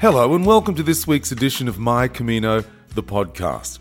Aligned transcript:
Hello, 0.00 0.32
and 0.32 0.46
welcome 0.46 0.76
to 0.76 0.84
this 0.84 1.08
week's 1.08 1.32
edition 1.32 1.66
of 1.66 1.76
My 1.76 2.06
Camino, 2.06 2.62
the 2.94 3.02
podcast. 3.02 3.80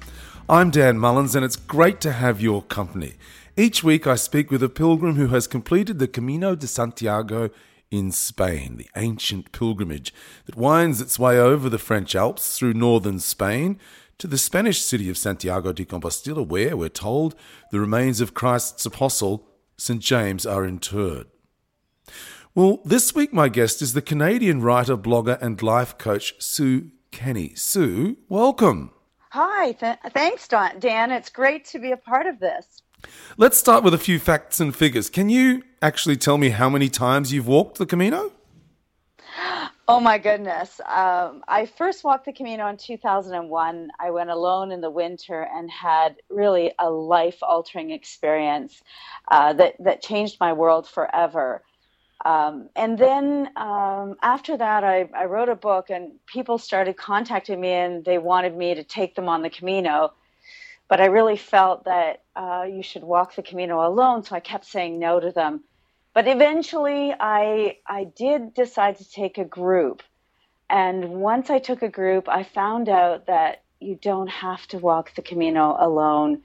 I'm 0.49 0.71
Dan 0.71 0.97
Mullins, 0.97 1.35
and 1.35 1.45
it's 1.45 1.55
great 1.55 2.01
to 2.01 2.11
have 2.11 2.41
your 2.41 2.63
company. 2.63 3.13
Each 3.55 3.83
week, 3.83 4.07
I 4.07 4.15
speak 4.15 4.49
with 4.49 4.63
a 4.63 4.67
pilgrim 4.67 5.13
who 5.13 5.27
has 5.27 5.45
completed 5.45 5.99
the 5.99 6.07
Camino 6.07 6.55
de 6.55 6.65
Santiago 6.65 7.51
in 7.91 8.11
Spain, 8.11 8.77
the 8.77 8.89
ancient 8.95 9.51
pilgrimage 9.51 10.11
that 10.47 10.55
winds 10.55 11.01
its 11.01 11.19
way 11.19 11.37
over 11.37 11.69
the 11.69 11.77
French 11.77 12.15
Alps 12.15 12.57
through 12.57 12.73
northern 12.73 13.19
Spain 13.19 13.77
to 14.17 14.25
the 14.25 14.39
Spanish 14.39 14.81
city 14.81 15.11
of 15.11 15.19
Santiago 15.19 15.71
de 15.71 15.85
Compostela, 15.85 16.43
where, 16.43 16.75
we're 16.75 16.89
told, 16.89 17.35
the 17.69 17.79
remains 17.79 18.21
of 18.21 18.33
Christ's 18.33 18.87
apostle, 18.87 19.47
St. 19.77 20.01
James, 20.01 20.47
are 20.47 20.65
interred. 20.65 21.27
Well, 22.57 22.79
this 22.83 23.13
week 23.13 23.33
my 23.33 23.49
guest 23.49 23.83
is 23.83 23.93
the 23.93 24.01
Canadian 24.01 24.63
writer, 24.63 24.97
blogger, 24.97 25.39
and 25.39 25.61
life 25.61 25.95
coach 25.99 26.33
Sue 26.39 26.89
Kenney. 27.11 27.53
Sue, 27.53 28.17
welcome. 28.29 28.89
Hi, 29.29 29.73
th- 29.73 29.99
thanks, 30.09 30.47
Dan. 30.47 31.11
It's 31.11 31.29
great 31.29 31.65
to 31.65 31.77
be 31.77 31.91
a 31.91 31.97
part 31.97 32.25
of 32.25 32.39
this. 32.39 32.81
Let's 33.37 33.59
start 33.59 33.83
with 33.83 33.93
a 33.93 33.99
few 33.99 34.17
facts 34.17 34.59
and 34.59 34.75
figures. 34.75 35.07
Can 35.07 35.29
you 35.29 35.61
actually 35.83 36.17
tell 36.17 36.39
me 36.39 36.49
how 36.49 36.67
many 36.67 36.89
times 36.89 37.31
you've 37.31 37.45
walked 37.45 37.77
the 37.77 37.85
Camino? 37.85 38.31
Oh 39.89 40.01
my 40.01 40.17
goodness. 40.17 40.81
Um, 40.81 41.43
I 41.47 41.65
first 41.65 42.03
walked 42.03 42.25
the 42.25 42.33
Camino 42.33 42.67
in 42.67 42.75
2001. 42.75 43.89
I 43.97 44.11
went 44.11 44.29
alone 44.29 44.73
in 44.73 44.81
the 44.81 44.89
winter 44.89 45.47
and 45.55 45.71
had 45.71 46.17
really 46.29 46.73
a 46.77 46.89
life 46.89 47.37
altering 47.41 47.91
experience 47.91 48.81
uh, 49.29 49.53
that, 49.53 49.75
that 49.79 50.01
changed 50.01 50.41
my 50.41 50.51
world 50.51 50.89
forever. 50.89 51.63
Um, 52.27 52.69
and 52.75 52.97
then 52.97 53.49
um, 53.55 54.17
after 54.21 54.57
that, 54.57 54.83
I, 54.83 55.07
I, 55.15 55.23
wrote 55.27 55.47
a 55.47 55.55
book, 55.55 55.89
and 55.89 56.11
people 56.25 56.57
started 56.57 56.97
contacting 56.97 57.61
me, 57.61 57.71
and 57.71 58.03
they 58.03 58.17
wanted 58.17 58.53
me 58.53 58.75
to 58.75 58.83
take 58.83 59.15
them 59.15 59.29
on 59.29 59.43
the 59.43 59.49
Camino. 59.49 60.11
But 60.89 60.99
I 60.99 61.05
really 61.05 61.37
felt 61.37 61.85
that 61.85 62.23
uh, 62.35 62.65
you 62.69 62.83
should 62.83 63.03
walk 63.03 63.35
the 63.35 63.43
Camino 63.43 63.87
alone, 63.87 64.25
so 64.25 64.35
I 64.35 64.41
kept 64.41 64.65
saying 64.65 64.99
no 64.99 65.21
to 65.21 65.31
them. 65.31 65.63
But 66.13 66.27
eventually, 66.27 67.13
I 67.17 67.77
I 67.87 68.03
did 68.03 68.53
decide 68.53 68.97
to 68.97 69.09
take 69.09 69.37
a 69.37 69.45
group, 69.45 70.03
and 70.69 71.21
once 71.21 71.49
I 71.49 71.59
took 71.59 71.81
a 71.81 71.87
group, 71.87 72.27
I 72.27 72.43
found 72.43 72.89
out 72.89 73.27
that 73.27 73.63
you 73.79 73.97
don't 74.01 74.29
have 74.29 74.67
to 74.67 74.79
walk 74.79 75.15
the 75.15 75.21
Camino 75.21 75.77
alone. 75.79 76.41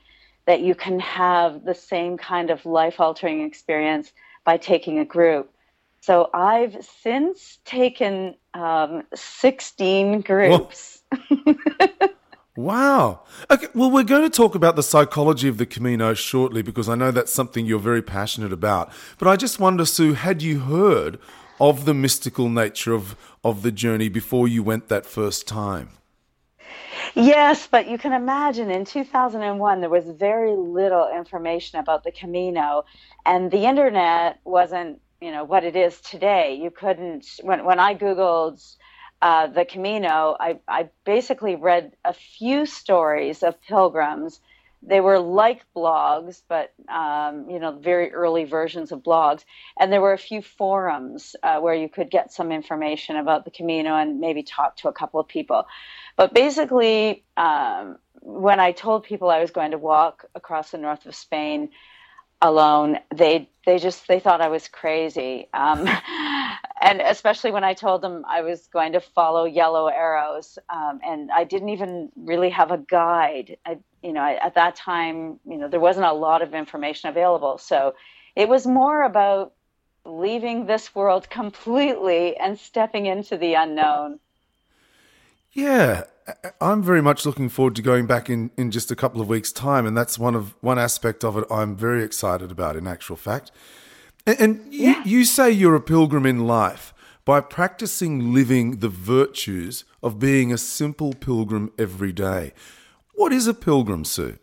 That 0.47 0.61
you 0.61 0.77
can 0.77 1.01
have 1.01 1.65
the 1.65 1.75
same 1.75 2.19
kind 2.19 2.51
of 2.51 2.65
life 2.65 3.01
altering 3.01 3.41
experience 3.41 4.13
by 4.45 4.59
taking 4.59 5.01
a 5.01 5.05
group. 5.05 5.52
So 6.03 6.31
I've 6.35 6.85
since 6.85 7.61
taken 7.65 8.35
um, 8.55 9.05
16 9.15 10.23
groups. 10.23 11.01
wow. 12.57 13.21
Okay, 13.49 13.69
well, 13.73 13.89
we're 13.89 14.03
going 14.03 14.29
to 14.29 14.37
talk 14.37 14.57
about 14.57 14.75
the 14.75 14.83
psychology 14.83 15.47
of 15.47 15.59
the 15.59 15.65
Camino 15.65 16.13
shortly 16.15 16.61
because 16.61 16.89
I 16.89 16.97
know 16.97 17.13
that's 17.13 17.33
something 17.33 17.67
you're 17.67 17.79
very 17.79 18.03
passionate 18.03 18.53
about. 18.53 18.91
But 19.17 19.29
I 19.29 19.37
just 19.37 19.61
wonder, 19.61 19.85
Sue, 19.85 20.15
had 20.15 20.43
you 20.43 20.59
heard 20.59 21.21
of 21.61 21.85
the 21.85 21.95
mystical 21.95 22.49
nature 22.49 22.95
of, 22.95 23.15
of 23.45 23.63
the 23.63 23.71
journey 23.71 24.09
before 24.09 24.49
you 24.49 24.65
went 24.65 24.89
that 24.89 25.07
first 25.07 25.47
time? 25.47 25.91
Yes, 27.15 27.69
but 27.71 27.89
you 27.89 27.97
can 27.97 28.13
imagine 28.13 28.73
in 28.73 28.85
2001 28.85 29.81
there 29.81 29.89
was 29.89 30.07
very 30.11 30.57
little 30.57 31.09
information 31.15 31.79
about 31.79 32.03
the 32.03 32.11
Camino, 32.11 32.87
and 33.25 33.53
the 33.53 33.67
internet 33.67 34.41
wasn't 34.45 35.01
you 35.23 35.31
know 35.31 35.45
what 35.45 35.65
it 35.65 35.77
is 35.77 36.01
today. 36.01 36.59
You 36.61 36.71
couldn't 36.71 37.27
when 37.43 37.65
when 37.65 37.79
I 37.79 37.95
googled 37.95 38.61
uh, 39.23 39.47
the 39.47 39.65
Camino, 39.65 40.37
I, 40.39 40.59
I 40.67 40.89
basically 41.05 41.55
read 41.55 41.93
a 42.05 42.13
few 42.13 42.67
stories 42.67 43.45
of 43.45 43.63
pilgrims. 43.63 44.41
They 44.85 45.01
were 45.01 45.21
like 45.21 45.63
blogs, 45.77 46.43
but 46.49 46.75
um, 46.93 47.49
you 47.49 47.61
know 47.61 47.79
very 47.79 48.13
early 48.13 48.45
versions 48.45 48.91
of 48.91 49.05
blogs, 49.05 49.45
and 49.79 49.93
there 49.93 50.01
were 50.01 50.13
a 50.13 50.19
few 50.19 50.43
forums 50.43 51.37
uh, 51.45 51.61
where 51.61 51.75
you 51.75 51.89
could 51.89 52.11
get 52.11 52.33
some 52.33 52.51
information 52.51 53.15
about 53.17 53.45
the 53.45 53.53
Camino 53.53 53.95
and 53.95 54.19
maybe 54.19 54.43
talk 54.43 54.77
to 54.79 54.89
a 54.89 54.93
couple 54.93 55.21
of 55.21 55.29
people. 55.29 55.67
But 56.17 56.35
basically, 56.35 57.25
um, 57.37 57.99
when 58.23 58.59
I 58.59 58.73
told 58.73 59.05
people 59.05 59.31
I 59.31 59.41
was 59.41 59.53
going 59.53 59.71
to 59.71 59.79
walk 59.79 60.25
across 60.35 60.73
the 60.73 60.79
north 60.79 61.07
of 61.07 61.15
Spain, 61.15 61.71
alone 62.43 62.99
they 63.15 63.49
they 63.65 63.79
just 63.79 64.07
they 64.09 64.19
thought 64.21 64.41
i 64.41 64.49
was 64.49 64.69
crazy. 64.69 65.49
Um, 65.55 65.89
and 66.83 67.01
especially 67.01 67.53
when 67.53 67.65
i 67.65 67.73
told 67.73 68.03
them 68.03 68.25
i 68.29 68.43
was 68.43 68.67
going 68.73 68.93
to 68.93 69.01
follow 69.01 69.45
yellow 69.45 69.87
arrows 69.87 70.59
um, 70.69 71.01
and 71.07 71.31
i 71.31 71.45
didn't 71.45 71.71
even 71.71 72.11
really 72.17 72.51
have 72.51 72.71
a 72.71 72.79
guide. 72.79 73.57
I, 73.65 73.79
you 74.03 74.13
know 74.13 74.21
I, 74.21 74.35
at 74.45 74.57
that 74.57 74.75
time 74.75 75.39
you 75.47 75.57
know 75.57 75.69
there 75.69 75.81
wasn't 75.81 76.07
a 76.07 76.13
lot 76.13 76.43
of 76.43 76.53
information 76.55 77.09
available. 77.09 77.59
So 77.59 77.95
it 78.35 78.49
was 78.49 78.67
more 78.67 79.03
about 79.05 79.53
leaving 80.05 80.67
this 80.67 80.95
world 80.95 81.31
completely 81.41 82.37
and 82.37 82.59
stepping 82.59 83.07
into 83.07 83.39
the 83.39 83.55
unknown 83.55 84.19
yeah 85.53 86.05
I'm 86.61 86.83
very 86.83 87.03
much 87.03 87.27
looking 87.27 87.49
forward 87.49 87.75
to 87.77 87.83
going 87.83 88.07
back 88.07 88.31
in, 88.31 88.51
in 88.57 88.71
just 88.71 88.91
a 88.91 88.97
couple 88.97 89.21
of 89.21 89.29
weeks' 89.29 89.51
time, 89.51 89.87
and 89.87 89.97
that's 89.97 90.19
one 90.19 90.35
of 90.35 90.55
one 90.61 90.79
aspect 90.79 91.25
of 91.25 91.37
it 91.37 91.45
I'm 91.51 91.77
very 91.77 92.05
excited 92.05 92.51
about. 92.51 92.77
In 92.77 92.87
actual 92.87 93.17
fact, 93.17 93.51
and, 94.27 94.41
and 94.41 94.73
yeah. 94.73 95.03
you, 95.05 95.19
you 95.19 95.25
say 95.25 95.51
you're 95.51 95.75
a 95.75 95.81
pilgrim 95.81 96.27
in 96.27 96.47
life 96.47 96.95
by 97.25 97.41
practicing 97.41 98.33
living 98.33 98.79
the 98.79 98.89
virtues 98.89 99.85
of 100.03 100.19
being 100.19 100.53
a 100.53 100.59
simple 100.59 101.13
pilgrim 101.13 101.73
every 101.79 102.13
day. 102.13 102.53
What 103.15 103.33
is 103.33 103.47
a 103.47 103.55
pilgrim, 103.55 104.05
Sue? 104.05 104.39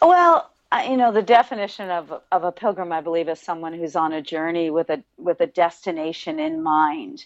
Well, 0.00 0.50
you 0.86 0.96
know, 0.96 1.10
the 1.10 1.22
definition 1.22 1.90
of 1.90 2.12
of 2.30 2.44
a 2.44 2.52
pilgrim, 2.52 2.92
I 2.92 3.00
believe, 3.00 3.28
is 3.28 3.40
someone 3.40 3.72
who's 3.72 3.96
on 3.96 4.12
a 4.12 4.22
journey 4.22 4.70
with 4.70 4.90
a 4.90 5.02
with 5.16 5.40
a 5.40 5.46
destination 5.46 6.38
in 6.38 6.62
mind 6.62 7.24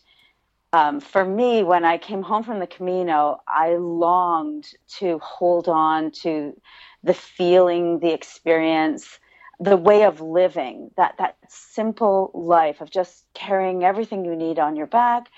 um, 0.72 1.00
for 1.00 1.24
me, 1.24 1.62
when 1.62 1.84
I 1.84 1.98
came 1.98 2.22
home 2.22 2.42
from 2.42 2.58
the 2.58 2.66
Camino, 2.66 3.42
I 3.46 3.74
longed 3.76 4.72
to 4.98 5.18
hold 5.18 5.68
on 5.68 6.10
to 6.22 6.58
the 7.02 7.14
feeling, 7.14 7.98
the 7.98 8.12
experience, 8.12 9.18
the 9.60 9.76
way 9.76 10.04
of 10.04 10.20
living, 10.20 10.90
that, 10.96 11.16
that 11.18 11.36
simple 11.48 12.30
life 12.34 12.80
of 12.80 12.90
just 12.90 13.24
carrying 13.34 13.84
everything 13.84 14.24
you 14.24 14.34
need 14.34 14.58
on 14.58 14.76
your 14.76 14.86
back 14.86 15.28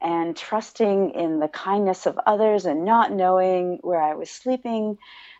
and 0.00 0.36
trusting 0.36 1.10
in 1.10 1.38
the 1.38 1.48
kindness 1.48 2.06
of 2.06 2.18
others 2.26 2.64
and 2.64 2.84
not 2.84 3.12
knowing 3.12 3.78
where 3.82 4.02
I 4.02 4.14
was 4.14 4.30
sleeping 4.30 4.98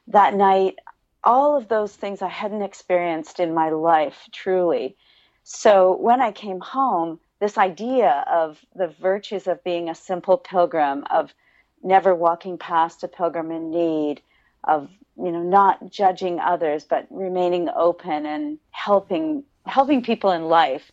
that 0.09 0.35
night. 0.35 0.77
All 1.25 1.57
of 1.57 1.69
those 1.69 1.95
things 1.95 2.21
I 2.21 2.29
hadn't 2.29 2.63
experienced 2.63 3.41
in 3.41 3.55
my 3.55 3.71
life, 3.71 4.29
truly. 4.31 4.97
So 5.43 5.97
when 5.97 6.21
I 6.21 6.33
came 6.33 6.61
home, 6.61 7.19
this 7.43 7.59
idea 7.59 8.25
of 8.31 8.65
the 8.77 8.87
virtues 8.87 9.49
of 9.49 9.65
being 9.65 9.89
a 9.89 9.97
simple 9.97 10.39
pilgrim, 10.39 11.03
of 11.11 11.35
never 11.83 12.15
walking 12.15 12.57
past 12.57 13.03
a 13.03 13.09
pilgrim 13.09 13.51
in 13.51 13.73
need, 13.73 14.23
of 14.63 14.89
you 15.17 15.33
know 15.33 15.43
not 15.43 15.91
judging 15.91 16.39
others 16.39 16.85
but 16.85 17.05
remaining 17.11 17.69
open 17.75 18.27
and 18.27 18.59
helping 18.71 19.43
helping 19.67 20.05
people 20.05 20.31
in 20.31 20.45
life. 20.45 20.93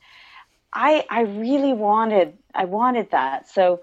I 0.73 1.05
I 1.07 1.21
really 1.21 1.73
wanted 1.73 2.35
I 2.55 2.65
wanted 2.65 3.11
that. 3.11 3.47
So 3.47 3.81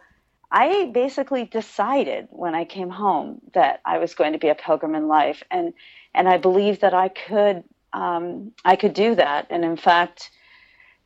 I 0.50 0.90
basically 0.92 1.44
decided 1.44 2.26
when 2.30 2.56
I 2.56 2.64
came 2.64 2.90
home 2.90 3.40
that 3.54 3.80
I 3.84 3.98
was 3.98 4.14
going 4.14 4.32
to 4.32 4.40
be 4.40 4.48
a 4.48 4.56
pilgrim 4.56 4.96
in 4.96 5.06
life, 5.06 5.40
and 5.52 5.72
and 6.14 6.28
I 6.28 6.38
believed 6.38 6.80
that 6.80 6.94
I 6.94 7.10
could 7.10 7.62
um, 7.92 8.50
I 8.64 8.74
could 8.74 8.92
do 8.92 9.14
that. 9.14 9.46
And 9.50 9.64
in 9.64 9.76
fact, 9.76 10.32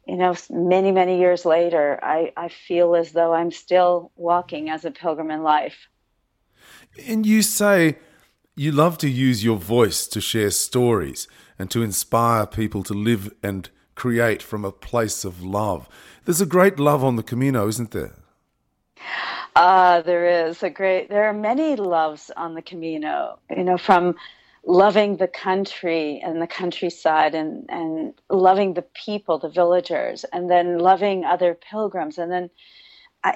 you 0.06 0.16
know, 0.16 0.34
many, 0.50 0.92
many 0.92 1.18
years 1.18 1.44
later, 1.44 1.98
I, 2.02 2.32
I 2.36 2.48
feel 2.48 2.94
as 2.94 3.12
though 3.12 3.32
I'm 3.32 3.50
still 3.50 4.10
walking 4.16 4.70
as 4.70 4.84
a 4.84 4.90
pilgrim 4.90 5.30
in 5.30 5.42
life. 5.42 5.88
And 7.06 7.24
you 7.24 7.42
say 7.42 7.98
you 8.56 8.72
love 8.72 8.98
to 8.98 9.08
use 9.08 9.44
your 9.44 9.56
voice 9.56 10.06
to 10.08 10.20
share 10.20 10.50
stories 10.50 11.28
and 11.58 11.70
to 11.70 11.82
inspire 11.82 12.46
people 12.46 12.82
to 12.84 12.94
live 12.94 13.32
and 13.42 13.70
create 13.94 14.42
from 14.42 14.64
a 14.64 14.72
place 14.72 15.24
of 15.24 15.42
love. 15.42 15.88
There's 16.24 16.40
a 16.40 16.46
great 16.46 16.78
love 16.78 17.04
on 17.04 17.16
the 17.16 17.22
Camino, 17.22 17.68
isn't 17.68 17.90
there? 17.92 18.14
Ah, 19.56 19.94
uh, 19.94 20.02
there 20.02 20.48
is 20.48 20.62
a 20.62 20.70
great. 20.70 21.08
There 21.08 21.24
are 21.24 21.32
many 21.32 21.76
loves 21.76 22.30
on 22.36 22.54
the 22.54 22.62
Camino. 22.62 23.38
You 23.54 23.64
know, 23.64 23.78
from 23.78 24.14
loving 24.64 25.16
the 25.16 25.28
country 25.28 26.20
and 26.24 26.40
the 26.40 26.46
countryside 26.46 27.34
and, 27.34 27.66
and 27.68 28.14
loving 28.28 28.74
the 28.74 28.84
people, 28.94 29.38
the 29.38 29.48
villagers, 29.48 30.24
and 30.32 30.50
then 30.50 30.78
loving 30.78 31.24
other 31.24 31.54
pilgrims. 31.54 32.18
And 32.18 32.30
then, 32.30 32.50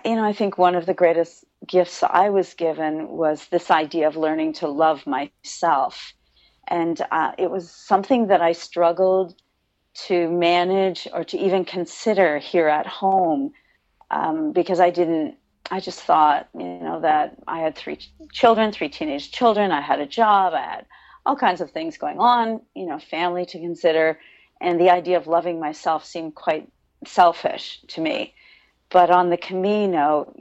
you 0.04 0.16
know, 0.16 0.24
I 0.24 0.32
think 0.32 0.58
one 0.58 0.74
of 0.74 0.86
the 0.86 0.94
greatest 0.94 1.44
gifts 1.66 2.02
I 2.02 2.28
was 2.28 2.54
given 2.54 3.08
was 3.08 3.46
this 3.48 3.70
idea 3.70 4.06
of 4.06 4.16
learning 4.16 4.54
to 4.54 4.68
love 4.68 5.06
myself. 5.06 6.12
And 6.68 7.00
uh, 7.10 7.32
it 7.38 7.50
was 7.50 7.70
something 7.70 8.28
that 8.28 8.42
I 8.42 8.52
struggled 8.52 9.34
to 10.06 10.28
manage 10.30 11.06
or 11.12 11.24
to 11.24 11.38
even 11.38 11.64
consider 11.64 12.38
here 12.38 12.68
at 12.68 12.86
home 12.86 13.52
um, 14.10 14.52
because 14.52 14.80
I 14.80 14.90
didn't 14.90 15.36
I 15.70 15.80
just 15.80 16.00
thought, 16.02 16.48
you 16.54 16.64
know, 16.64 17.00
that 17.00 17.36
I 17.48 17.60
had 17.60 17.74
three 17.74 17.98
children, 18.32 18.70
three 18.70 18.90
teenage 18.90 19.32
children. 19.32 19.72
I 19.72 19.80
had 19.80 19.98
a 19.98 20.06
job. 20.06 20.52
I 20.52 20.60
had 20.60 20.86
all 21.26 21.36
kinds 21.36 21.60
of 21.60 21.70
things 21.70 21.96
going 21.96 22.18
on, 22.18 22.60
you 22.74 22.86
know, 22.86 22.98
family 22.98 23.46
to 23.46 23.58
consider. 23.58 24.18
And 24.60 24.80
the 24.80 24.90
idea 24.90 25.16
of 25.16 25.26
loving 25.26 25.60
myself 25.60 26.04
seemed 26.04 26.34
quite 26.34 26.70
selfish 27.06 27.80
to 27.88 28.00
me. 28.00 28.34
But 28.90 29.10
on 29.10 29.30
the 29.30 29.36
Camino, 29.36 30.32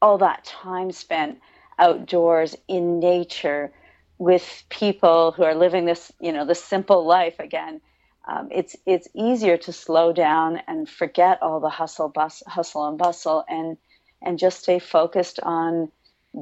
all 0.00 0.18
that 0.18 0.44
time 0.44 0.92
spent 0.92 1.38
outdoors 1.78 2.56
in 2.68 3.00
nature 3.00 3.72
with 4.18 4.64
people 4.68 5.32
who 5.32 5.42
are 5.42 5.54
living 5.54 5.84
this, 5.84 6.12
you 6.20 6.32
know, 6.32 6.46
this 6.46 6.62
simple 6.62 7.04
life 7.04 7.38
again, 7.38 7.80
um, 8.28 8.48
it's 8.52 8.76
it's 8.86 9.08
easier 9.14 9.56
to 9.56 9.72
slow 9.72 10.12
down 10.12 10.60
and 10.68 10.88
forget 10.88 11.42
all 11.42 11.58
the 11.58 11.68
hustle, 11.68 12.08
bus, 12.08 12.42
hustle 12.46 12.86
and 12.88 12.96
bustle, 12.96 13.44
and 13.48 13.76
and 14.22 14.38
just 14.38 14.60
stay 14.60 14.78
focused 14.78 15.40
on 15.42 15.90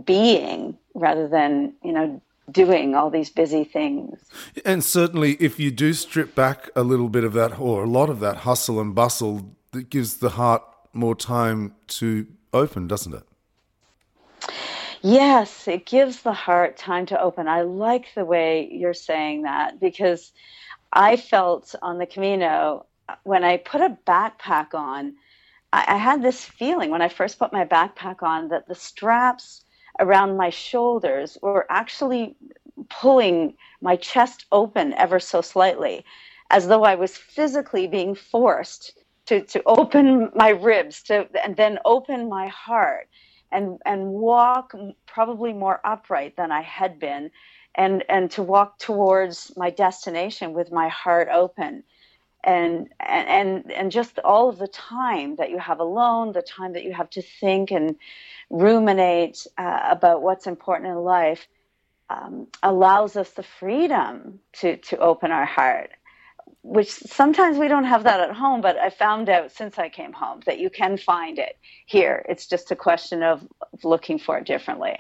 being 0.04 0.76
rather 0.94 1.26
than 1.26 1.72
you 1.82 1.92
know 1.92 2.20
doing 2.50 2.94
all 2.94 3.11
these 3.11 3.31
busy 3.31 3.64
things. 3.64 4.19
And 4.64 4.85
certainly, 4.85 5.35
if 5.35 5.58
you 5.58 5.70
do 5.70 5.93
strip 5.93 6.35
back 6.35 6.70
a 6.75 6.82
little 6.82 7.08
bit 7.08 7.25
of 7.25 7.32
that 7.35 7.58
or 7.58 7.85
a 7.85 7.88
lot 7.88 8.11
of 8.11 8.20
that 8.20 8.38
hustle 8.38 8.81
and 8.81 8.94
bustle, 8.94 9.56
that 9.73 9.91
gives 9.91 10.17
the 10.19 10.31
heart 10.31 10.62
more 10.93 11.14
time 11.14 11.75
to 11.87 12.26
open, 12.52 12.88
doesn't 12.88 13.14
it? 13.14 13.23
Yes, 15.02 15.67
it 15.67 15.87
gives 15.87 16.23
the 16.23 16.32
heart 16.32 16.76
time 16.76 17.06
to 17.06 17.20
open. 17.20 17.49
I 17.49 17.62
like 17.62 18.08
the 18.14 18.25
way 18.25 18.69
you're 18.70 18.93
saying 18.93 19.43
that 19.43 19.81
because 19.81 20.32
I 20.93 21.17
felt 21.17 21.75
on 21.81 21.99
the 21.99 22.06
Camino 22.06 22.87
when 23.23 23.44
I 23.44 23.56
put 23.56 23.81
a 23.81 23.97
backpack 24.06 24.75
on, 24.75 25.14
I, 25.73 25.85
I 25.88 25.97
had 25.97 26.23
this 26.23 26.44
feeling 26.44 26.91
when 26.91 27.02
I 27.02 27.08
first 27.08 27.38
put 27.38 27.52
my 27.52 27.64
backpack 27.64 28.23
on 28.23 28.49
that 28.49 28.69
the 28.69 28.75
straps 28.75 29.62
around 30.00 30.37
my 30.37 30.50
shoulders 30.50 31.38
were 31.43 31.67
actually 31.70 32.37
pulling 32.88 33.55
my 33.82 33.97
chest 33.97 34.47
open 34.52 34.94
ever 34.94 35.20
so 35.20 35.41
slightly, 35.41 36.05
as 36.50 36.69
though 36.69 36.85
I 36.85 36.97
was 36.97 37.17
physically 37.17 37.87
being 37.87 38.14
forced 38.14 38.99
to, 39.26 39.43
to 39.43 39.62
open 39.67 40.31
my 40.35 40.50
ribs 40.50 41.02
to 41.05 41.29
and 41.44 41.56
then 41.56 41.79
open 41.85 42.29
my 42.29 42.49
heart 42.49 43.08
and 43.52 43.79
and 43.87 44.08
walk 44.08 44.73
probably 45.06 45.52
more 45.52 45.81
upright 45.85 46.37
than 46.37 46.52
I 46.52 46.62
had 46.62 46.99
been 46.99 47.31
and 47.76 48.05
and 48.08 48.31
to 48.32 48.43
walk 48.43 48.79
towards 48.79 49.52
my 49.56 49.70
destination 49.70 50.52
with 50.52 50.73
my 50.73 50.88
heart 50.88 51.29
open 51.32 51.85
and 52.44 52.88
and 53.00 53.70
and 53.72 53.92
just 53.92 54.19
all 54.20 54.48
of 54.48 54.58
the 54.58 54.69
time 54.69 55.37
that 55.37 55.50
you 55.50 55.58
have 55.58 55.81
alone 55.81 56.32
the 56.32 56.42
time 56.42 56.72
that 56.75 56.84
you 56.84 56.92
have 56.92 57.10
to 57.10 57.22
think 57.22 57.70
and 57.70 57.96
ruminate 58.50 59.46
uh, 59.58 59.81
about 59.90 60.22
what's 60.22 60.46
important 60.46 60.90
in 60.90 60.96
life 60.96 61.48
um, 62.10 62.46
allows 62.62 63.16
us 63.16 63.31
the 63.32 63.42
freedom 63.44 64.40
to 64.54 64.76
to 64.78 64.98
open 64.98 65.31
our 65.32 65.46
heart 65.46 65.90
which 66.62 66.90
sometimes 66.90 67.58
we 67.58 67.69
don't 67.69 67.84
have 67.84 68.04
that 68.04 68.20
at 68.20 68.34
home, 68.34 68.60
but 68.60 68.76
I 68.78 68.90
found 68.90 69.28
out 69.28 69.52
since 69.52 69.78
I 69.78 69.88
came 69.88 70.12
home 70.12 70.40
that 70.46 70.58
you 70.58 70.70
can 70.70 70.96
find 70.98 71.38
it 71.38 71.58
here. 71.87 72.25
It's 72.28 72.46
just 72.46 72.70
a 72.70 72.76
question 72.76 73.22
of 73.22 73.46
looking 73.84 74.19
for 74.19 74.38
it 74.38 74.46
differently. 74.46 74.96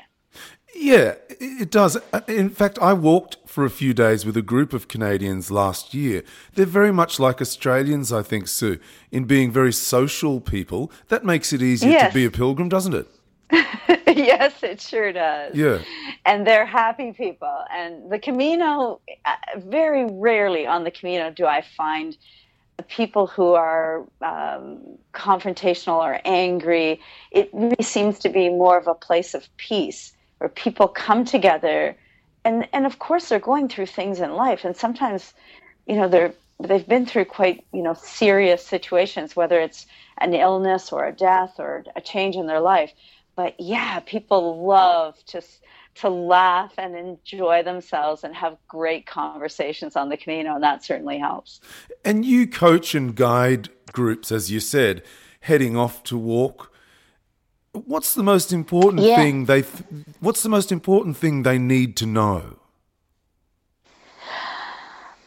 Yeah, 0.74 1.14
it 1.28 1.70
does. 1.70 1.98
In 2.28 2.50
fact, 2.50 2.78
I 2.80 2.92
walked 2.92 3.36
for 3.46 3.64
a 3.64 3.70
few 3.70 3.92
days 3.92 4.24
with 4.24 4.36
a 4.36 4.42
group 4.42 4.72
of 4.72 4.88
Canadians 4.88 5.50
last 5.50 5.94
year. 5.94 6.22
They're 6.54 6.66
very 6.66 6.92
much 6.92 7.18
like 7.18 7.40
Australians, 7.40 8.12
I 8.12 8.22
think, 8.22 8.48
Sue, 8.48 8.78
in 9.10 9.24
being 9.24 9.50
very 9.50 9.72
social 9.72 10.40
people. 10.40 10.90
That 11.08 11.24
makes 11.24 11.52
it 11.52 11.62
easier 11.62 11.90
yes. 11.90 12.12
to 12.12 12.14
be 12.14 12.24
a 12.24 12.30
pilgrim, 12.30 12.68
doesn't 12.68 12.94
it? 12.94 13.08
yes, 14.06 14.62
it 14.62 14.80
sure 14.80 15.12
does. 15.12 15.54
Yeah. 15.54 15.82
And 16.24 16.46
they're 16.46 16.66
happy 16.66 17.12
people. 17.12 17.64
And 17.72 18.10
the 18.10 18.18
Camino, 18.18 19.00
uh, 19.24 19.36
very 19.58 20.06
rarely 20.06 20.66
on 20.66 20.84
the 20.84 20.90
Camino 20.90 21.30
do 21.30 21.46
I 21.46 21.62
find 21.76 22.16
people 22.88 23.26
who 23.26 23.54
are 23.54 24.04
um, 24.22 24.80
confrontational 25.12 25.96
or 25.96 26.20
angry. 26.24 27.00
It 27.30 27.50
really 27.52 27.82
seems 27.82 28.18
to 28.20 28.28
be 28.28 28.48
more 28.48 28.78
of 28.78 28.86
a 28.86 28.94
place 28.94 29.34
of 29.34 29.48
peace 29.56 30.12
where 30.40 30.48
people 30.48 30.88
come 30.88 31.24
together. 31.24 31.96
And, 32.44 32.68
and 32.72 32.86
of 32.86 32.98
course, 32.98 33.28
they're 33.28 33.38
going 33.38 33.68
through 33.68 33.86
things 33.86 34.20
in 34.20 34.34
life. 34.34 34.64
And 34.64 34.76
sometimes, 34.76 35.32
you 35.86 35.96
know, 35.96 36.08
they're, 36.08 36.34
they've 36.58 36.86
been 36.86 37.06
through 37.06 37.26
quite, 37.26 37.64
you 37.72 37.82
know, 37.82 37.94
serious 37.94 38.64
situations, 38.64 39.36
whether 39.36 39.60
it's 39.60 39.86
an 40.18 40.34
illness 40.34 40.92
or 40.92 41.06
a 41.06 41.12
death 41.12 41.54
or 41.58 41.84
a 41.96 42.00
change 42.00 42.36
in 42.36 42.46
their 42.46 42.60
life 42.60 42.92
but 43.40 43.58
yeah, 43.58 44.00
people 44.00 44.66
love 44.66 45.16
to 45.28 45.42
to 45.94 46.10
laugh 46.10 46.72
and 46.76 46.94
enjoy 46.94 47.62
themselves 47.62 48.22
and 48.22 48.34
have 48.34 48.56
great 48.68 49.06
conversations 49.06 49.96
on 49.96 50.10
the 50.10 50.16
Camino, 50.18 50.54
and 50.54 50.62
that 50.62 50.84
certainly 50.84 51.18
helps. 51.18 51.60
And 52.04 52.24
you 52.24 52.46
coach 52.46 52.94
and 52.94 53.14
guide 53.14 53.70
groups, 53.92 54.30
as 54.30 54.50
you 54.50 54.60
said, 54.60 55.02
heading 55.40 55.74
off 55.74 56.02
to 56.04 56.18
walk. 56.18 56.70
What's 57.72 58.14
the 58.14 58.22
most 58.22 58.52
important 58.52 59.02
yeah. 59.02 59.16
thing 59.16 59.44
they? 59.44 59.62
Th- 59.62 59.84
what's 60.20 60.42
the 60.42 60.48
most 60.48 60.72
important 60.72 61.16
thing 61.16 61.42
they 61.42 61.58
need 61.58 61.96
to 61.98 62.06
know? 62.06 62.56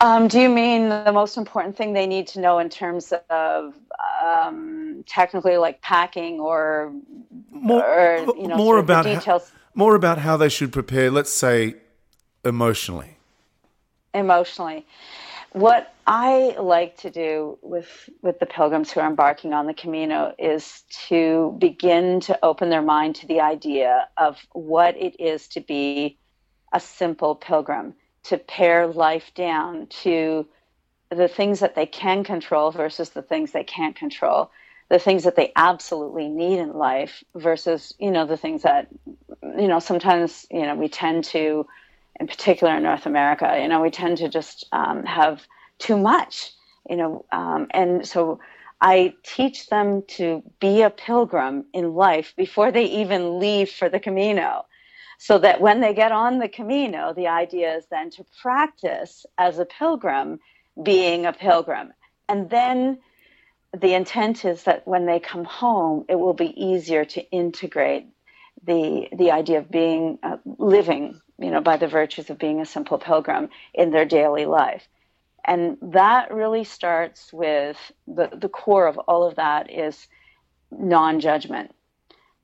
Um, 0.02 0.28
do 0.28 0.42
you 0.42 0.50
mean 0.50 0.90
the 0.90 1.14
most 1.14 1.38
important 1.38 1.78
thing 1.78 1.94
they 1.94 2.06
need 2.06 2.28
to 2.28 2.42
know 2.42 2.60
in 2.60 2.68
terms 2.68 3.14
of 3.30 3.74
um, 4.24 5.04
technically 5.08 5.58
like 5.58 5.82
packing 5.82 6.40
or 6.40 6.94
more, 7.52 7.86
or, 7.86 8.18
you 8.36 8.48
know, 8.48 8.58
more 8.58 8.78
about 8.78 9.06
details. 9.06 9.50
How, 9.50 9.58
more 9.76 9.96
about 9.96 10.18
how 10.20 10.38
they 10.38 10.50
should 10.50 10.72
prepare. 10.72 11.10
Let's 11.10 11.32
say 11.32 11.76
emotionally. 12.44 13.18
Emotionally, 14.14 14.86
what 15.54 15.93
I 16.06 16.56
like 16.60 16.98
to 16.98 17.10
do 17.10 17.58
with 17.62 18.10
with 18.22 18.40
the 18.40 18.46
pilgrims 18.46 18.92
who 18.92 19.00
are 19.00 19.08
embarking 19.08 19.54
on 19.54 19.68
the 19.68 19.74
Camino 19.74 20.34
is 20.38 20.84
to 21.08 21.56
begin 21.60 22.20
to 22.22 22.38
open 22.44 22.70
their 22.70 22.82
mind 22.82 23.16
to 23.18 23.28
the 23.28 23.42
idea 23.42 24.08
of 24.18 24.38
what 24.52 24.98
it 24.98 25.20
is 25.20 25.48
to 25.50 25.62
be 25.62 26.18
a 26.74 26.80
simple 26.80 27.36
pilgrim, 27.36 27.94
to 28.24 28.38
pare 28.38 28.88
life 28.88 29.32
down 29.36 29.88
to 29.88 30.48
the 31.10 31.28
things 31.28 31.60
that 31.60 31.76
they 31.76 31.86
can 31.86 32.24
control 32.24 32.72
versus 32.72 33.12
the 33.12 33.22
things 33.22 33.52
they 33.52 33.64
can't 33.64 33.96
control 33.96 34.52
the 34.90 35.00
things 35.00 35.24
that 35.24 35.36
they 35.36 35.52
absolutely 35.56 36.28
need 36.28 36.60
in 36.60 36.74
life 36.74 37.24
versus 37.36 37.94
you 38.00 38.12
know 38.12 38.26
the 38.26 38.38
things 38.38 38.62
that 38.64 38.88
you 39.58 39.68
know 39.68 39.80
sometimes 39.80 40.46
you 40.52 40.62
know 40.62 40.76
we 40.76 40.88
tend 40.88 41.24
to 41.24 41.66
in 42.20 42.28
particular 42.28 42.78
in 42.78 42.84
north 42.84 43.06
america 43.06 43.58
you 43.62 43.68
know 43.68 43.82
we 43.82 43.90
tend 43.90 44.18
to 44.18 44.30
just 44.30 44.68
um, 44.72 45.04
have 45.04 45.42
too 45.84 45.98
much 45.98 46.52
you 46.90 46.96
know 46.96 47.26
um, 47.32 47.68
and 47.72 48.08
so 48.08 48.40
i 48.82 49.14
teach 49.24 49.68
them 49.68 50.04
to 50.08 50.44
be 50.60 50.82
a 50.82 50.90
pilgrim 50.90 51.66
in 51.74 51.94
life 51.94 52.34
before 52.38 52.72
they 52.72 52.86
even 52.86 53.40
leave 53.40 53.70
for 53.70 53.90
the 53.90 54.00
camino 54.00 54.66
so 55.20 55.38
that 55.38 55.62
when 55.62 55.80
they 55.82 55.94
get 55.94 56.12
on 56.12 56.40
the 56.40 56.50
camino 56.50 57.14
the 57.14 57.28
idea 57.28 57.76
is 57.78 57.86
then 57.92 58.10
to 58.10 58.26
practice 58.42 59.26
as 59.38 59.60
a 59.60 59.66
pilgrim 59.66 60.40
being 60.84 61.26
a 61.26 61.34
pilgrim 61.34 61.94
and 62.30 62.50
then 62.50 62.98
the 63.78 63.94
intent 63.96 64.46
is 64.46 64.64
that 64.64 64.88
when 64.88 65.06
they 65.06 65.20
come 65.20 65.46
home, 65.46 66.06
it 66.08 66.16
will 66.16 66.34
be 66.34 66.54
easier 66.64 67.06
to 67.06 67.30
integrate 67.32 68.08
the 68.66 69.08
the 69.18 69.32
idea 69.32 69.60
of 69.60 69.72
being 69.72 70.20
uh, 70.24 70.38
living, 70.58 71.20
you 71.40 71.52
know, 71.52 71.62
by 71.62 71.78
the 71.78 71.88
virtues 71.88 72.30
of 72.30 72.38
being 72.38 72.62
a 72.62 72.66
simple 72.66 72.98
pilgrim 72.98 73.50
in 73.74 73.92
their 73.92 74.06
daily 74.06 74.46
life. 74.46 74.88
And 75.46 75.78
that 75.82 76.34
really 76.34 76.64
starts 76.64 77.34
with 77.34 77.78
the, 78.08 78.30
the 78.34 78.50
core 78.50 78.88
of 78.88 78.98
all 78.98 79.24
of 79.24 79.36
that 79.36 79.70
is 79.70 80.08
non 80.72 81.20
judgment. 81.20 81.74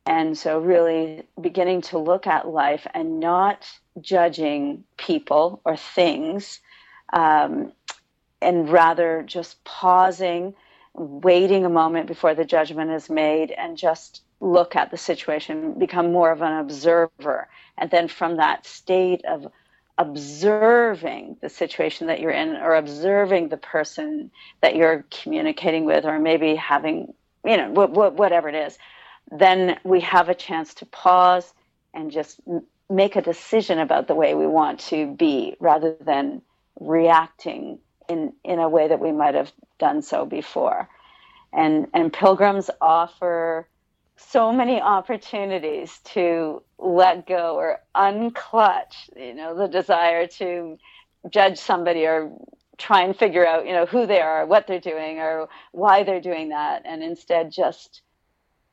And 0.05 0.37
so, 0.37 0.59
really 0.59 1.23
beginning 1.39 1.81
to 1.83 1.97
look 1.97 2.27
at 2.27 2.47
life 2.47 2.85
and 2.93 3.19
not 3.19 3.67
judging 4.01 4.83
people 4.97 5.61
or 5.65 5.77
things, 5.77 6.59
um, 7.13 7.73
and 8.41 8.69
rather 8.69 9.23
just 9.25 9.63
pausing 9.63 10.55
waiting 10.93 11.65
a 11.65 11.69
moment 11.69 12.07
before 12.07 12.35
the 12.35 12.45
judgment 12.45 12.91
is 12.91 13.09
made 13.09 13.51
and 13.51 13.77
just 13.77 14.23
look 14.41 14.75
at 14.75 14.91
the 14.91 14.97
situation, 14.97 15.77
become 15.77 16.11
more 16.11 16.31
of 16.31 16.41
an 16.41 16.57
observer. 16.59 17.47
And 17.77 17.91
then 17.91 18.07
from 18.07 18.37
that 18.37 18.65
state 18.65 19.23
of 19.25 19.47
observing 19.99 21.35
the 21.41 21.49
situation 21.49 22.07
that 22.07 22.21
you're 22.21 22.31
in 22.31 22.55
or 22.55 22.75
observing 22.75 23.49
the 23.49 23.57
person 23.57 24.31
that 24.61 24.75
you're 24.75 25.05
communicating 25.11 25.83
with 25.83 26.05
or 26.05 26.17
maybe 26.17 26.55
having, 26.55 27.13
you 27.43 27.57
know, 27.57 27.69
whatever 27.69 28.47
it 28.47 28.55
is, 28.55 28.79
then 29.29 29.77
we 29.83 29.99
have 29.99 30.29
a 30.29 30.33
chance 30.33 30.73
to 30.75 30.85
pause 30.85 31.53
and 31.93 32.11
just 32.11 32.39
make 32.89 33.17
a 33.17 33.21
decision 33.21 33.77
about 33.77 34.07
the 34.07 34.15
way 34.15 34.33
we 34.33 34.47
want 34.47 34.79
to 34.79 35.13
be 35.13 35.55
rather 35.59 35.95
than 35.99 36.41
reacting 36.79 37.77
in, 38.07 38.33
in 38.43 38.57
a 38.59 38.69
way 38.69 38.87
that 38.87 39.01
we 39.01 39.11
might 39.11 39.35
have 39.35 39.51
done 39.79 40.01
so 40.01 40.25
before. 40.25 40.87
And, 41.51 41.87
and 41.93 42.11
pilgrims 42.13 42.69
offer 42.79 43.67
so 44.27 44.51
many 44.51 44.81
opportunities 44.81 45.99
to 46.03 46.61
let 46.77 47.25
go 47.25 47.55
or 47.55 47.79
unclutch, 47.95 49.09
you 49.15 49.33
know, 49.33 49.55
the 49.55 49.67
desire 49.67 50.27
to 50.27 50.77
judge 51.29 51.57
somebody 51.57 52.05
or 52.05 52.31
try 52.77 53.03
and 53.03 53.15
figure 53.15 53.45
out, 53.45 53.65
you 53.65 53.73
know, 53.73 53.85
who 53.85 54.05
they 54.05 54.21
are, 54.21 54.45
what 54.45 54.67
they're 54.67 54.79
doing, 54.79 55.19
or 55.19 55.47
why 55.71 56.03
they're 56.03 56.21
doing 56.21 56.49
that, 56.49 56.81
and 56.85 57.03
instead 57.03 57.51
just 57.51 58.01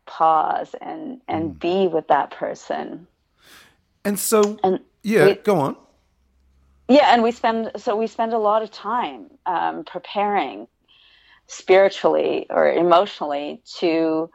pause 0.07 0.75
and 0.81 1.21
and 1.27 1.53
mm. 1.53 1.61
be 1.61 1.89
with 1.89 2.07
that 2.09 2.31
person. 2.31 3.07
And 4.05 4.19
so, 4.19 4.59
and 4.63 4.81
yeah, 5.03 5.27
we, 5.27 5.35
go 5.35 5.59
on. 5.59 5.77
Yeah, 6.89 7.13
and 7.13 7.23
we 7.23 7.33
spend 7.33 7.73
so 7.77 7.97
we 7.97 8.07
spend 8.07 8.33
a 8.33 8.39
lot 8.39 8.63
of 8.63 8.71
time 8.71 9.27
um, 9.47 9.85
preparing 9.85 10.69
spiritually 11.49 12.47
or 12.51 12.73
emotionally 12.73 13.63
to 13.79 14.31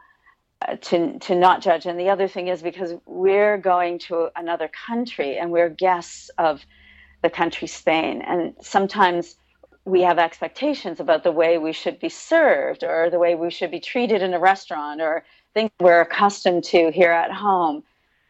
Uh, 0.68 0.76
to 0.76 1.18
to 1.18 1.34
not 1.34 1.62
judge. 1.62 1.86
And 1.86 1.98
the 1.98 2.10
other 2.10 2.28
thing 2.28 2.48
is 2.48 2.62
because 2.62 2.94
we're 3.06 3.58
going 3.58 3.98
to 4.00 4.28
another 4.36 4.68
country 4.86 5.38
and 5.38 5.50
we're 5.50 5.70
guests 5.70 6.30
of 6.38 6.64
the 7.22 7.30
country 7.30 7.68
Spain, 7.68 8.22
and 8.22 8.54
sometimes 8.60 9.36
we 9.84 10.02
have 10.02 10.18
expectations 10.18 11.00
about 11.00 11.24
the 11.24 11.32
way 11.32 11.58
we 11.58 11.72
should 11.72 11.98
be 11.98 12.08
served 12.08 12.84
or 12.84 13.10
the 13.10 13.18
way 13.18 13.34
we 13.34 13.50
should 13.50 13.70
be 13.70 13.80
treated 13.80 14.22
in 14.22 14.34
a 14.34 14.38
restaurant 14.38 15.00
or 15.00 15.24
things 15.54 15.70
we're 15.80 16.02
accustomed 16.02 16.64
to 16.64 16.90
here 16.92 17.10
at 17.10 17.32
home. 17.32 17.82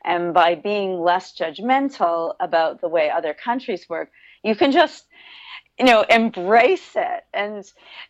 And 0.05 0.33
by 0.33 0.55
being 0.55 1.01
less 1.01 1.33
judgmental 1.33 2.35
about 2.41 2.81
the 2.81 2.89
way 2.89 3.11
other 3.11 3.35
countries 3.35 3.89
work, 3.89 4.11
you 4.43 4.55
can 4.55 4.73
just, 4.73 5.05
you 5.79 5.85
know, 5.85 6.03
embrace 6.03 6.93
it. 6.97 7.25
And 7.35 7.65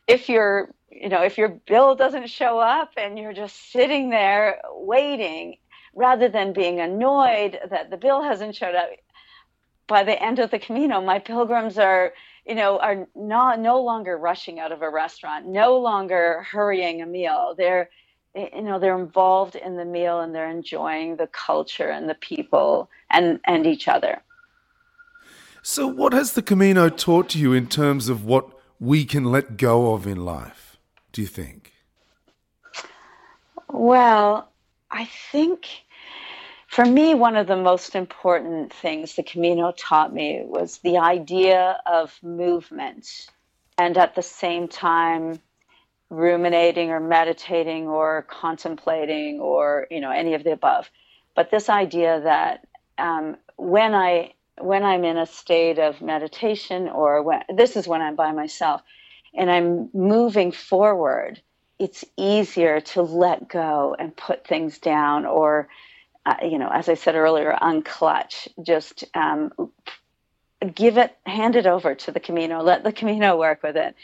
if 0.07 0.29
your, 0.29 0.73
you 0.93 1.09
know, 1.09 1.23
if 1.23 1.39
your 1.39 1.49
bill 1.49 1.95
doesn't 1.95 2.29
show 2.29 2.59
up 2.59 2.93
and 2.97 3.19
you're 3.19 3.33
just 3.33 3.73
sitting 3.73 4.11
there 4.11 4.61
waiting, 4.73 5.57
rather 5.95 6.29
than 6.29 6.53
being 6.53 6.81
annoyed 6.81 7.59
that 7.71 7.91
the 7.91 7.97
bill 7.97 8.23
hasn't 8.23 8.55
showed 8.55 8.75
up, 8.75 8.91
by 9.87 10.03
the 10.03 10.23
end 10.23 10.39
of 10.39 10.51
the 10.51 10.59
Camino, 10.59 11.01
my 11.01 11.19
pilgrims 11.19 11.79
are 11.79 12.13
you 12.47 12.55
know, 12.55 12.79
are 12.79 13.07
not 13.15 13.61
no 13.61 13.81
longer 13.81 14.17
rushing 14.19 14.59
out 14.59 14.73
of 14.73 14.83
a 14.83 14.91
restaurant, 14.91 15.47
no 15.47 15.79
longer 15.79 16.43
hurrying 16.51 17.03
a 17.03 17.07
meal. 17.07 17.55
They're 17.57 17.89
you 18.35 18.63
know 18.63 18.79
they're 18.79 18.99
involved 18.99 19.57
in 19.57 19.77
the 19.77 19.85
meal 19.85 20.21
and 20.21 20.35
they're 20.35 20.51
enjoying 20.51 21.17
the 21.17 21.27
culture 21.27 21.89
and 21.89 22.09
the 22.09 22.15
people 22.15 22.91
and 23.11 23.39
and 23.45 23.67
each 23.67 23.89
other. 23.89 24.23
So, 25.63 25.87
what 25.87 26.13
has 26.13 26.33
the 26.33 26.43
Camino 26.43 26.89
taught 26.89 27.35
you 27.35 27.53
in 27.53 27.69
terms 27.69 28.09
of 28.09 28.25
what 28.25 28.49
we 28.81 29.05
can 29.05 29.25
let 29.25 29.57
go 29.57 29.95
of 29.95 30.07
in 30.07 30.25
life? 30.25 30.72
Do 31.13 31.21
you 31.23 31.29
think? 31.29 31.73
Well, 33.69 34.51
I 34.91 35.07
think 35.31 35.67
for 36.69 36.85
me, 36.85 37.15
one 37.15 37.37
of 37.37 37.47
the 37.47 37.57
most 37.57 37.95
important 37.95 38.73
things 38.73 39.15
the 39.15 39.23
Camino 39.23 39.73
taught 39.77 40.13
me 40.13 40.43
was 40.45 40.79
the 40.79 40.99
idea 40.99 41.79
of 41.87 42.19
movement 42.23 43.29
and 43.79 43.99
at 43.99 44.15
the 44.15 44.23
same 44.23 44.69
time 44.69 45.41
ruminating 46.11 46.91
or 46.91 47.01
meditating 47.01 47.89
or 47.89 48.27
contemplating 48.29 49.41
or 49.41 49.87
you 49.91 50.01
know 50.01 50.11
any 50.11 50.35
of 50.35 50.45
the 50.45 50.53
above 50.53 50.91
but 51.35 51.51
this 51.51 51.71
idea 51.71 52.21
that 52.21 52.67
um, 52.99 53.35
when 53.57 53.95
i 53.95 54.31
when 54.61 54.85
i'm 54.85 55.05
in 55.05 55.17
a 55.17 55.25
state 55.25 55.79
of 55.79 56.03
meditation 56.03 56.87
or 56.89 57.23
when 57.23 57.43
this 57.57 57.77
is 57.77 57.89
when 57.89 58.03
i'm 58.03 58.15
by 58.15 58.31
myself 58.31 58.83
and 59.35 59.51
i'm 59.51 59.89
moving 59.93 60.53
forward 60.53 61.41
it's 61.79 62.05
easier 62.17 62.81
to 62.81 63.03
let 63.03 63.49
go 63.49 63.97
and 63.99 64.17
put 64.17 64.47
things 64.47 64.79
down 64.79 65.27
or 65.27 65.69
uh, 66.25 66.37
you 66.43 66.59
know, 66.59 66.69
as 66.69 66.89
I 66.89 66.95
said 66.95 67.15
earlier, 67.15 67.57
unclutch. 67.61 68.49
Just 68.63 69.05
um, 69.15 69.53
give 70.75 70.97
it, 70.97 71.17
hand 71.27 71.57
it 71.57 71.67
over 71.67 71.95
to 71.95 72.13
the 72.13 72.21
Camino. 72.21 72.63
Let 72.63 72.85
the 72.85 72.93
Camino 72.93 73.37
work 73.37 73.63
with 73.63 73.77
it, 73.77 73.97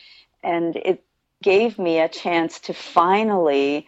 and 0.42 0.74
it 0.76 1.04
gave 1.42 1.78
me 1.78 2.00
a 2.00 2.08
chance 2.08 2.58
to 2.60 2.74
finally 2.74 3.86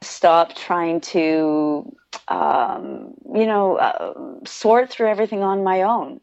stop 0.00 0.54
trying 0.54 1.02
to, 1.02 1.94
um, 2.28 3.12
you 3.34 3.46
know, 3.46 3.76
uh, 3.76 4.14
sort 4.46 4.88
through 4.88 5.08
everything 5.08 5.42
on 5.42 5.62
my 5.62 5.82
own. 5.82 6.20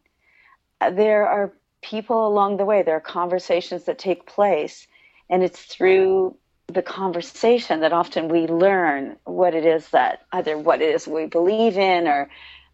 There 0.91 1.27
are 1.27 1.53
people 1.81 2.27
along 2.27 2.57
the 2.57 2.65
way. 2.65 2.83
There 2.83 2.95
are 2.95 3.01
conversations 3.01 3.85
that 3.85 3.99
take 3.99 4.25
place, 4.25 4.87
and 5.29 5.43
it's 5.43 5.61
through 5.61 6.35
the 6.67 6.81
conversation 6.81 7.79
that 7.79 7.93
often 7.93 8.27
we 8.27 8.45
learn 8.47 9.15
what 9.23 9.55
it 9.55 9.65
is 9.65 9.89
that 9.89 10.25
either 10.33 10.57
what 10.57 10.81
it 10.81 10.93
is 10.93 11.07
we 11.07 11.25
believe 11.25 11.77
in 11.77 12.07
or 12.07 12.29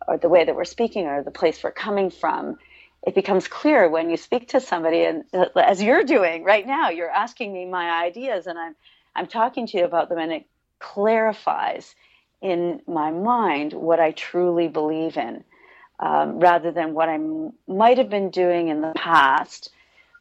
or 0.08 0.18
the 0.18 0.30
way 0.30 0.44
that 0.44 0.56
we're 0.56 0.66
speaking 0.66 1.06
or 1.06 1.24
the 1.24 1.32
place 1.32 1.64
we're 1.64 1.72
coming 1.72 2.10
from 2.10 2.58
it 3.06 3.14
becomes 3.14 3.48
clear 3.48 3.88
when 3.90 4.10
you 4.10 4.18
speak 4.18 4.48
to 4.50 4.60
somebody 4.60 5.04
and 5.04 5.24
uh, 5.34 5.46
as 5.58 5.82
you're 5.82 6.04
doing 6.04 6.44
right 6.44 6.66
now 6.66 6.90
you're 6.90 7.10
asking 7.10 7.54
me 7.54 7.66
my 7.66 8.04
ideas 8.04 8.48
and 8.48 8.58
i'm 8.58 8.76
i'm 9.16 9.28
talking 9.28 9.68
to 9.68 9.78
you 9.78 9.86
about 9.86 10.10
them 10.10 10.18
and 10.18 10.32
it 10.32 10.46
clarifies 10.80 11.94
in 12.42 12.82
my 12.88 13.12
mind 13.12 13.74
what 13.74 14.00
i 14.00 14.12
truly 14.12 14.68
believe 14.68 15.18
in 15.18 15.44
um, 16.06 16.40
rather 16.40 16.72
than 16.72 16.94
what 16.94 17.10
i 17.10 17.16
m- 17.16 17.54
might 17.68 17.98
have 17.98 18.10
been 18.10 18.30
doing 18.30 18.68
in 18.68 18.82
the 18.82 18.94
past 18.96 19.70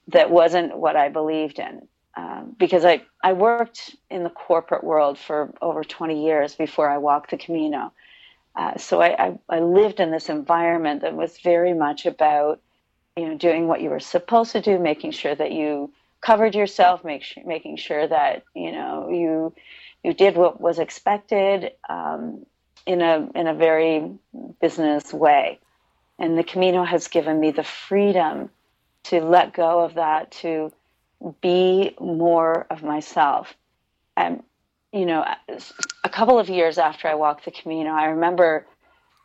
that 0.08 0.30
wasn't 0.30 0.76
what 0.76 0.96
i 0.96 1.08
believed 1.08 1.58
in 1.58 1.82
um, 2.16 2.54
because 2.58 2.84
I, 2.84 3.02
I 3.22 3.32
worked 3.32 3.96
in 4.10 4.22
the 4.22 4.30
corporate 4.30 4.84
world 4.84 5.18
for 5.18 5.52
over 5.62 5.82
20 5.82 6.24
years 6.24 6.54
before 6.54 6.90
I 6.90 6.98
walked 6.98 7.30
the 7.30 7.38
Camino. 7.38 7.92
Uh, 8.54 8.76
so 8.76 9.00
I, 9.00 9.28
I, 9.28 9.38
I, 9.48 9.60
lived 9.60 9.98
in 9.98 10.10
this 10.10 10.28
environment 10.28 11.00
that 11.00 11.14
was 11.14 11.38
very 11.38 11.72
much 11.72 12.04
about, 12.04 12.60
you 13.16 13.26
know, 13.26 13.38
doing 13.38 13.66
what 13.66 13.80
you 13.80 13.88
were 13.88 14.00
supposed 14.00 14.52
to 14.52 14.60
do, 14.60 14.78
making 14.78 15.12
sure 15.12 15.34
that 15.34 15.52
you 15.52 15.90
covered 16.20 16.54
yourself, 16.54 17.02
make 17.02 17.24
making 17.46 17.76
sure 17.76 18.06
that 18.06 18.44
you 18.54 18.72
know 18.72 19.08
you 19.08 19.54
you 20.04 20.12
did 20.12 20.36
what 20.36 20.60
was 20.60 20.78
expected 20.78 21.72
um, 21.88 22.44
in 22.84 23.00
a 23.00 23.26
in 23.34 23.46
a 23.46 23.54
very 23.54 24.12
business 24.60 25.14
way. 25.14 25.58
And 26.22 26.38
the 26.38 26.44
Camino 26.44 26.84
has 26.84 27.08
given 27.08 27.40
me 27.40 27.50
the 27.50 27.64
freedom 27.64 28.48
to 29.04 29.20
let 29.20 29.52
go 29.52 29.80
of 29.80 29.94
that, 29.94 30.30
to 30.42 30.72
be 31.40 31.96
more 32.00 32.64
of 32.70 32.84
myself. 32.84 33.52
And, 34.16 34.44
you 34.92 35.04
know, 35.04 35.24
a 36.04 36.08
couple 36.08 36.38
of 36.38 36.48
years 36.48 36.78
after 36.78 37.08
I 37.08 37.16
walked 37.16 37.44
the 37.44 37.50
Camino, 37.50 37.90
I 37.90 38.04
remember 38.04 38.64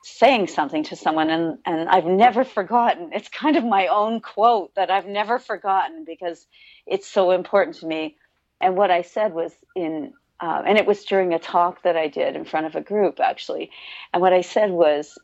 saying 0.01 0.47
something 0.47 0.85
to 0.85 0.95
someone 0.95 1.29
and, 1.29 1.59
and 1.65 1.87
I've 1.87 2.05
never 2.05 2.43
forgotten. 2.43 3.11
It's 3.13 3.29
kind 3.29 3.57
of 3.57 3.63
my 3.63 3.87
own 3.87 4.19
quote 4.19 4.73
that 4.73 4.89
I've 4.89 5.05
never 5.05 5.37
forgotten 5.37 6.03
because 6.03 6.47
it's 6.87 7.07
so 7.07 7.29
important 7.29 7.75
to 7.77 7.85
me. 7.85 8.15
And 8.59 8.75
what 8.75 8.89
I 8.89 9.03
said 9.03 9.33
was 9.33 9.53
in, 9.75 10.13
uh, 10.39 10.63
and 10.65 10.79
it 10.79 10.87
was 10.87 11.05
during 11.05 11.33
a 11.35 11.39
talk 11.39 11.83
that 11.83 11.95
I 11.95 12.07
did 12.07 12.35
in 12.35 12.43
front 12.43 12.65
of 12.65 12.75
a 12.75 12.81
group 12.81 13.19
actually. 13.19 13.69
And 14.13 14.21
what 14.21 14.33
I 14.33 14.41
said 14.41 14.71
was, 14.71 15.15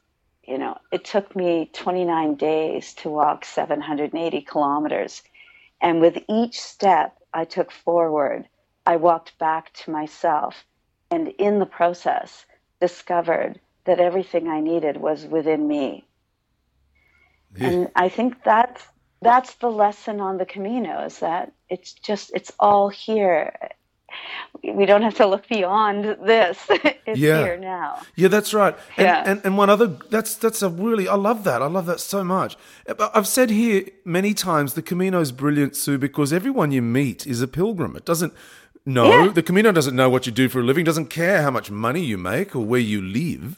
you 0.47 0.57
know, 0.57 0.77
it 0.91 1.05
took 1.05 1.35
me 1.35 1.69
29 1.73 2.35
days 2.35 2.93
to 2.95 3.09
walk 3.09 3.45
780 3.45 4.41
kilometers. 4.41 5.21
And 5.81 6.01
with 6.01 6.17
each 6.29 6.59
step 6.59 7.17
I 7.33 7.45
took 7.45 7.71
forward, 7.71 8.47
I 8.85 8.97
walked 8.97 9.37
back 9.39 9.73
to 9.73 9.91
myself 9.91 10.65
and 11.09 11.29
in 11.37 11.59
the 11.59 11.65
process 11.65 12.45
discovered 12.81 13.59
that 13.85 13.99
everything 13.99 14.47
I 14.47 14.59
needed 14.59 14.97
was 14.97 15.25
within 15.25 15.67
me. 15.67 16.05
Yeah. 17.55 17.67
And 17.67 17.91
I 17.95 18.09
think 18.09 18.43
that's 18.43 18.83
that's 19.21 19.55
the 19.55 19.69
lesson 19.69 20.19
on 20.19 20.37
the 20.37 20.45
Camino 20.45 21.05
is 21.05 21.19
that 21.19 21.53
it's 21.69 21.93
just 21.93 22.31
it's 22.33 22.51
all 22.59 22.89
here 22.89 23.55
we 24.63 24.85
don't 24.85 25.01
have 25.01 25.15
to 25.15 25.27
look 25.27 25.47
beyond 25.47 26.17
this. 26.25 26.57
it's 26.69 27.19
yeah. 27.19 27.43
here 27.43 27.57
now. 27.57 28.01
Yeah, 28.15 28.29
that's 28.29 28.53
right. 28.53 28.75
And, 28.97 29.05
yeah. 29.05 29.23
and 29.25 29.41
and 29.43 29.57
one 29.57 29.69
other 29.69 29.87
that's 30.09 30.35
that's 30.35 30.61
a 30.61 30.69
really 30.69 31.07
I 31.07 31.15
love 31.15 31.43
that. 31.43 31.61
I 31.61 31.67
love 31.67 31.85
that 31.87 31.99
so 31.99 32.23
much. 32.23 32.55
Uh, 32.87 33.09
I've 33.13 33.27
said 33.27 33.49
here 33.49 33.85
many 34.05 34.33
times 34.33 34.73
the 34.73 34.81
Camino 34.81 35.19
is 35.19 35.31
brilliant, 35.31 35.75
Sue, 35.75 35.97
because 35.97 36.31
everyone 36.31 36.71
you 36.71 36.81
meet 36.81 37.27
is 37.27 37.41
a 37.41 37.47
pilgrim. 37.47 37.95
It 37.95 38.05
doesn't 38.05 38.33
know 38.85 39.25
yeah. 39.25 39.31
the 39.31 39.43
Camino 39.43 39.71
doesn't 39.71 39.95
know 39.95 40.09
what 40.09 40.25
you 40.25 40.31
do 40.31 40.47
for 40.49 40.59
a 40.59 40.63
living, 40.63 40.85
doesn't 40.85 41.09
care 41.09 41.41
how 41.41 41.51
much 41.51 41.69
money 41.69 42.01
you 42.01 42.17
make 42.17 42.55
or 42.55 42.63
where 42.63 42.79
you 42.79 43.01
live. 43.01 43.57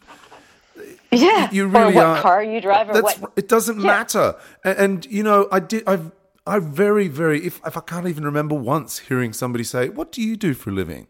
Yeah, 1.11 1.49
you 1.51 1.67
really 1.67 1.93
or 1.93 1.95
what 1.95 2.05
are, 2.05 2.21
car 2.21 2.43
you 2.43 2.59
drive, 2.59 2.89
or 2.89 3.01
what. 3.01 3.31
It 3.35 3.47
doesn't 3.47 3.79
yeah. 3.79 3.87
matter. 3.87 4.35
And, 4.63 4.77
and 4.77 5.05
you 5.05 5.23
know, 5.23 5.47
I 5.51 5.59
did. 5.59 5.83
I've 5.87 6.11
I 6.47 6.59
very, 6.59 7.07
very, 7.07 7.45
if, 7.45 7.59
if 7.65 7.75
I 7.75 7.81
can't 7.81 8.07
even 8.07 8.23
remember 8.23 8.55
once 8.55 8.99
hearing 8.99 9.33
somebody 9.33 9.63
say, 9.63 9.89
What 9.89 10.11
do 10.11 10.21
you 10.21 10.35
do 10.35 10.53
for 10.53 10.69
a 10.69 10.73
living? 10.73 11.07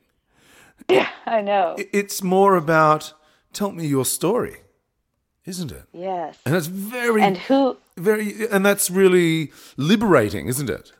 Yeah, 0.89 1.10
I 1.25 1.42
know. 1.42 1.75
It's 1.77 2.24
more 2.24 2.56
about, 2.56 3.13
Tell 3.54 3.72
me 3.72 3.86
your 3.86 4.06
story, 4.06 4.58
isn't 5.46 5.72
it? 5.72 5.84
Yes. 5.94 6.38
And 6.46 6.56
it's 6.56 6.68
very, 6.68 7.22
and 7.22 7.38
who, 7.38 7.77
very, 7.98 8.48
and 8.50 8.65
that's 8.65 8.89
really 8.89 9.51
liberating, 9.77 10.48
isn't 10.48 10.70
it? 10.70 10.92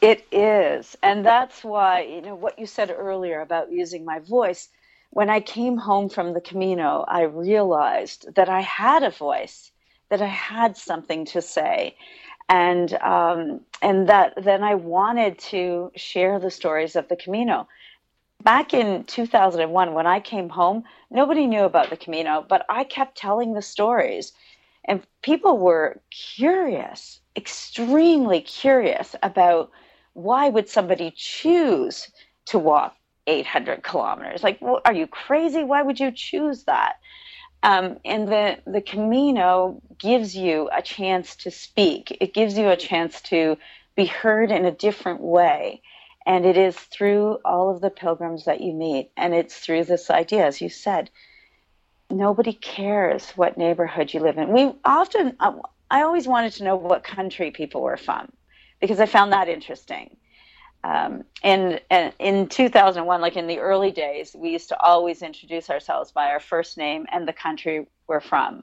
It 0.00 0.26
is. 0.30 0.96
And 1.02 1.24
that's 1.24 1.64
why, 1.64 2.02
you 2.02 2.20
know, 2.20 2.34
what 2.34 2.58
you 2.58 2.66
said 2.66 2.90
earlier 2.90 3.40
about 3.40 3.72
using 3.72 4.04
my 4.04 4.18
voice, 4.18 4.68
when 5.10 5.30
I 5.30 5.40
came 5.40 5.78
home 5.78 6.08
from 6.08 6.34
the 6.34 6.40
Camino, 6.40 7.04
I 7.08 7.22
realized 7.22 8.34
that 8.34 8.48
I 8.48 8.60
had 8.60 9.02
a 9.02 9.10
voice, 9.10 9.70
that 10.10 10.20
I 10.20 10.26
had 10.26 10.76
something 10.76 11.24
to 11.26 11.40
say, 11.40 11.96
and 12.48 12.92
um, 12.94 13.60
and 13.82 14.08
that 14.08 14.34
then 14.42 14.62
I 14.62 14.74
wanted 14.74 15.38
to 15.50 15.90
share 15.96 16.38
the 16.38 16.50
stories 16.50 16.96
of 16.96 17.08
the 17.08 17.16
Camino. 17.16 17.68
Back 18.42 18.74
in 18.74 19.04
2001, 19.04 19.94
when 19.94 20.06
I 20.06 20.20
came 20.20 20.48
home, 20.48 20.84
nobody 21.10 21.46
knew 21.46 21.64
about 21.64 21.90
the 21.90 21.96
Camino, 21.96 22.44
but 22.48 22.64
I 22.68 22.84
kept 22.84 23.16
telling 23.16 23.54
the 23.54 23.62
stories, 23.62 24.32
and 24.84 25.02
people 25.22 25.58
were 25.58 26.00
curious, 26.10 27.20
extremely 27.34 28.40
curious 28.40 29.16
about 29.22 29.70
why 30.12 30.48
would 30.48 30.68
somebody 30.68 31.12
choose 31.16 32.10
to 32.46 32.58
walk 32.58 32.96
800 33.26 33.82
kilometers. 33.82 34.42
Like, 34.42 34.58
well, 34.60 34.80
are 34.84 34.92
you 34.92 35.06
crazy? 35.06 35.64
Why 35.64 35.82
would 35.82 36.00
you 36.00 36.12
choose 36.12 36.64
that? 36.64 36.96
Um, 37.62 37.98
and 38.04 38.28
the, 38.28 38.58
the 38.66 38.80
Camino 38.80 39.82
gives 39.98 40.36
you 40.36 40.68
a 40.72 40.82
chance 40.82 41.36
to 41.36 41.50
speak. 41.50 42.16
It 42.20 42.34
gives 42.34 42.56
you 42.56 42.68
a 42.68 42.76
chance 42.76 43.20
to 43.22 43.56
be 43.96 44.06
heard 44.06 44.50
in 44.50 44.64
a 44.64 44.70
different 44.70 45.20
way. 45.20 45.82
And 46.26 46.44
it 46.44 46.56
is 46.56 46.76
through 46.76 47.38
all 47.44 47.70
of 47.70 47.80
the 47.80 47.90
pilgrims 47.90 48.44
that 48.46 48.60
you 48.60 48.72
meet. 48.72 49.10
And 49.16 49.34
it's 49.34 49.58
through 49.58 49.84
this 49.84 50.10
idea, 50.10 50.44
as 50.44 50.60
you 50.60 50.68
said, 50.68 51.10
nobody 52.10 52.52
cares 52.52 53.30
what 53.30 53.58
neighborhood 53.58 54.12
you 54.12 54.20
live 54.20 54.38
in. 54.38 54.52
We 54.52 54.72
often, 54.84 55.36
I 55.90 56.02
always 56.02 56.26
wanted 56.26 56.52
to 56.54 56.64
know 56.64 56.76
what 56.76 57.04
country 57.04 57.50
people 57.50 57.82
were 57.82 57.96
from 57.96 58.32
because 58.80 59.00
I 59.00 59.06
found 59.06 59.32
that 59.32 59.48
interesting. 59.48 60.16
Um, 60.84 61.24
and, 61.42 61.80
and, 61.90 62.12
in 62.20 62.48
2001, 62.48 63.20
like 63.20 63.36
in 63.36 63.48
the 63.48 63.58
early 63.58 63.90
days, 63.90 64.36
we 64.38 64.50
used 64.50 64.68
to 64.68 64.80
always 64.80 65.22
introduce 65.22 65.68
ourselves 65.68 66.12
by 66.12 66.28
our 66.28 66.38
first 66.38 66.76
name 66.76 67.06
and 67.10 67.26
the 67.26 67.32
country 67.32 67.86
we're 68.06 68.20
from. 68.20 68.62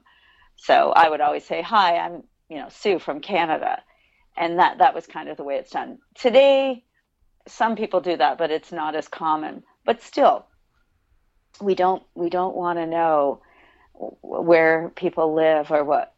So 0.56 0.92
I 0.94 1.08
would 1.08 1.20
always 1.20 1.44
say, 1.44 1.62
"Hi, 1.62 1.98
I'm 1.98 2.22
you 2.48 2.58
know 2.58 2.68
Sue 2.68 2.98
from 2.98 3.20
Canada," 3.20 3.82
and 4.36 4.58
that 4.58 4.78
that 4.78 4.94
was 4.94 5.06
kind 5.06 5.28
of 5.28 5.36
the 5.36 5.44
way 5.44 5.56
it's 5.56 5.70
done. 5.70 5.98
Today, 6.14 6.84
some 7.46 7.76
people 7.76 8.00
do 8.00 8.16
that, 8.16 8.38
but 8.38 8.50
it's 8.50 8.72
not 8.72 8.94
as 8.94 9.08
common. 9.08 9.62
But 9.84 10.02
still, 10.02 10.46
we 11.60 11.74
don't 11.74 12.02
we 12.14 12.30
don't 12.30 12.56
want 12.56 12.78
to 12.78 12.86
know 12.86 13.40
where 14.22 14.90
people 14.96 15.34
live 15.34 15.70
or 15.70 15.84
what 15.84 16.14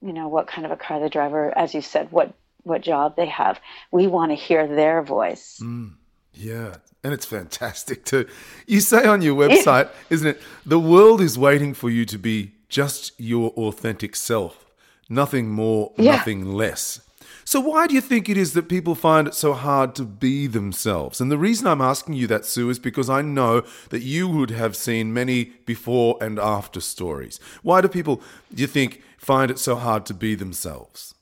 you 0.00 0.12
know 0.12 0.28
what 0.28 0.46
kind 0.46 0.64
of 0.64 0.72
a 0.72 0.76
car 0.76 1.00
the 1.00 1.08
driver, 1.08 1.56
as 1.56 1.74
you 1.74 1.80
said 1.80 2.12
what 2.12 2.34
what 2.62 2.82
job 2.82 3.16
they 3.16 3.26
have. 3.26 3.60
We 3.90 4.06
want 4.06 4.32
to 4.32 4.34
hear 4.34 4.66
their 4.66 5.02
voice. 5.02 5.60
Mm, 5.62 5.94
yeah. 6.34 6.76
And 7.04 7.14
it's 7.14 7.24
fantastic 7.24 8.04
too. 8.04 8.26
You 8.66 8.80
say 8.80 9.06
on 9.06 9.22
your 9.22 9.36
website, 9.48 9.90
isn't 10.10 10.26
it? 10.26 10.42
The 10.64 10.80
world 10.80 11.20
is 11.20 11.38
waiting 11.38 11.72
for 11.74 11.88
you 11.88 12.04
to 12.06 12.18
be 12.18 12.55
just 12.68 13.12
your 13.18 13.50
authentic 13.50 14.16
self, 14.16 14.66
nothing 15.08 15.48
more, 15.48 15.92
yeah. 15.96 16.16
nothing 16.16 16.52
less. 16.52 17.00
So, 17.44 17.60
why 17.60 17.86
do 17.86 17.94
you 17.94 18.00
think 18.00 18.28
it 18.28 18.36
is 18.36 18.54
that 18.54 18.68
people 18.68 18.96
find 18.96 19.28
it 19.28 19.34
so 19.34 19.52
hard 19.52 19.94
to 19.96 20.04
be 20.04 20.48
themselves? 20.48 21.20
And 21.20 21.30
the 21.30 21.38
reason 21.38 21.68
I'm 21.68 21.80
asking 21.80 22.14
you 22.14 22.26
that, 22.26 22.44
Sue, 22.44 22.68
is 22.70 22.80
because 22.80 23.08
I 23.08 23.22
know 23.22 23.62
that 23.90 24.02
you 24.02 24.26
would 24.26 24.50
have 24.50 24.74
seen 24.74 25.14
many 25.14 25.44
before 25.64 26.18
and 26.20 26.40
after 26.40 26.80
stories. 26.80 27.38
Why 27.62 27.80
do 27.80 27.88
people, 27.88 28.20
do 28.52 28.62
you 28.62 28.66
think, 28.66 29.00
find 29.16 29.48
it 29.50 29.60
so 29.60 29.76
hard 29.76 30.06
to 30.06 30.14
be 30.14 30.34
themselves? 30.34 31.14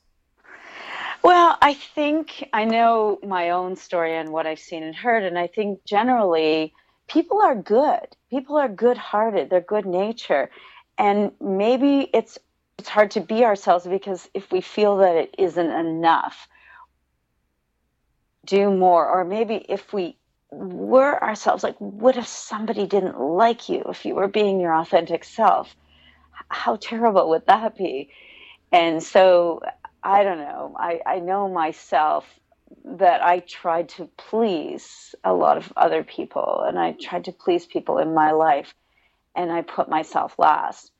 Well, 1.21 1.57
I 1.61 1.73
think 1.73 2.49
I 2.53 2.65
know 2.65 3.19
my 3.23 3.51
own 3.51 3.75
story 3.75 4.15
and 4.15 4.29
what 4.31 4.47
I've 4.47 4.59
seen 4.59 4.81
and 4.81 4.95
heard, 4.95 5.23
and 5.23 5.37
I 5.37 5.45
think 5.47 5.83
generally 5.85 6.73
people 7.07 7.41
are 7.41 7.55
good. 7.55 8.07
People 8.31 8.57
are 8.57 8.69
good-hearted. 8.69 9.49
They're 9.49 9.61
good 9.61 9.85
nature, 9.85 10.49
and 10.97 11.31
maybe 11.41 12.09
it's 12.13 12.37
it's 12.77 12.89
hard 12.89 13.11
to 13.11 13.21
be 13.21 13.45
ourselves 13.45 13.87
because 13.87 14.29
if 14.33 14.51
we 14.51 14.61
feel 14.61 14.97
that 14.97 15.15
it 15.15 15.35
isn't 15.37 15.71
enough, 15.71 16.47
do 18.45 18.69
more, 18.69 19.07
or 19.07 19.23
maybe 19.23 19.65
if 19.69 19.93
we 19.93 20.17
were 20.51 21.21
ourselves, 21.23 21.63
like 21.63 21.77
what 21.77 22.17
if 22.17 22.27
somebody 22.27 22.85
didn't 22.85 23.19
like 23.19 23.69
you 23.69 23.83
if 23.89 24.05
you 24.05 24.15
were 24.15 24.27
being 24.27 24.59
your 24.59 24.75
authentic 24.75 25.23
self? 25.23 25.75
How 26.49 26.75
terrible 26.75 27.29
would 27.29 27.45
that 27.47 27.77
be? 27.77 28.09
And 28.71 29.01
so 29.01 29.61
I 30.03 30.23
don't 30.23 30.37
know. 30.37 30.75
I, 30.77 30.99
I 31.05 31.19
know 31.19 31.49
myself 31.49 32.25
that 32.83 33.23
I 33.23 33.39
tried 33.39 33.89
to 33.89 34.09
please 34.17 35.15
a 35.23 35.33
lot 35.33 35.57
of 35.57 35.71
other 35.75 36.03
people 36.03 36.63
and 36.67 36.77
I 36.77 36.91
tried 36.91 37.25
to 37.25 37.31
please 37.31 37.65
people 37.65 37.97
in 37.97 38.13
my 38.13 38.31
life 38.31 38.75
and 39.35 39.51
I 39.51 39.61
put 39.63 39.89
myself 39.89 40.35
last. 40.39 40.91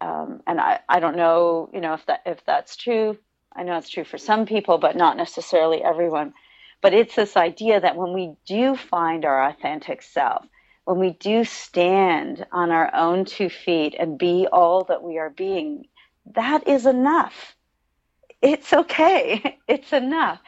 Um, 0.00 0.42
and 0.46 0.60
I, 0.60 0.80
I 0.88 1.00
don't 1.00 1.16
know, 1.16 1.70
you 1.74 1.80
know, 1.80 1.94
if 1.94 2.06
that 2.06 2.22
if 2.26 2.44
that's 2.46 2.76
true. 2.76 3.18
I 3.56 3.64
know 3.64 3.78
it's 3.78 3.90
true 3.90 4.04
for 4.04 4.18
some 4.18 4.46
people, 4.46 4.78
but 4.78 4.96
not 4.96 5.16
necessarily 5.16 5.82
everyone. 5.82 6.34
But 6.82 6.94
it's 6.94 7.16
this 7.16 7.36
idea 7.36 7.80
that 7.80 7.96
when 7.96 8.12
we 8.14 8.34
do 8.46 8.76
find 8.76 9.24
our 9.24 9.48
authentic 9.48 10.02
self, 10.02 10.46
when 10.84 10.98
we 11.00 11.12
do 11.12 11.44
stand 11.44 12.46
on 12.52 12.70
our 12.70 12.94
own 12.94 13.24
two 13.24 13.50
feet 13.50 13.96
and 13.98 14.18
be 14.18 14.46
all 14.52 14.84
that 14.84 15.02
we 15.02 15.18
are 15.18 15.30
being, 15.30 15.86
that 16.34 16.68
is 16.68 16.86
enough 16.86 17.54
it's 18.42 18.72
okay. 18.72 19.58
It's 19.68 19.92
enough. 19.92 20.40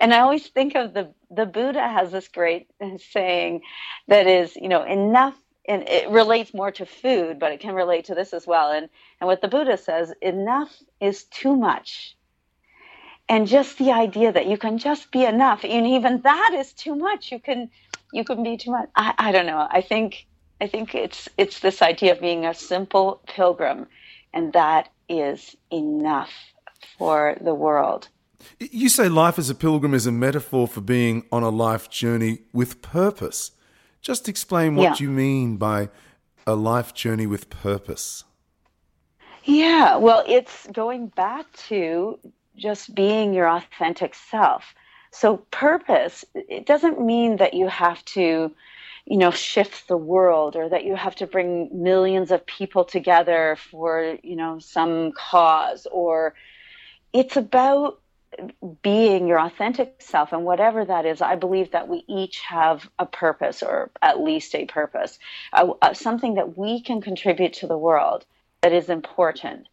And 0.00 0.14
I 0.14 0.20
always 0.20 0.46
think 0.48 0.74
of 0.76 0.94
the 0.94 1.12
the 1.30 1.44
Buddha 1.44 1.86
has 1.86 2.10
this 2.10 2.28
great 2.28 2.68
saying 3.12 3.60
that 4.08 4.26
is, 4.26 4.56
you 4.56 4.68
know, 4.70 4.82
enough 4.84 5.36
and 5.66 5.88
it 5.88 6.08
relates 6.10 6.52
more 6.52 6.72
to 6.72 6.86
food, 6.86 7.38
but 7.38 7.52
it 7.52 7.60
can 7.60 7.74
relate 7.74 8.06
to 8.06 8.14
this 8.14 8.32
as 8.32 8.46
well. 8.46 8.70
And 8.72 8.88
and 9.20 9.28
what 9.28 9.40
the 9.40 9.48
Buddha 9.48 9.76
says, 9.76 10.12
enough 10.20 10.72
is 11.00 11.24
too 11.24 11.56
much. 11.56 12.16
And 13.28 13.46
just 13.46 13.78
the 13.78 13.92
idea 13.92 14.32
that 14.32 14.46
you 14.46 14.58
can 14.58 14.78
just 14.78 15.10
be 15.12 15.24
enough, 15.24 15.64
and 15.64 15.86
even 15.86 16.20
that 16.22 16.54
is 16.54 16.72
too 16.72 16.96
much. 16.96 17.30
You 17.30 17.38
can 17.38 17.70
you 18.12 18.24
can 18.24 18.42
be 18.42 18.56
too 18.56 18.72
much. 18.72 18.88
I, 18.96 19.14
I 19.18 19.32
don't 19.32 19.46
know. 19.46 19.66
I 19.70 19.80
think 19.80 20.26
I 20.60 20.66
think 20.66 20.94
it's 20.94 21.28
it's 21.38 21.60
this 21.60 21.82
idea 21.82 22.12
of 22.12 22.20
being 22.20 22.44
a 22.44 22.54
simple 22.54 23.22
pilgrim, 23.26 23.86
and 24.34 24.52
that 24.52 24.90
is 25.08 25.56
enough 25.70 26.32
for 26.98 27.36
the 27.40 27.54
world. 27.54 28.08
You 28.58 28.88
say 28.88 29.08
life 29.08 29.38
as 29.38 29.50
a 29.50 29.54
pilgrim 29.54 29.94
is 29.94 30.06
a 30.06 30.12
metaphor 30.12 30.66
for 30.66 30.80
being 30.80 31.26
on 31.30 31.42
a 31.42 31.48
life 31.48 31.88
journey 31.88 32.40
with 32.52 32.82
purpose. 32.82 33.52
Just 34.02 34.28
explain 34.28 34.74
what 34.74 34.82
yeah. 35.00 35.04
you 35.06 35.10
mean 35.10 35.56
by 35.56 35.88
a 36.44 36.54
life 36.54 36.92
journey 36.92 37.26
with 37.26 37.48
purpose. 37.48 38.24
Yeah, 39.44 39.96
well, 39.96 40.24
it's 40.26 40.66
going 40.72 41.06
back 41.08 41.46
to 41.68 42.18
just 42.56 42.94
being 42.94 43.32
your 43.32 43.48
authentic 43.48 44.14
self. 44.14 44.74
So, 45.12 45.38
purpose, 45.50 46.24
it 46.34 46.66
doesn't 46.66 47.00
mean 47.00 47.36
that 47.36 47.54
you 47.54 47.68
have 47.68 48.04
to, 48.06 48.52
you 49.04 49.16
know, 49.16 49.30
shift 49.30 49.86
the 49.86 49.96
world 49.96 50.56
or 50.56 50.68
that 50.68 50.84
you 50.84 50.96
have 50.96 51.14
to 51.16 51.26
bring 51.26 51.68
millions 51.72 52.30
of 52.30 52.44
people 52.46 52.84
together 52.84 53.56
for, 53.70 54.18
you 54.22 54.36
know, 54.36 54.58
some 54.58 55.12
cause 55.12 55.86
or 55.92 56.34
it's 57.12 57.36
about 57.36 58.00
being 58.82 59.26
your 59.26 59.38
authentic 59.38 59.96
self 60.00 60.32
and 60.32 60.44
whatever 60.44 60.84
that 60.84 61.04
is 61.04 61.20
i 61.20 61.36
believe 61.36 61.70
that 61.72 61.88
we 61.88 62.04
each 62.08 62.40
have 62.40 62.88
a 62.98 63.06
purpose 63.06 63.62
or 63.62 63.90
at 64.00 64.20
least 64.20 64.54
a 64.54 64.64
purpose 64.64 65.18
uh, 65.52 65.72
uh, 65.82 65.92
something 65.92 66.34
that 66.34 66.56
we 66.56 66.80
can 66.80 67.00
contribute 67.00 67.52
to 67.52 67.66
the 67.66 67.76
world 67.76 68.24
that 68.62 68.72
is 68.72 68.88
important. 68.88 69.66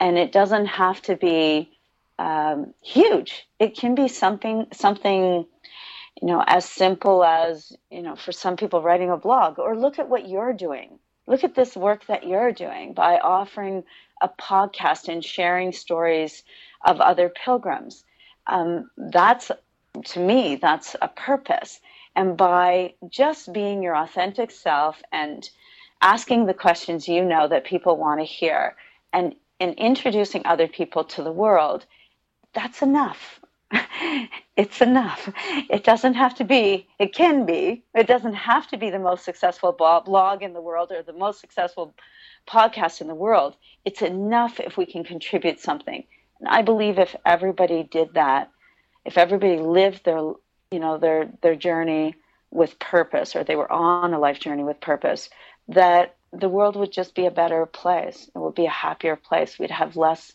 And 0.00 0.18
it 0.18 0.32
doesn't 0.32 0.66
have 0.66 1.00
to 1.02 1.16
be 1.16 1.70
um, 2.18 2.74
huge. 2.82 3.46
It 3.58 3.76
can 3.76 3.94
be 3.94 4.08
something 4.08 4.66
something 4.72 5.46
you 6.20 6.28
know 6.28 6.42
as 6.46 6.64
simple 6.64 7.24
as 7.24 7.72
you 7.90 8.02
know 8.02 8.16
for 8.16 8.32
some 8.32 8.56
people 8.56 8.82
writing 8.82 9.10
a 9.10 9.16
blog 9.16 9.58
or 9.58 9.76
look 9.76 9.98
at 9.98 10.08
what 10.08 10.28
you're 10.28 10.52
doing 10.52 10.98
look 11.26 11.44
at 11.44 11.54
this 11.54 11.76
work 11.76 12.06
that 12.06 12.26
you're 12.26 12.52
doing 12.52 12.92
by 12.94 13.18
offering 13.18 13.84
a 14.20 14.28
podcast 14.28 15.08
and 15.08 15.24
sharing 15.24 15.72
stories 15.72 16.42
of 16.84 17.00
other 17.00 17.28
pilgrims. 17.28 18.04
Um, 18.46 18.90
that's, 18.96 19.50
to 20.04 20.20
me, 20.20 20.56
that's 20.56 20.96
a 21.00 21.08
purpose. 21.08 21.80
And 22.14 22.36
by 22.36 22.94
just 23.08 23.52
being 23.52 23.82
your 23.82 23.96
authentic 23.96 24.50
self 24.50 25.02
and 25.12 25.48
asking 26.00 26.46
the 26.46 26.54
questions 26.54 27.08
you 27.08 27.24
know 27.24 27.48
that 27.48 27.64
people 27.64 27.96
want 27.96 28.20
to 28.20 28.24
hear 28.26 28.76
and, 29.12 29.34
and 29.60 29.74
introducing 29.74 30.42
other 30.44 30.66
people 30.66 31.04
to 31.04 31.22
the 31.22 31.32
world, 31.32 31.86
that's 32.52 32.82
enough. 32.82 33.40
It's 34.56 34.80
enough. 34.80 35.30
It 35.70 35.84
doesn't 35.84 36.14
have 36.14 36.34
to 36.36 36.44
be, 36.44 36.88
it 36.98 37.14
can 37.14 37.46
be, 37.46 37.84
it 37.94 38.06
doesn't 38.06 38.34
have 38.34 38.66
to 38.68 38.76
be 38.76 38.90
the 38.90 38.98
most 38.98 39.24
successful 39.24 39.72
blog 39.72 40.42
in 40.42 40.52
the 40.52 40.60
world 40.60 40.92
or 40.92 41.02
the 41.02 41.12
most 41.12 41.40
successful 41.40 41.94
podcast 42.46 43.00
in 43.00 43.08
the 43.08 43.14
world. 43.14 43.56
It's 43.84 44.02
enough 44.02 44.60
if 44.60 44.76
we 44.76 44.86
can 44.86 45.04
contribute 45.04 45.60
something. 45.60 46.04
And 46.40 46.48
I 46.48 46.62
believe 46.62 46.98
if 46.98 47.14
everybody 47.24 47.82
did 47.84 48.14
that, 48.14 48.50
if 49.04 49.16
everybody 49.16 49.58
lived 49.58 50.04
their, 50.04 50.18
you 50.70 50.78
know, 50.80 50.98
their 50.98 51.30
their 51.42 51.56
journey 51.56 52.14
with 52.50 52.78
purpose, 52.78 53.34
or 53.34 53.44
they 53.44 53.56
were 53.56 53.70
on 53.70 54.12
a 54.12 54.18
life 54.18 54.40
journey 54.40 54.64
with 54.64 54.80
purpose, 54.80 55.30
that 55.68 56.16
the 56.32 56.48
world 56.48 56.76
would 56.76 56.92
just 56.92 57.14
be 57.14 57.26
a 57.26 57.30
better 57.30 57.66
place. 57.66 58.30
It 58.34 58.38
would 58.38 58.54
be 58.54 58.66
a 58.66 58.70
happier 58.70 59.16
place. 59.16 59.58
We'd 59.58 59.70
have 59.70 59.96
less, 59.96 60.32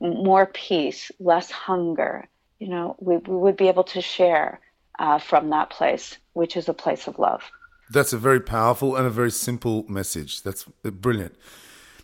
more 0.00 0.46
peace, 0.46 1.10
less 1.18 1.50
hunger. 1.50 2.28
You 2.58 2.68
know, 2.68 2.96
we, 2.98 3.16
we 3.18 3.36
would 3.36 3.56
be 3.56 3.68
able 3.68 3.84
to 3.84 4.00
share 4.00 4.60
uh, 4.98 5.18
from 5.18 5.50
that 5.50 5.70
place, 5.70 6.18
which 6.32 6.56
is 6.56 6.68
a 6.68 6.74
place 6.74 7.06
of 7.06 7.18
love. 7.18 7.42
That's 7.90 8.12
a 8.12 8.18
very 8.18 8.40
powerful 8.40 8.96
and 8.96 9.06
a 9.06 9.10
very 9.10 9.30
simple 9.30 9.84
message. 9.88 10.42
That's 10.42 10.64
brilliant. 10.82 11.36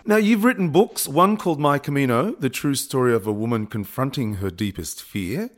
Now, 0.05 0.17
you've 0.17 0.45
written 0.45 0.71
books, 0.71 1.07
one 1.07 1.37
called 1.37 1.61
My 1.61 1.79
Camino, 1.79 2.33
the 2.33 2.51
true 2.51 2.75
story 2.75 3.15
of 3.15 3.27
a 3.27 3.33
woman 3.33 3.67
confronting 3.67 4.35
her 4.35 4.51
deepest 4.51 5.03
fear, 5.03 5.51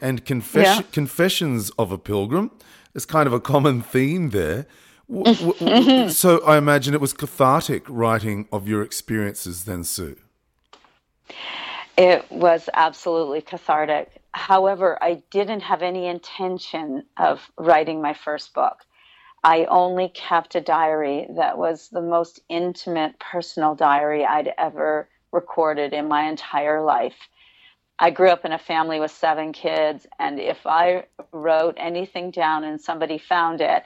and 0.00 0.24
Confess- 0.24 0.78
yeah. 0.78 0.82
Confessions 0.92 1.70
of 1.78 1.92
a 1.92 1.98
Pilgrim. 1.98 2.50
It's 2.94 3.06
kind 3.06 3.26
of 3.26 3.32
a 3.32 3.40
common 3.40 3.82
theme 3.82 4.30
there. 4.30 4.66
so 6.08 6.42
I 6.44 6.56
imagine 6.56 6.94
it 6.94 7.00
was 7.00 7.12
cathartic 7.12 7.84
writing 7.88 8.48
of 8.52 8.66
your 8.66 8.82
experiences 8.82 9.64
then, 9.64 9.84
Sue. 9.84 10.16
It 11.96 12.30
was 12.30 12.68
absolutely 12.74 13.40
cathartic. 13.40 14.10
However, 14.32 14.98
I 15.00 15.22
didn't 15.30 15.60
have 15.60 15.82
any 15.82 16.06
intention 16.06 17.04
of 17.16 17.40
writing 17.56 18.02
my 18.02 18.14
first 18.14 18.52
book. 18.52 18.78
I 19.44 19.66
only 19.66 20.08
kept 20.08 20.56
a 20.56 20.60
diary 20.60 21.28
that 21.36 21.56
was 21.56 21.88
the 21.90 22.02
most 22.02 22.40
intimate 22.48 23.18
personal 23.20 23.74
diary 23.74 24.24
I'd 24.24 24.52
ever 24.58 25.08
recorded 25.30 25.92
in 25.92 26.08
my 26.08 26.28
entire 26.28 26.82
life. 26.82 27.28
I 27.98 28.10
grew 28.10 28.30
up 28.30 28.44
in 28.44 28.52
a 28.52 28.58
family 28.58 28.98
with 28.98 29.12
seven 29.12 29.52
kids, 29.52 30.06
and 30.18 30.40
if 30.40 30.66
I 30.66 31.04
wrote 31.30 31.76
anything 31.76 32.32
down 32.32 32.64
and 32.64 32.80
somebody 32.80 33.18
found 33.18 33.60
it, 33.60 33.84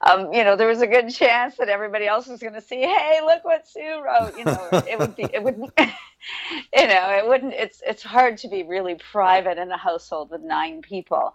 um, 0.00 0.32
you 0.32 0.44
know, 0.44 0.54
there 0.54 0.68
was 0.68 0.80
a 0.80 0.86
good 0.86 1.10
chance 1.10 1.56
that 1.56 1.68
everybody 1.68 2.06
else 2.06 2.28
was 2.28 2.40
going 2.40 2.54
to 2.54 2.60
see, 2.60 2.80
hey, 2.82 3.20
look 3.24 3.44
what 3.44 3.66
Sue 3.66 4.00
wrote. 4.04 4.36
You 4.38 4.44
know, 4.44 4.68
it 4.88 4.98
would 4.98 5.16
be, 5.16 5.24
it 5.24 5.42
would, 5.42 5.56
you 5.78 6.86
know, 6.86 7.10
it 7.10 7.26
wouldn't. 7.26 7.54
It's 7.54 7.82
it's 7.84 8.02
hard 8.02 8.38
to 8.38 8.48
be 8.48 8.62
really 8.62 8.94
private 8.94 9.58
in 9.58 9.70
a 9.72 9.76
household 9.76 10.30
with 10.30 10.42
nine 10.42 10.82
people. 10.82 11.34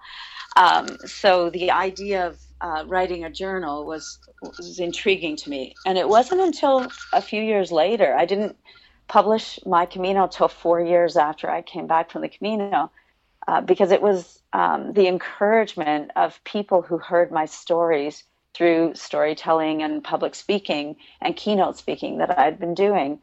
Um, 0.56 0.98
so 1.06 1.50
the 1.50 1.72
idea 1.72 2.28
of 2.28 2.40
uh, 2.62 2.86
writing 2.88 3.26
a 3.26 3.30
journal 3.30 3.86
was 3.86 4.20
was 4.42 4.80
intriguing 4.80 5.36
to 5.38 5.50
me, 5.50 5.76
and 5.86 5.98
it 5.98 6.08
wasn't 6.08 6.42
until 6.42 6.88
a 7.12 7.22
few 7.22 7.42
years 7.42 7.72
later 7.72 8.16
I 8.16 8.26
didn't 8.26 8.56
publish 9.10 9.60
my 9.66 9.86
Camino 9.86 10.28
till 10.28 10.48
four 10.48 10.80
years 10.80 11.18
after 11.18 11.50
I 11.50 11.62
came 11.62 11.88
back 11.88 12.12
from 12.12 12.22
the 12.22 12.30
Camino, 12.30 12.90
uh, 13.46 13.60
because 13.60 13.92
it 13.92 14.02
was 14.02 14.42
um, 14.54 14.94
the 14.94 15.08
encouragement 15.08 16.12
of 16.16 16.42
people 16.46 16.82
who 16.82 16.98
heard 16.98 17.30
my 17.30 17.46
stories 17.46 18.24
through 18.56 18.96
storytelling 18.96 19.84
and 19.84 20.04
public 20.04 20.36
speaking 20.36 20.96
and 21.22 21.36
keynote 21.36 21.78
speaking 21.78 22.20
that 22.20 22.38
I'd 22.40 22.60
been 22.60 22.76
doing. 22.76 23.20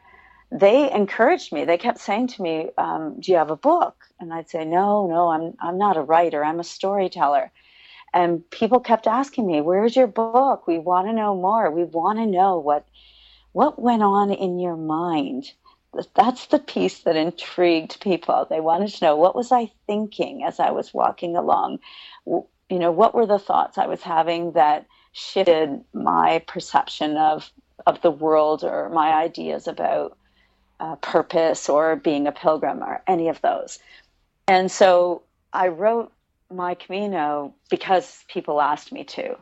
They 0.53 0.90
encouraged 0.93 1.53
me. 1.53 1.64
They 1.64 1.79
kept 1.79 1.99
saying 1.99 2.29
to 2.29 2.43
me, 2.43 2.71
um, 2.79 3.21
"Do 3.21 3.33
you 3.33 3.38
have 3.38 3.51
a 3.53 3.57
book?" 3.57 3.97
And 4.21 4.33
I'd 4.35 4.51
say, 4.51 4.64
"No, 4.64 5.07
no, 5.07 5.29
I'm 5.31 5.55
I'm 5.61 5.79
not 5.79 5.97
a 5.97 6.03
writer. 6.03 6.45
I'm 6.45 6.61
a 6.61 6.64
storyteller." 6.64 7.51
and 8.12 8.49
people 8.51 8.81
kept 8.81 9.07
asking 9.07 9.47
me 9.47 9.61
where's 9.61 9.97
your 9.97 10.07
book 10.07 10.66
we 10.66 10.79
want 10.79 11.07
to 11.07 11.12
know 11.12 11.35
more 11.35 11.71
we 11.71 11.85
want 11.85 12.19
to 12.19 12.27
know 12.27 12.59
what 12.59 12.87
what 13.53 13.81
went 13.81 14.03
on 14.03 14.33
in 14.33 14.59
your 14.59 14.77
mind 14.77 15.53
that's 16.14 16.47
the 16.47 16.59
piece 16.59 17.01
that 17.01 17.16
intrigued 17.16 18.01
people 18.01 18.47
they 18.51 18.61
wanted 18.61 18.90
to 18.90 19.05
know 19.05 19.16
what 19.16 19.37
was 19.37 19.53
i 19.53 19.71
thinking 19.87 20.45
as 20.45 20.61
i 20.61 20.71
was 20.71 20.95
walking 20.95 21.37
along 21.37 21.79
you 22.27 22.79
know 22.79 22.93
what 22.93 23.14
were 23.14 23.27
the 23.27 23.38
thoughts 23.38 23.79
i 23.79 23.87
was 23.87 24.03
having 24.03 24.53
that 24.53 24.87
shifted 25.12 25.83
my 25.92 26.42
perception 26.46 27.16
of 27.16 27.51
of 27.87 28.01
the 28.03 28.11
world 28.11 28.62
or 28.62 28.88
my 28.90 29.12
ideas 29.12 29.66
about 29.66 30.16
uh, 30.79 30.96
purpose 30.96 31.68
or 31.68 31.96
being 31.96 32.27
a 32.27 32.33
pilgrim 32.33 32.83
or 32.83 33.03
any 33.07 33.29
of 33.29 33.40
those 33.40 33.79
and 34.49 34.70
so 34.70 35.23
i 35.53 35.68
wrote 35.68 36.12
my 36.51 36.75
Camino 36.75 37.55
because 37.70 38.25
people 38.29 38.61
asked 38.61 38.92
me 38.92 39.05
to. 39.05 39.37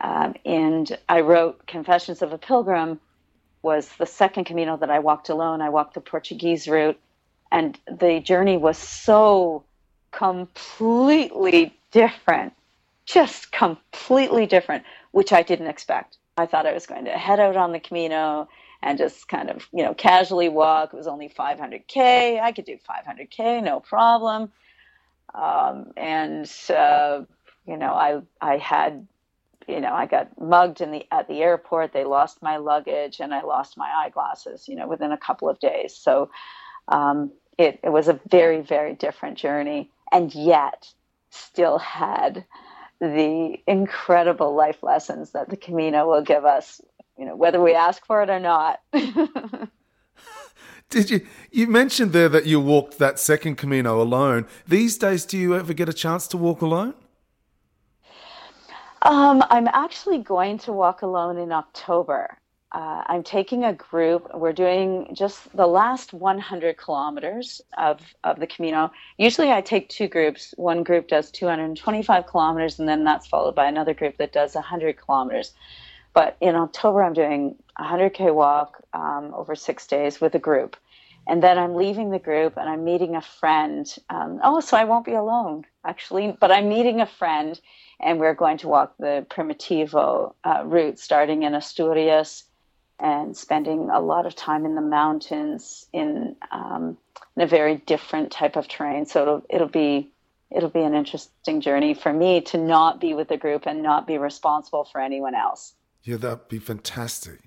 Um, 0.00 0.34
and 0.44 0.98
I 1.08 1.20
wrote 1.20 1.66
Confessions 1.66 2.22
of 2.22 2.32
a 2.32 2.38
Pilgrim 2.38 3.00
was 3.62 3.88
the 3.98 4.06
second 4.06 4.44
Camino 4.44 4.76
that 4.78 4.90
I 4.90 4.98
walked 4.98 5.28
alone. 5.28 5.60
I 5.60 5.68
walked 5.68 5.94
the 5.94 6.00
Portuguese 6.00 6.66
route, 6.66 6.98
and 7.52 7.78
the 7.86 8.20
journey 8.20 8.56
was 8.56 8.78
so 8.78 9.62
completely 10.10 11.76
different, 11.90 12.54
just 13.04 13.52
completely 13.52 14.46
different, 14.46 14.84
which 15.12 15.32
I 15.32 15.42
didn't 15.42 15.68
expect. 15.68 16.18
I 16.36 16.46
thought 16.46 16.66
I 16.66 16.72
was 16.72 16.86
going 16.86 17.04
to 17.06 17.12
head 17.12 17.40
out 17.40 17.56
on 17.56 17.72
the 17.72 17.80
Camino 17.80 18.48
and 18.82 18.96
just 18.98 19.28
kind 19.28 19.50
of, 19.50 19.68
you 19.72 19.84
know, 19.84 19.94
casually 19.94 20.48
walk. 20.48 20.92
It 20.92 20.96
was 20.96 21.06
only 21.06 21.28
500K. 21.28 22.40
I 22.40 22.52
could 22.52 22.64
do 22.64 22.78
500K, 22.88 23.62
no 23.62 23.80
problem. 23.80 24.50
Um, 25.34 25.92
and 25.96 26.50
uh, 26.70 27.22
you 27.66 27.76
know, 27.76 27.92
I 27.92 28.20
I 28.40 28.56
had 28.56 29.06
you 29.68 29.80
know 29.80 29.92
I 29.92 30.06
got 30.06 30.40
mugged 30.40 30.80
in 30.80 30.90
the 30.90 31.06
at 31.12 31.28
the 31.28 31.42
airport. 31.42 31.92
They 31.92 32.04
lost 32.04 32.42
my 32.42 32.56
luggage 32.56 33.20
and 33.20 33.32
I 33.32 33.42
lost 33.42 33.76
my 33.76 33.90
eyeglasses. 34.04 34.68
You 34.68 34.76
know, 34.76 34.88
within 34.88 35.12
a 35.12 35.18
couple 35.18 35.48
of 35.48 35.58
days. 35.60 35.94
So 35.94 36.30
um, 36.88 37.30
it 37.58 37.80
it 37.84 37.90
was 37.90 38.08
a 38.08 38.20
very 38.28 38.60
very 38.60 38.94
different 38.94 39.38
journey, 39.38 39.90
and 40.10 40.34
yet 40.34 40.92
still 41.30 41.78
had 41.78 42.44
the 43.00 43.56
incredible 43.66 44.54
life 44.54 44.82
lessons 44.82 45.30
that 45.32 45.48
the 45.48 45.56
Camino 45.56 46.06
will 46.08 46.22
give 46.22 46.44
us. 46.44 46.80
You 47.18 47.26
know, 47.26 47.36
whether 47.36 47.60
we 47.60 47.74
ask 47.74 48.06
for 48.06 48.22
it 48.22 48.30
or 48.30 48.40
not. 48.40 48.80
Did 50.90 51.10
you? 51.10 51.26
You 51.50 51.66
mentioned 51.66 52.12
there 52.12 52.28
that 52.28 52.46
you 52.46 52.60
walked 52.60 52.98
that 52.98 53.18
second 53.18 53.56
Camino 53.56 54.02
alone. 54.02 54.46
These 54.66 54.98
days, 54.98 55.24
do 55.24 55.38
you 55.38 55.54
ever 55.54 55.72
get 55.72 55.88
a 55.88 55.92
chance 55.92 56.26
to 56.28 56.36
walk 56.36 56.62
alone? 56.62 56.94
Um, 59.02 59.44
I'm 59.50 59.68
actually 59.68 60.18
going 60.18 60.58
to 60.58 60.72
walk 60.72 61.02
alone 61.02 61.38
in 61.38 61.52
October. 61.52 62.39
Uh, 62.72 63.02
I'm 63.06 63.24
taking 63.24 63.64
a 63.64 63.72
group. 63.72 64.32
We're 64.32 64.52
doing 64.52 65.12
just 65.12 65.54
the 65.56 65.66
last 65.66 66.12
100 66.12 66.76
kilometers 66.76 67.60
of, 67.76 68.00
of 68.22 68.38
the 68.38 68.46
Camino. 68.46 68.92
Usually 69.18 69.50
I 69.50 69.60
take 69.60 69.88
two 69.88 70.06
groups. 70.06 70.54
One 70.56 70.84
group 70.84 71.08
does 71.08 71.32
225 71.32 72.26
kilometers, 72.26 72.78
and 72.78 72.88
then 72.88 73.02
that's 73.02 73.26
followed 73.26 73.56
by 73.56 73.66
another 73.66 73.92
group 73.92 74.18
that 74.18 74.32
does 74.32 74.54
100 74.54 74.98
kilometers. 74.98 75.52
But 76.12 76.36
in 76.40 76.54
October, 76.54 77.02
I'm 77.02 77.12
doing 77.12 77.56
a 77.76 77.82
100K 77.82 78.32
walk 78.32 78.84
um, 78.92 79.32
over 79.34 79.56
six 79.56 79.86
days 79.88 80.20
with 80.20 80.34
a 80.36 80.40
group. 80.40 80.76
And 81.26 81.42
then 81.42 81.58
I'm 81.58 81.74
leaving 81.74 82.10
the 82.10 82.18
group 82.18 82.56
and 82.56 82.68
I'm 82.68 82.84
meeting 82.84 83.14
a 83.14 83.20
friend. 83.20 83.86
Um, 84.08 84.40
oh, 84.42 84.60
so 84.60 84.76
I 84.76 84.84
won't 84.84 85.04
be 85.04 85.12
alone, 85.12 85.64
actually. 85.84 86.36
But 86.40 86.50
I'm 86.50 86.68
meeting 86.68 87.00
a 87.00 87.06
friend 87.06 87.60
and 88.00 88.18
we're 88.18 88.34
going 88.34 88.58
to 88.58 88.68
walk 88.68 88.94
the 88.98 89.26
Primitivo 89.28 90.34
uh, 90.44 90.62
route, 90.64 90.98
starting 90.98 91.42
in 91.42 91.54
Asturias 91.54 92.44
and 93.00 93.36
spending 93.36 93.90
a 93.90 94.00
lot 94.00 94.26
of 94.26 94.34
time 94.34 94.64
in 94.64 94.74
the 94.74 94.80
mountains 94.80 95.86
in, 95.92 96.36
um, 96.52 96.96
in 97.36 97.42
a 97.42 97.46
very 97.46 97.76
different 97.76 98.30
type 98.30 98.56
of 98.56 98.68
terrain. 98.68 99.06
So 99.06 99.22
it'll, 99.22 99.42
it'll 99.50 99.68
be 99.68 100.10
it'll 100.50 100.68
be 100.68 100.82
an 100.82 100.94
interesting 100.94 101.60
journey 101.60 101.94
for 101.94 102.12
me 102.12 102.40
to 102.40 102.58
not 102.58 103.00
be 103.00 103.14
with 103.14 103.28
the 103.28 103.36
group 103.36 103.66
and 103.66 103.82
not 103.82 104.06
be 104.06 104.18
responsible 104.18 104.84
for 104.84 105.00
anyone 105.00 105.34
else. 105.34 105.74
Yeah, 106.02 106.16
that'd 106.16 106.48
be 106.48 106.58
fantastic. 106.58 107.40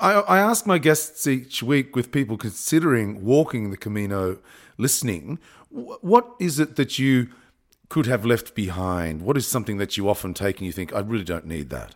I, 0.00 0.12
I 0.12 0.38
ask 0.38 0.66
my 0.66 0.78
guests 0.78 1.26
each 1.26 1.62
week 1.62 1.96
with 1.96 2.12
people 2.12 2.36
considering 2.36 3.24
walking 3.24 3.70
the 3.70 3.76
Camino, 3.76 4.38
listening, 4.76 5.38
what 5.70 6.34
is 6.38 6.58
it 6.58 6.76
that 6.76 6.98
you 6.98 7.28
could 7.88 8.06
have 8.06 8.24
left 8.24 8.54
behind? 8.54 9.22
What 9.22 9.36
is 9.36 9.48
something 9.48 9.78
that 9.78 9.96
you 9.96 10.08
often 10.08 10.34
take 10.34 10.58
and 10.58 10.66
you 10.66 10.72
think, 10.72 10.92
I 10.94 11.00
really 11.00 11.24
don't 11.24 11.46
need 11.46 11.70
that? 11.70 11.94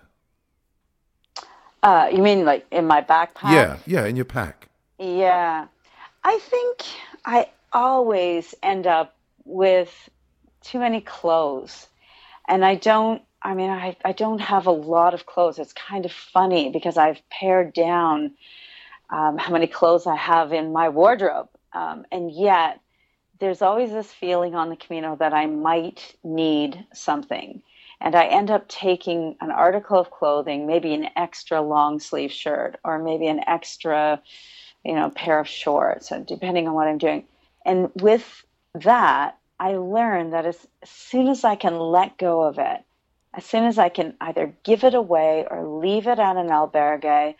Uh, 1.82 2.08
you 2.12 2.22
mean 2.22 2.44
like 2.44 2.66
in 2.70 2.86
my 2.86 3.02
backpack? 3.02 3.52
Yeah, 3.52 3.78
yeah, 3.86 4.04
in 4.06 4.16
your 4.16 4.24
pack. 4.24 4.68
Yeah. 4.98 5.66
I 6.22 6.38
think 6.38 6.82
I 7.24 7.48
always 7.72 8.54
end 8.62 8.86
up 8.86 9.16
with 9.44 10.10
too 10.60 10.78
many 10.78 11.00
clothes. 11.00 11.86
And 12.48 12.64
I 12.64 12.74
don't 12.74 13.22
I 13.42 13.54
mean, 13.54 13.70
I, 13.70 13.96
I 14.04 14.12
don't 14.12 14.40
have 14.40 14.66
a 14.66 14.72
lot 14.72 15.14
of 15.14 15.26
clothes. 15.26 15.58
It's 15.58 15.72
kind 15.72 16.04
of 16.04 16.12
funny 16.12 16.70
because 16.70 16.98
I've 16.98 17.26
pared 17.30 17.72
down 17.72 18.32
um, 19.08 19.38
how 19.38 19.52
many 19.52 19.66
clothes 19.66 20.06
I 20.06 20.16
have 20.16 20.52
in 20.52 20.72
my 20.72 20.90
wardrobe. 20.90 21.48
Um, 21.72 22.04
and 22.12 22.30
yet, 22.30 22.80
there's 23.38 23.62
always 23.62 23.90
this 23.90 24.12
feeling 24.12 24.54
on 24.54 24.68
the 24.68 24.76
Camino 24.76 25.16
that 25.16 25.32
I 25.32 25.46
might 25.46 26.14
need 26.22 26.84
something. 26.92 27.62
And 28.00 28.14
I 28.14 28.26
end 28.26 28.50
up 28.50 28.66
taking 28.68 29.36
an 29.40 29.50
article 29.50 29.98
of 29.98 30.10
clothing, 30.10 30.66
maybe 30.66 30.94
an 30.94 31.08
extra 31.16 31.60
long 31.60 32.00
sleeve 32.00 32.32
shirt, 32.32 32.78
or 32.82 32.98
maybe 32.98 33.26
an 33.26 33.40
extra, 33.46 34.22
you 34.84 34.94
know, 34.94 35.10
pair 35.10 35.38
of 35.38 35.46
shorts, 35.46 36.10
depending 36.26 36.66
on 36.66 36.74
what 36.74 36.88
I'm 36.88 36.98
doing. 36.98 37.24
And 37.66 37.90
with 37.96 38.44
that, 38.74 39.36
I 39.58 39.72
learn 39.72 40.30
that 40.30 40.46
as, 40.46 40.66
as 40.82 40.88
soon 40.88 41.28
as 41.28 41.44
I 41.44 41.56
can 41.56 41.78
let 41.78 42.16
go 42.16 42.42
of 42.42 42.58
it, 42.58 42.82
as 43.34 43.44
soon 43.44 43.64
as 43.64 43.78
I 43.78 43.90
can 43.90 44.14
either 44.20 44.54
give 44.62 44.84
it 44.84 44.94
away 44.94 45.46
or 45.50 45.66
leave 45.66 46.06
it 46.06 46.18
at 46.18 46.36
an 46.36 46.48
albergue 46.48 47.34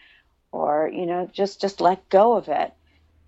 or 0.53 0.91
you 0.93 1.07
know 1.07 1.29
just 1.33 1.61
just 1.61 1.81
let 1.81 2.09
go 2.09 2.37
of 2.37 2.49
it 2.49 2.73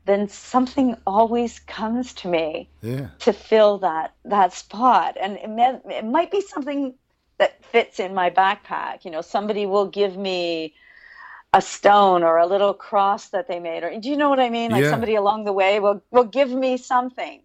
then 0.05 0.29
something 0.29 0.97
always 1.07 1.61
comes 1.61 2.13
to 2.13 2.29
me 2.29 2.69
yeah. 2.81 3.09
to 3.21 3.33
fill 3.33 3.79
that 3.79 4.13
that 4.25 4.53
spot 4.53 5.17
and 5.21 5.37
it, 5.37 5.49
may, 5.49 5.79
it 5.91 6.05
might 6.05 6.31
be 6.31 6.41
something 6.41 6.95
that 7.43 7.65
fits 7.65 7.99
in 7.99 8.15
my 8.15 8.31
backpack 8.31 9.05
you 9.05 9.11
know 9.11 9.21
somebody 9.21 9.67
will 9.67 9.87
give 9.87 10.17
me 10.17 10.73
a 11.53 11.61
stone 11.61 12.23
or 12.23 12.39
a 12.39 12.47
little 12.47 12.73
cross 12.73 13.31
that 13.31 13.49
they 13.49 13.59
made 13.59 13.83
or 13.83 13.99
do 13.99 14.09
you 14.09 14.17
know 14.17 14.31
what 14.31 14.39
i 14.39 14.49
mean 14.49 14.71
like 14.71 14.85
yeah. 14.85 14.91
somebody 14.91 15.17
along 15.17 15.45
the 15.45 15.53
way 15.53 15.81
will 15.81 16.01
will 16.13 16.31
give 16.39 16.53
me 16.53 16.77
something 16.77 17.43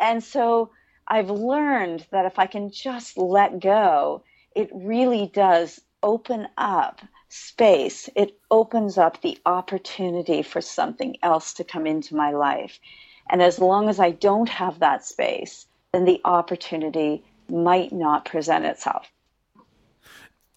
and 0.00 0.24
so 0.24 0.70
i've 1.06 1.30
learned 1.30 2.04
that 2.10 2.26
if 2.26 2.36
i 2.38 2.46
can 2.46 2.68
just 2.68 3.16
let 3.16 3.60
go 3.60 4.24
it 4.56 4.68
really 4.72 5.30
does 5.32 5.80
open 6.02 6.48
up 6.56 7.00
space, 7.28 8.08
it 8.16 8.38
opens 8.50 8.96
up 8.98 9.20
the 9.20 9.38
opportunity 9.44 10.42
for 10.42 10.60
something 10.60 11.16
else 11.22 11.52
to 11.54 11.64
come 11.64 11.86
into 11.86 12.16
my 12.16 12.30
life. 12.30 12.80
And 13.30 13.42
as 13.42 13.58
long 13.58 13.88
as 13.88 14.00
I 14.00 14.10
don't 14.10 14.48
have 14.48 14.78
that 14.78 15.04
space, 15.04 15.66
then 15.92 16.04
the 16.04 16.20
opportunity 16.24 17.22
might 17.48 17.92
not 17.92 18.24
present 18.24 18.64
itself. 18.64 19.10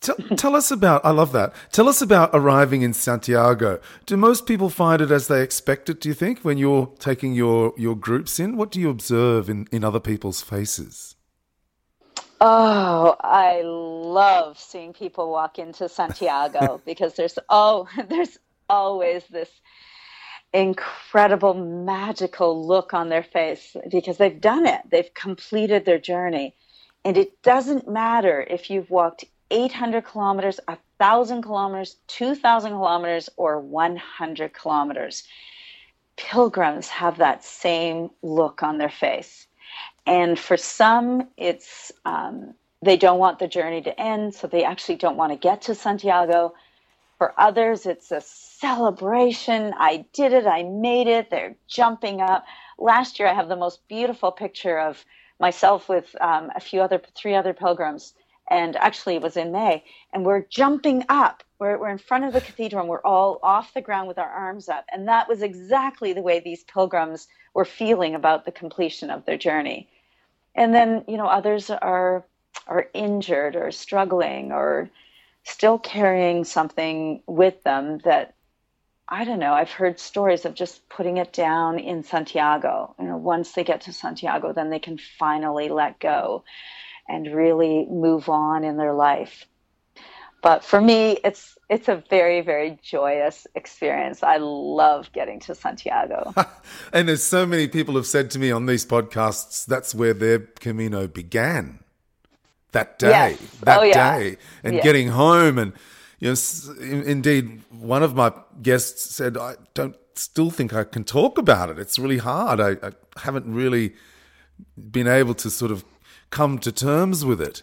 Tell, 0.02 0.16
tell, 0.36 0.56
us 0.56 0.72
about, 0.72 1.06
I 1.06 1.12
love 1.12 1.32
that. 1.34 1.54
Tell 1.72 1.88
us 1.88 2.02
about 2.02 2.32
arriving 2.34 2.82
in 2.82 2.92
Santiago. 2.92 3.80
Do 4.08 4.18
most 4.18 4.48
people 4.48 4.70
find 4.70 5.00
it 5.00 5.12
as 5.12 5.28
they 5.28 5.44
expect 5.44 5.90
it, 5.90 6.02
do 6.02 6.10
you 6.10 6.16
think, 6.16 6.40
when 6.40 6.58
you're 6.58 6.92
taking 6.98 7.34
your, 7.36 7.74
your 7.78 7.96
groups 7.96 8.40
in? 8.40 8.58
What 8.58 8.72
do 8.72 8.80
you 8.80 8.90
observe 8.90 9.48
in, 9.48 9.68
in 9.72 9.84
other 9.84 10.00
people's 10.00 10.42
faces? 10.42 11.16
Oh, 12.44 13.16
I 13.22 13.62
love 13.64 14.58
seeing 14.60 14.94
people 14.94 15.30
walk 15.30 15.60
into 15.60 15.88
Santiago 15.88 16.82
because 16.86 17.14
there's 17.14 17.38
oh 17.50 17.88
there's 18.10 18.40
always 18.68 19.24
this 19.28 19.50
incredible 20.52 21.54
magical 21.54 22.66
look 22.68 22.96
on 22.96 23.10
their 23.10 23.24
face 23.24 23.76
because 23.92 24.18
they've 24.18 24.42
done 24.42 24.66
it. 24.66 24.82
They've 24.90 25.14
completed 25.14 25.86
their 25.86 26.00
journey. 26.00 26.56
And 27.06 27.16
it 27.16 27.42
doesn't 27.44 27.88
matter 27.88 28.42
if 28.42 28.70
you've 28.72 28.90
walked 28.90 29.26
800 29.52 30.06
kilometers, 30.06 30.60
1,000 30.68 31.44
kilometers, 31.44 31.98
2,000 32.08 32.72
kilometers, 32.72 33.30
or 33.38 33.60
100 33.60 34.54
kilometers. 34.54 35.24
Pilgrims 36.18 36.88
have 36.90 37.18
that 37.18 37.44
same 37.44 38.10
look 38.24 38.64
on 38.64 38.78
their 38.80 38.90
face. 38.90 39.48
And 40.06 40.40
for 40.40 40.58
some, 40.58 41.30
it's 41.38 41.92
um, 42.06 42.56
they 42.82 42.98
don't 42.98 43.20
want 43.20 43.40
the 43.40 43.48
journey 43.48 43.82
to 43.84 44.02
end, 44.02 44.34
so 44.34 44.48
they 44.48 44.64
actually 44.64 44.96
don't 44.96 45.18
want 45.18 45.32
to 45.32 45.38
get 45.38 45.64
to 45.64 45.76
Santiago. 45.76 46.54
For 47.20 47.34
others, 47.40 47.86
it's 47.86 48.12
a 48.12 48.22
celebration. 48.22 49.74
I 49.78 50.06
did 50.14 50.34
it, 50.34 50.48
I 50.48 50.64
made 50.64 51.08
it. 51.08 51.30
They're 51.30 51.56
jumping 51.68 52.22
up. 52.22 52.46
Last 52.80 53.20
year, 53.20 53.28
I 53.28 53.34
have 53.36 53.50
the 53.50 53.56
most 53.56 53.88
beautiful 53.88 54.32
picture 54.32 54.80
of 54.80 55.06
myself 55.40 55.88
with 55.88 56.16
um, 56.20 56.52
a 56.56 56.60
few 56.60 56.82
other, 56.82 57.02
three 57.16 57.36
other 57.36 57.54
pilgrims, 57.54 58.14
and 58.52 58.76
actually 58.76 59.16
it 59.16 59.22
was 59.22 59.38
in 59.38 59.52
May, 59.54 59.84
and 60.14 60.26
we're 60.26 60.42
jumping 60.42 61.06
up. 61.08 61.42
We're, 61.58 61.80
we're 61.80 61.90
in 61.90 61.98
front 61.98 62.26
of 62.26 62.34
the 62.34 62.42
cathedral, 62.42 62.82
and 62.82 62.90
we're 62.90 63.02
all 63.02 63.40
off 63.42 63.74
the 63.74 63.82
ground 63.82 64.10
with 64.10 64.18
our 64.18 64.30
arms 64.30 64.68
up. 64.68 64.86
And 64.92 65.08
that 65.08 65.30
was 65.30 65.42
exactly 65.42 66.12
the 66.12 66.22
way 66.22 66.40
these 66.40 66.66
pilgrims 66.66 67.28
were 67.54 67.66
feeling 67.66 68.14
about 68.14 68.44
the 68.44 68.52
completion 68.52 69.10
of 69.10 69.26
their 69.26 69.38
journey. 69.38 69.90
And 70.54 70.74
then, 70.74 71.06
you 71.08 71.18
know, 71.18 71.28
others 71.28 71.70
are 71.70 72.26
are 72.68 72.90
injured 72.94 73.56
or 73.56 73.72
struggling 73.72 74.52
or 74.52 74.90
still 75.44 75.80
carrying 75.80 76.44
something 76.44 77.22
with 77.26 77.64
them 77.64 78.00
that 78.00 78.36
I 79.08 79.24
don't 79.24 79.40
know. 79.40 79.54
I've 79.54 79.72
heard 79.72 80.00
stories 80.00 80.46
of 80.46 80.54
just 80.54 80.88
putting 80.90 81.18
it 81.18 81.32
down 81.34 81.80
in 81.80 82.04
Santiago. 82.04 82.96
You 83.00 83.06
know, 83.06 83.18
once 83.18 83.54
they 83.54 83.64
get 83.64 83.82
to 83.82 83.94
Santiago, 83.94 84.54
then 84.54 84.70
they 84.70 84.80
can 84.80 84.98
finally 84.98 85.70
let 85.70 86.00
go 86.00 86.44
and 87.12 87.34
really 87.36 87.86
move 87.89 88.30
on 88.30 88.63
in 88.63 88.78
their 88.78 88.93
life. 88.93 89.45
But 90.41 90.63
for 90.63 90.82
me, 90.82 91.17
it's 91.24 91.58
it's 91.69 91.88
a 91.88 92.04
very 92.10 92.41
very 92.41 92.80
joyous 92.82 93.45
experience. 93.54 94.24
I 94.24 94.38
love 94.38 95.12
getting 95.13 95.39
to 95.41 95.54
Santiago. 95.54 96.34
and 96.93 97.08
there's 97.08 97.24
so 97.24 97.45
many 97.45 97.67
people 97.67 97.95
have 97.95 98.08
said 98.08 98.32
to 98.32 98.39
me 98.39 98.52
on 98.52 98.65
these 98.65 98.86
podcasts 98.86 99.65
that's 99.65 99.93
where 99.93 100.13
their 100.13 100.39
Camino 100.39 101.08
began. 101.08 101.80
That 102.71 103.00
day, 103.00 103.10
yes. 103.10 103.56
that 103.63 103.80
oh, 103.80 103.84
yeah. 103.84 104.17
day, 104.17 104.38
and 104.63 104.82
getting 104.82 105.10
home, 105.10 105.58
and 105.58 105.74
you 106.19 106.30
know, 106.30 107.02
indeed, 107.04 107.62
one 107.69 108.02
of 108.02 108.15
my 108.15 108.32
guests 108.62 109.13
said, 109.13 109.36
"I 109.36 109.56
don't 109.74 109.97
still 110.15 110.50
think 110.52 110.74
I 110.74 110.86
can 110.86 111.04
talk 111.04 111.38
about 111.38 111.69
it. 111.69 111.78
It's 111.78 112.00
really 112.00 112.19
hard. 112.19 112.62
I, 112.62 112.71
I 112.82 112.91
haven't 113.17 113.54
really 113.54 113.93
been 114.89 115.08
able 115.08 115.34
to 115.36 115.50
sort 115.50 115.71
of 115.71 115.84
come 116.32 116.58
to 116.60 116.72
terms 116.72 117.24
with 117.24 117.39
it." 117.39 117.62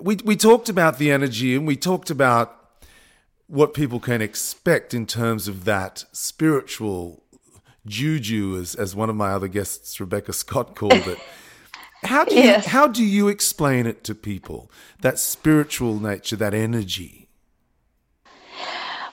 we 0.00 0.16
we 0.24 0.36
talked 0.36 0.68
about 0.68 0.98
the 0.98 1.10
energy 1.10 1.54
and 1.54 1.66
we 1.66 1.76
talked 1.76 2.10
about 2.10 2.56
what 3.46 3.74
people 3.74 4.00
can 4.00 4.22
expect 4.22 4.94
in 4.94 5.06
terms 5.06 5.48
of 5.48 5.64
that 5.64 6.04
spiritual 6.12 7.22
juju, 7.86 8.56
as 8.58 8.74
as 8.74 8.94
one 8.94 9.10
of 9.10 9.16
my 9.16 9.30
other 9.30 9.48
guests, 9.48 10.00
Rebecca 10.00 10.32
Scott, 10.32 10.74
called 10.74 10.92
it. 10.92 11.18
How 12.02 12.24
do 12.24 12.34
you 12.34 12.44
yes. 12.44 12.64
how 12.64 12.86
do 12.86 13.04
you 13.04 13.28
explain 13.28 13.84
it 13.84 14.04
to 14.04 14.14
people? 14.14 14.70
That 15.02 15.18
spiritual 15.18 16.00
nature, 16.00 16.34
that 16.36 16.54
energy. 16.54 17.28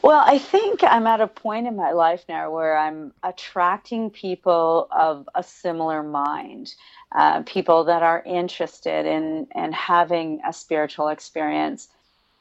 Well, 0.02 0.24
I 0.26 0.38
think 0.38 0.86
I'm 0.86 1.06
at 1.06 1.20
a 1.20 1.28
point 1.28 1.68
in 1.68 1.76
my 1.76 1.92
life 1.92 2.24
now 2.30 2.50
where 2.50 2.78
I'm 2.78 3.12
attracting 3.24 4.10
people 4.10 4.88
of 4.90 5.28
a 5.36 5.44
similar 5.44 6.02
mind, 6.02 6.76
uh, 7.16 7.42
people 7.44 7.86
that 7.86 8.04
are 8.04 8.22
interested 8.26 9.06
in, 9.06 9.48
in 9.56 9.72
having 9.72 10.42
a 10.48 10.54
spiritual 10.54 11.08
experience. 11.08 11.90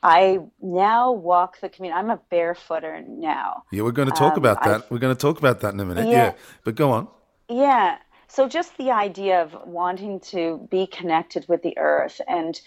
I 0.02 0.40
now 0.60 1.12
walk 1.12 1.60
the 1.60 1.68
community. 1.68 1.98
I'm 1.98 2.10
a 2.10 2.20
barefooter 2.30 3.06
now. 3.06 3.64
Yeah, 3.72 3.82
we're 3.82 3.92
going 3.92 4.08
to 4.08 4.14
talk 4.14 4.34
um, 4.34 4.38
about 4.38 4.62
that. 4.64 4.82
I've, 4.82 4.90
we're 4.90 4.98
going 4.98 5.14
to 5.14 5.20
talk 5.20 5.38
about 5.38 5.60
that 5.60 5.74
in 5.74 5.80
a 5.80 5.84
minute. 5.84 6.06
Yeah. 6.06 6.12
yeah, 6.12 6.32
but 6.64 6.74
go 6.74 6.92
on. 6.92 7.08
Yeah. 7.48 7.98
So 8.28 8.48
just 8.48 8.76
the 8.76 8.90
idea 8.90 9.42
of 9.42 9.56
wanting 9.66 10.20
to 10.20 10.66
be 10.70 10.86
connected 10.86 11.48
with 11.48 11.62
the 11.62 11.76
earth 11.78 12.20
and 12.28 12.60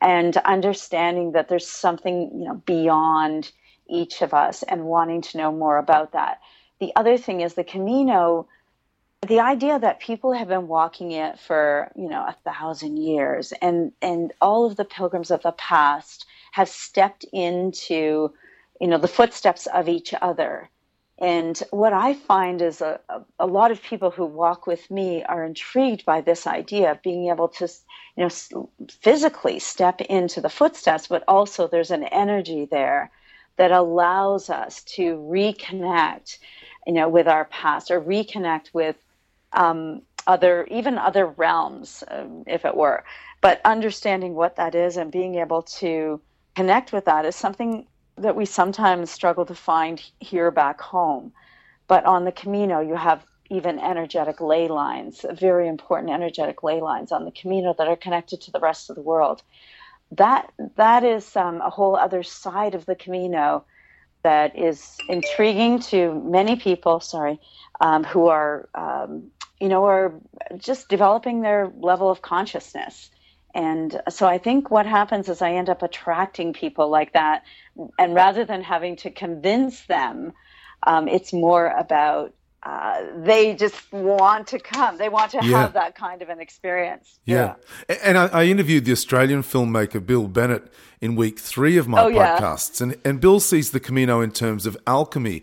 and 0.00 0.36
understanding 0.38 1.32
that 1.32 1.48
there's 1.48 1.66
something 1.66 2.30
you 2.34 2.46
know 2.46 2.62
beyond 2.66 3.52
each 3.88 4.22
of 4.22 4.34
us 4.34 4.62
and 4.64 4.84
wanting 4.84 5.22
to 5.22 5.38
know 5.38 5.52
more 5.52 5.78
about 5.78 6.12
that. 6.12 6.40
The 6.80 6.92
other 6.96 7.16
thing 7.16 7.40
is 7.40 7.54
the 7.54 7.64
Camino, 7.64 8.48
the 9.24 9.40
idea 9.40 9.78
that 9.78 10.00
people 10.00 10.32
have 10.32 10.48
been 10.48 10.68
walking 10.68 11.12
it 11.12 11.38
for, 11.38 11.90
you 11.96 12.08
know, 12.08 12.22
a 12.22 12.36
thousand 12.44 12.96
years 12.96 13.52
and, 13.60 13.92
and 14.00 14.32
all 14.40 14.66
of 14.66 14.76
the 14.76 14.84
pilgrims 14.84 15.30
of 15.30 15.42
the 15.42 15.52
past 15.52 16.26
have 16.52 16.68
stepped 16.68 17.24
into, 17.32 18.32
you 18.80 18.86
know, 18.86 18.98
the 18.98 19.08
footsteps 19.08 19.66
of 19.66 19.88
each 19.88 20.14
other. 20.20 20.68
And 21.18 21.60
what 21.70 21.92
I 21.92 22.14
find 22.14 22.60
is 22.60 22.80
a, 22.80 23.00
a, 23.38 23.46
lot 23.46 23.70
of 23.70 23.82
people 23.82 24.10
who 24.10 24.24
walk 24.24 24.66
with 24.66 24.90
me 24.90 25.22
are 25.22 25.44
intrigued 25.44 26.04
by 26.04 26.20
this 26.20 26.46
idea 26.46 26.90
of 26.90 27.02
being 27.02 27.28
able 27.28 27.48
to, 27.48 27.68
you 28.16 28.24
know, 28.24 28.68
physically 28.88 29.60
step 29.60 30.00
into 30.00 30.40
the 30.40 30.48
footsteps, 30.48 31.06
but 31.06 31.22
also 31.28 31.68
there's 31.68 31.92
an 31.92 32.04
energy 32.04 32.66
there 32.68 33.12
that 33.56 33.70
allows 33.70 34.50
us 34.50 34.82
to 34.82 35.16
reconnect, 35.16 36.38
you 36.86 36.92
know, 36.92 37.08
with 37.08 37.28
our 37.28 37.44
past 37.44 37.92
or 37.92 38.00
reconnect 38.00 38.74
with 38.74 38.96
um, 39.54 40.02
other, 40.26 40.66
even 40.70 40.98
other 40.98 41.26
realms, 41.26 42.04
um, 42.08 42.44
if 42.46 42.64
it 42.64 42.76
were. 42.76 43.04
But 43.40 43.60
understanding 43.64 44.34
what 44.34 44.56
that 44.56 44.74
is 44.74 44.96
and 44.96 45.10
being 45.10 45.36
able 45.36 45.62
to 45.62 46.20
connect 46.54 46.92
with 46.92 47.04
that 47.06 47.24
is 47.26 47.36
something 47.36 47.86
that 48.16 48.36
we 48.36 48.44
sometimes 48.44 49.10
struggle 49.10 49.44
to 49.46 49.54
find 49.54 50.02
here 50.20 50.50
back 50.50 50.80
home. 50.80 51.32
But 51.88 52.04
on 52.06 52.24
the 52.24 52.32
Camino, 52.32 52.80
you 52.80 52.94
have 52.94 53.24
even 53.50 53.78
energetic 53.78 54.40
ley 54.40 54.68
lines, 54.68 55.24
very 55.32 55.68
important 55.68 56.10
energetic 56.10 56.62
ley 56.62 56.80
lines 56.80 57.12
on 57.12 57.24
the 57.24 57.30
Camino 57.30 57.74
that 57.76 57.88
are 57.88 57.96
connected 57.96 58.40
to 58.42 58.50
the 58.50 58.60
rest 58.60 58.88
of 58.88 58.96
the 58.96 59.02
world 59.02 59.42
that 60.12 60.52
that 60.76 61.04
is 61.04 61.36
um, 61.36 61.60
a 61.60 61.70
whole 61.70 61.96
other 61.96 62.22
side 62.22 62.74
of 62.74 62.86
the 62.86 62.94
Camino 62.94 63.64
that 64.22 64.56
is 64.58 64.96
intriguing 65.08 65.78
to 65.78 66.14
many 66.24 66.56
people. 66.56 67.00
Sorry, 67.00 67.40
um, 67.80 68.04
who 68.04 68.28
are 68.28 68.68
um, 68.74 69.30
you 69.64 69.70
know 69.70 69.84
are 69.86 70.12
just 70.58 70.90
developing 70.90 71.40
their 71.40 71.72
level 71.80 72.10
of 72.10 72.20
consciousness. 72.20 73.08
And 73.54 73.98
so 74.10 74.26
I 74.26 74.36
think 74.36 74.70
what 74.70 74.84
happens 74.84 75.30
is 75.30 75.40
I 75.40 75.52
end 75.52 75.70
up 75.70 75.82
attracting 75.82 76.52
people 76.52 76.90
like 76.90 77.14
that, 77.14 77.44
and 77.98 78.14
rather 78.14 78.44
than 78.44 78.62
having 78.62 78.96
to 78.96 79.10
convince 79.10 79.86
them, 79.86 80.34
um, 80.86 81.08
it's 81.08 81.32
more 81.32 81.68
about 81.68 82.34
uh, 82.62 83.04
they 83.16 83.54
just 83.54 83.90
want 83.90 84.48
to 84.48 84.58
come. 84.58 84.98
They 84.98 85.08
want 85.08 85.30
to 85.30 85.38
yeah. 85.42 85.62
have 85.62 85.72
that 85.72 85.94
kind 85.94 86.20
of 86.20 86.28
an 86.28 86.40
experience. 86.40 87.18
Yeah. 87.24 87.54
yeah. 87.88 87.96
And 88.02 88.18
I, 88.18 88.26
I, 88.26 88.44
interviewed 88.44 88.84
the 88.84 88.92
Australian 88.92 89.42
filmmaker 89.42 90.04
Bill 90.04 90.28
Bennett 90.28 90.72
in 91.00 91.14
week 91.14 91.38
three 91.38 91.76
of 91.76 91.88
my 91.88 92.02
oh, 92.02 92.10
podcasts. 92.10 92.80
Yeah. 92.80 92.84
And, 92.84 92.96
and 93.04 93.20
Bill 93.20 93.40
sees 93.40 93.70
the 93.70 93.80
Camino 93.80 94.22
in 94.22 94.30
terms 94.30 94.64
of 94.66 94.76
alchemy. 94.86 95.42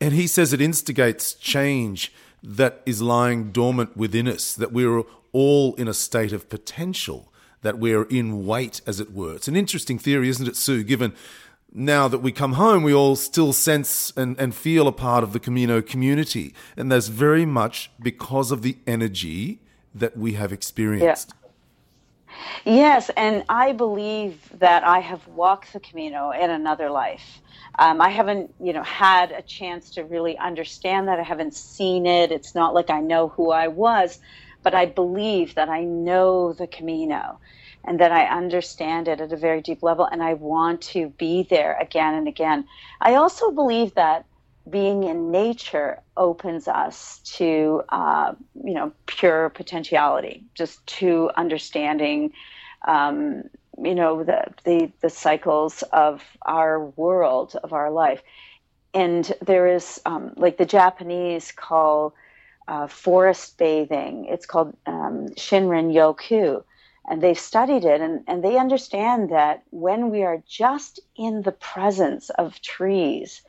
And 0.00 0.14
he 0.14 0.26
says 0.26 0.54
it 0.54 0.62
instigates 0.62 1.34
change 1.34 2.10
that 2.42 2.82
is 2.84 3.00
lying 3.00 3.52
dormant 3.52 3.96
within 3.96 4.26
us, 4.26 4.54
that 4.54 4.72
we're 4.72 5.02
all 5.32 5.74
in 5.74 5.88
a 5.88 5.94
state 5.94 6.32
of 6.32 6.48
potential, 6.48 7.32
that 7.62 7.78
we're 7.78 8.04
in 8.04 8.46
wait, 8.46 8.80
as 8.86 9.00
it 9.00 9.12
were. 9.12 9.34
It's 9.34 9.48
an 9.48 9.56
interesting 9.56 9.98
theory, 9.98 10.28
isn't 10.28 10.48
it, 10.48 10.56
Sue, 10.56 10.82
given 10.82 11.14
now 11.72 12.08
that 12.08 12.18
we 12.18 12.32
come 12.32 12.54
home, 12.54 12.82
we 12.82 12.92
all 12.92 13.16
still 13.16 13.52
sense 13.52 14.12
and, 14.16 14.38
and 14.38 14.54
feel 14.54 14.86
a 14.86 14.92
part 14.92 15.24
of 15.24 15.32
the 15.32 15.40
Camino 15.40 15.80
community. 15.80 16.54
And 16.76 16.92
that's 16.92 17.08
very 17.08 17.46
much 17.46 17.90
because 18.00 18.50
of 18.50 18.62
the 18.62 18.76
energy 18.86 19.62
that 19.94 20.16
we 20.16 20.34
have 20.34 20.52
experienced. 20.52 21.32
Yeah. 21.32 21.41
Yes, 22.64 23.10
and 23.16 23.44
I 23.48 23.72
believe 23.72 24.48
that 24.58 24.84
I 24.84 25.00
have 25.00 25.26
walked 25.26 25.72
the 25.72 25.80
Camino 25.80 26.30
in 26.30 26.50
another 26.50 26.90
life. 26.90 27.40
Um, 27.78 28.00
I 28.00 28.10
haven't, 28.10 28.54
you 28.60 28.72
know, 28.72 28.84
had 28.84 29.32
a 29.32 29.42
chance 29.42 29.90
to 29.92 30.04
really 30.04 30.38
understand 30.38 31.08
that. 31.08 31.18
I 31.18 31.24
haven't 31.24 31.54
seen 31.54 32.06
it. 32.06 32.30
It's 32.32 32.54
not 32.54 32.74
like 32.74 32.90
I 32.90 33.00
know 33.00 33.28
who 33.28 33.50
I 33.50 33.68
was, 33.68 34.18
but 34.62 34.74
I 34.74 34.86
believe 34.86 35.54
that 35.56 35.68
I 35.68 35.84
know 35.84 36.52
the 36.52 36.68
Camino 36.68 37.40
and 37.84 37.98
that 38.00 38.12
I 38.12 38.26
understand 38.26 39.08
it 39.08 39.20
at 39.20 39.32
a 39.32 39.36
very 39.36 39.60
deep 39.60 39.82
level 39.82 40.06
and 40.06 40.22
I 40.22 40.34
want 40.34 40.82
to 40.92 41.08
be 41.18 41.46
there 41.50 41.76
again 41.80 42.14
and 42.14 42.28
again. 42.28 42.66
I 43.00 43.14
also 43.16 43.50
believe 43.50 43.94
that 43.94 44.26
being 44.68 45.04
in 45.04 45.30
nature 45.30 46.00
opens 46.16 46.68
us 46.68 47.20
to, 47.24 47.82
uh, 47.88 48.34
you 48.64 48.74
know, 48.74 48.92
pure 49.06 49.50
potentiality, 49.50 50.44
just 50.54 50.86
to 50.86 51.30
understanding, 51.36 52.32
um, 52.86 53.44
you 53.82 53.94
know, 53.94 54.22
the, 54.22 54.44
the, 54.64 54.92
the 55.00 55.10
cycles 55.10 55.82
of 55.92 56.22
our 56.42 56.86
world, 56.90 57.56
of 57.62 57.72
our 57.72 57.90
life. 57.90 58.22
And 58.94 59.32
there 59.40 59.66
is, 59.66 60.00
um, 60.06 60.34
like 60.36 60.58
the 60.58 60.66
Japanese 60.66 61.52
call 61.52 62.14
uh, 62.68 62.86
forest 62.86 63.58
bathing, 63.58 64.26
it's 64.26 64.46
called 64.46 64.76
um, 64.86 65.28
Shinrin 65.36 65.92
Yoku 65.92 66.62
and 67.08 67.20
they've 67.20 67.38
studied 67.38 67.84
it 67.84 68.00
and, 68.00 68.22
and 68.28 68.44
they 68.44 68.56
understand 68.56 69.30
that 69.30 69.62
when 69.70 70.10
we 70.10 70.22
are 70.22 70.42
just 70.46 71.00
in 71.16 71.42
the 71.42 71.52
presence 71.52 72.30
of 72.30 72.60
trees 72.60 73.42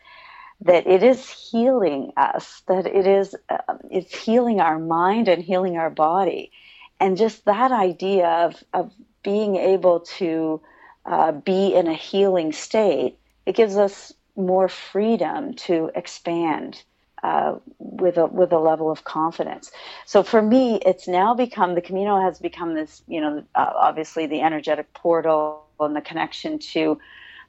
that 0.61 0.87
it 0.87 1.03
is 1.03 1.29
healing 1.29 2.11
us 2.17 2.61
that 2.67 2.85
it 2.85 3.07
is 3.07 3.35
uh, 3.49 3.57
it's 3.89 4.17
healing 4.17 4.59
our 4.59 4.79
mind 4.79 5.27
and 5.27 5.43
healing 5.43 5.77
our 5.77 5.89
body 5.89 6.51
and 6.99 7.17
just 7.17 7.43
that 7.45 7.71
idea 7.71 8.27
of, 8.27 8.63
of 8.73 8.91
being 9.23 9.55
able 9.55 10.01
to 10.01 10.61
uh, 11.05 11.31
be 11.31 11.73
in 11.73 11.87
a 11.87 11.93
healing 11.93 12.51
state 12.51 13.17
it 13.45 13.55
gives 13.55 13.77
us 13.77 14.13
more 14.35 14.67
freedom 14.67 15.53
to 15.53 15.91
expand 15.95 16.83
uh, 17.23 17.55
with 17.79 18.17
a 18.17 18.25
with 18.25 18.51
a 18.51 18.59
level 18.59 18.91
of 18.91 19.05
confidence. 19.05 19.71
So 20.05 20.23
for 20.23 20.41
me, 20.41 20.79
it's 20.85 21.07
now 21.07 21.33
become 21.33 21.73
the 21.73 21.81
Camino 21.81 22.19
has 22.21 22.39
become 22.39 22.75
this, 22.75 23.01
you 23.07 23.21
know, 23.21 23.43
uh, 23.55 23.71
obviously 23.75 24.27
the 24.27 24.41
energetic 24.41 24.93
portal 24.93 25.63
and 25.79 25.95
the 25.95 26.01
connection 26.01 26.59
to 26.59 26.99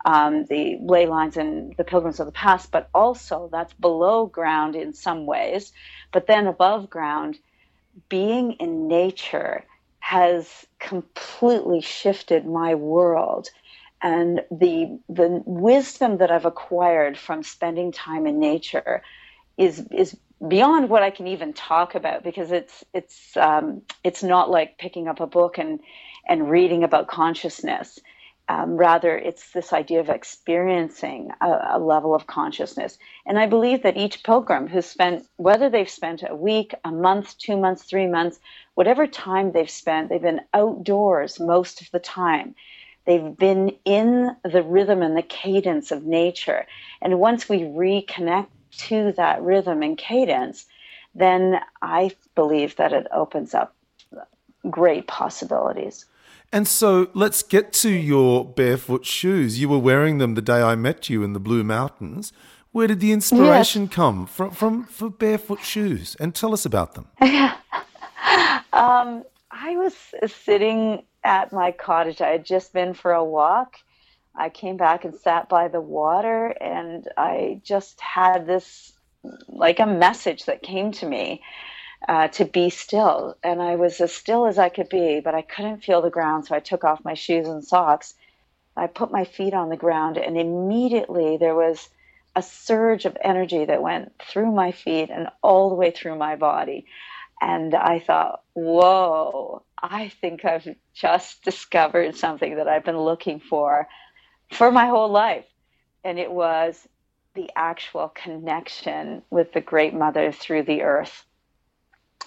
um, 0.05 0.45
the 0.47 0.79
ley 0.83 1.07
lines 1.07 1.37
and 1.37 1.75
the 1.77 1.85
pilgrims 1.85 2.21
of 2.21 2.27
the 2.27 2.33
past, 2.33 2.71
but 2.73 2.91
also 2.95 3.49
that's 3.53 3.75
below 3.75 4.27
ground 4.27 4.77
in 4.77 4.93
some 4.95 5.27
ways, 5.27 5.73
but 6.13 6.27
then 6.27 6.47
above 6.47 6.91
ground, 6.91 7.39
being 8.09 8.53
in 8.55 8.89
nature 8.89 9.65
has 10.01 10.67
completely 10.81 11.81
shifted 11.83 12.47
my 12.47 12.75
world 12.77 13.49
and 14.03 14.43
the 14.51 14.99
the 15.09 15.43
wisdom 15.47 16.19
that 16.19 16.31
I've 16.31 16.45
acquired 16.45 17.19
from 17.19 17.43
spending 17.43 17.93
time 17.93 18.27
in 18.27 18.39
nature 18.39 19.03
is 19.59 19.87
is 19.93 20.17
beyond 20.47 20.91
what 20.91 21.03
I 21.03 21.11
can 21.11 21.29
even 21.29 21.53
talk 21.55 21.95
about 21.95 22.25
because 22.25 22.53
it's 22.53 22.85
it's 22.95 23.37
um, 23.37 23.83
it's 24.05 24.23
not 24.23 24.51
like 24.51 24.79
picking 24.79 25.09
up 25.09 25.21
a 25.21 25.27
book 25.27 25.59
and 25.59 25.81
and 26.29 26.51
reading 26.51 26.85
about 26.85 27.09
consciousness. 27.09 27.99
Um, 28.49 28.77
rather, 28.77 29.17
it's 29.17 29.53
this 29.53 29.73
idea 29.73 30.01
of 30.01 30.11
experiencing 30.11 31.31
a, 31.41 31.77
a, 31.77 31.79
level 31.79 32.15
of 32.15 32.27
consciousness. 32.27 32.99
And 33.25 33.39
I 33.39 33.47
believe 33.47 33.83
that 33.83 33.97
each 33.97 34.23
pilgrim 34.23 34.67
who's 34.67 34.85
spent, 34.85 35.27
whether 35.37 35.71
they've 35.71 35.89
spent 35.89 36.23
a 36.29 36.37
week, 36.37 36.75
a 36.85 36.93
month, 36.93 37.39
two 37.39 37.57
months, 37.57 37.85
three 37.85 38.07
months, 38.07 38.39
whatever 38.75 39.07
time 39.07 39.53
they've 39.53 39.71
spent, 39.71 40.11
they've 40.11 40.21
been 40.21 40.43
outdoors 40.53 41.41
most 41.41 41.81
of 41.81 41.91
the 41.91 41.99
time. 41.99 42.55
They've 43.07 43.35
been 43.37 43.77
in 43.87 44.37
the 44.45 44.63
rhythm 44.63 45.01
and 45.01 45.17
the 45.17 45.23
cadence 45.23 45.91
of 45.91 46.05
nature. 46.05 46.67
And 47.01 47.21
once 47.21 47.49
we 47.49 47.61
reconnect 47.61 48.49
to 48.89 49.13
that 49.13 49.41
rhythm 49.43 49.83
and 49.83 49.97
cadence, 49.97 50.67
then 51.15 51.61
I 51.81 52.11
believe 52.35 52.77
that 52.77 52.93
it 52.93 53.07
opens 53.11 53.55
up 53.55 53.75
great 54.69 55.07
possibilities. 55.07 56.07
And 56.55 56.67
so 56.67 57.09
let's 57.15 57.43
get 57.43 57.73
to 57.75 57.91
your 57.91 58.45
barefoot 58.45 59.05
shoes. 59.05 59.61
You 59.61 59.69
were 59.69 59.79
wearing 59.79 60.19
them 60.19 60.35
the 60.35 60.43
day 60.43 60.63
I 60.63 60.77
met 60.77 61.11
you 61.11 61.23
in 61.23 61.33
the 61.33 61.41
Blue 61.41 61.65
Mountains. 61.65 62.33
Where 62.73 62.87
did 62.87 63.01
the 63.01 63.13
inspiration 63.13 63.83
yes. 63.83 63.93
come 63.93 64.27
from, 64.27 64.51
from 64.53 64.85
for 64.85 65.11
barefoot 65.11 65.61
shoes? 65.61 66.17
And 66.19 66.35
tell 66.35 66.53
us 66.53 66.65
about 66.65 66.95
them. 66.95 67.09
um, 68.73 69.25
I 69.51 69.77
was 69.77 69.95
sitting 70.27 71.03
at 71.25 71.53
my 71.53 71.73
cottage. 71.73 72.21
I 72.21 72.29
had 72.29 72.45
just 72.45 72.73
been 72.73 72.95
for 72.95 73.13
a 73.13 73.25
walk 73.25 73.79
I 74.37 74.49
came 74.49 74.77
back 74.77 75.05
and 75.05 75.15
sat 75.15 75.49
by 75.49 75.69
the 75.69 75.81
water, 75.81 76.49
and 76.61 77.09
I 77.17 77.61
just 77.63 78.01
had 78.01 78.47
this 78.47 78.93
like 79.49 79.81
a 79.81 79.87
message 79.87 80.45
that 80.47 80.63
came 80.63 80.93
to 80.93 81.07
me 81.07 81.43
uh, 82.09 82.29
to 82.29 82.45
be 82.45 82.71
still. 82.71 83.37
And 83.43 83.63
I 83.63 83.77
was 83.77 84.01
as 84.01 84.13
still 84.13 84.47
as 84.47 84.59
I 84.59 84.69
could 84.69 84.89
be, 84.89 85.21
but 85.21 85.35
I 85.35 85.43
couldn't 85.43 85.85
feel 85.85 86.03
the 86.03 86.11
ground, 86.11 86.47
so 86.47 86.55
I 86.55 86.61
took 86.61 86.85
off 86.85 87.05
my 87.05 87.15
shoes 87.15 87.49
and 87.49 87.65
socks. 87.65 88.15
I 88.77 88.87
put 88.89 89.13
my 89.13 89.25
feet 89.25 89.55
on 89.55 89.69
the 89.69 89.77
ground, 89.77 90.17
and 90.17 90.37
immediately 90.37 91.37
there 91.37 91.55
was 91.55 91.89
a 92.37 92.43
surge 92.43 93.05
of 93.05 93.17
energy 93.23 93.65
that 93.65 93.83
went 93.83 94.13
through 94.29 94.51
my 94.51 94.73
feet 94.73 95.11
and 95.11 95.29
all 95.43 95.69
the 95.69 95.77
way 95.77 95.93
through 95.93 96.17
my 96.17 96.37
body. 96.37 96.87
And 97.41 97.75
I 97.75 98.01
thought, 98.01 98.43
whoa, 98.55 99.63
I 99.81 100.09
think 100.09 100.45
I've 100.45 100.69
just 100.95 101.43
discovered 101.45 102.17
something 102.17 102.57
that 102.57 102.69
I've 102.69 102.85
been 102.85 102.99
looking 102.99 103.41
for 103.41 103.89
for 104.51 104.73
my 104.73 104.87
whole 104.87 105.11
life. 105.11 105.47
And 106.03 106.19
it 106.19 106.31
was 106.31 106.89
the 107.35 107.51
actual 107.57 108.09
connection 108.09 109.23
with 109.31 109.53
the 109.53 109.61
great 109.61 109.95
mother 109.95 110.33
through 110.33 110.65
the 110.65 110.83
earth 110.83 111.25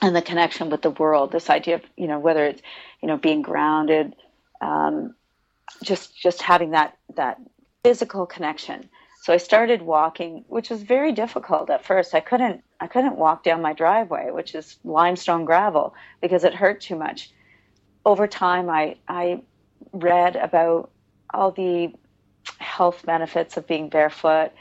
and 0.01 0.15
the 0.15 0.21
connection 0.21 0.69
with 0.69 0.81
the 0.81 0.91
world 0.91 1.31
this 1.31 1.49
idea 1.49 1.75
of 1.75 1.81
you 1.95 2.07
know 2.07 2.19
whether 2.19 2.45
it's 2.45 2.61
you 3.01 3.07
know 3.07 3.17
being 3.17 3.41
grounded 3.41 4.15
um, 4.61 5.15
just 5.83 6.17
just 6.17 6.41
having 6.41 6.71
that 6.71 6.97
that 7.15 7.39
physical 7.83 8.25
connection. 8.25 8.89
So 9.23 9.33
i 9.33 9.37
started 9.37 9.81
walking 9.81 10.45
which 10.47 10.69
was 10.69 10.83
very 10.83 11.11
difficult 11.11 11.69
at 11.69 11.85
first. 11.85 12.15
I 12.15 12.19
couldn't 12.19 12.63
i 12.79 12.87
couldn't 12.87 13.17
walk 13.17 13.43
down 13.43 13.61
my 13.61 13.73
driveway 13.73 14.31
which 14.31 14.55
is 14.55 14.77
limestone 14.83 15.45
gravel 15.45 15.93
because 16.21 16.43
it 16.43 16.53
hurt 16.53 16.81
too 16.81 16.95
much. 16.95 17.31
Over 18.05 18.27
time 18.27 18.69
i 18.69 18.97
i 19.07 19.41
read 19.91 20.35
about 20.35 20.91
all 21.33 21.51
the 21.51 21.93
health 22.59 23.05
benefits 23.05 23.57
of 23.57 23.67
being 23.67 23.89
barefoot, 23.89 24.51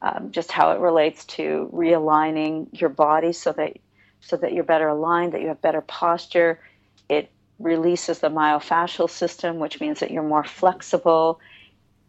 um, 0.00 0.30
just 0.30 0.52
how 0.52 0.72
it 0.72 0.80
relates 0.80 1.24
to 1.24 1.68
realigning 1.72 2.68
your 2.80 2.88
body 2.88 3.32
so 3.32 3.52
that 3.52 3.76
so 4.22 4.36
that 4.36 4.52
you're 4.52 4.64
better 4.64 4.88
aligned, 4.88 5.32
that 5.32 5.42
you 5.42 5.48
have 5.48 5.60
better 5.60 5.80
posture. 5.80 6.60
It 7.08 7.30
releases 7.58 8.20
the 8.20 8.30
myofascial 8.30 9.10
system, 9.10 9.58
which 9.58 9.80
means 9.80 10.00
that 10.00 10.10
you're 10.10 10.22
more 10.22 10.44
flexible. 10.44 11.40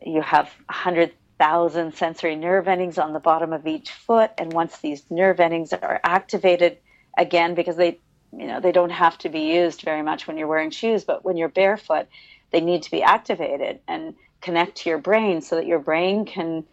You 0.05 0.22
have 0.22 0.45
100,000 0.68 1.93
sensory 1.95 2.36
nerve 2.36 2.68
endings 2.68 2.97
on 2.97 3.14
the 3.14 3.20
bottom 3.20 3.53
of 3.53 3.68
each 3.68 3.91
foot, 3.91 4.32
and 4.38 4.53
once 4.53 4.78
these 4.80 5.03
nerve 5.09 5.39
endings 5.39 5.74
are 5.74 5.99
activated, 6.03 6.78
again, 7.18 7.55
because 7.55 7.76
they 7.76 7.99
you 8.36 8.47
know 8.47 8.59
they 8.59 8.72
don't 8.72 8.89
have 8.89 9.18
to 9.20 9.30
be 9.30 9.53
used 9.53 9.82
very 9.82 10.01
much 10.01 10.28
when 10.28 10.38
you're 10.38 10.47
wearing 10.47 10.72
shoes, 10.72 11.03
but 11.03 11.24
when 11.24 11.38
you're 11.38 11.49
barefoot, 11.49 12.07
they 12.51 12.61
need 12.61 12.84
to 12.84 12.91
be 12.91 13.03
activated 13.03 13.80
and 13.88 14.16
connect 14.41 14.78
to 14.78 14.89
your 14.89 14.97
brain 14.97 15.41
so 15.41 15.55
that 15.55 15.68
your 15.68 15.80
brain 15.80 16.26
can 16.26 16.66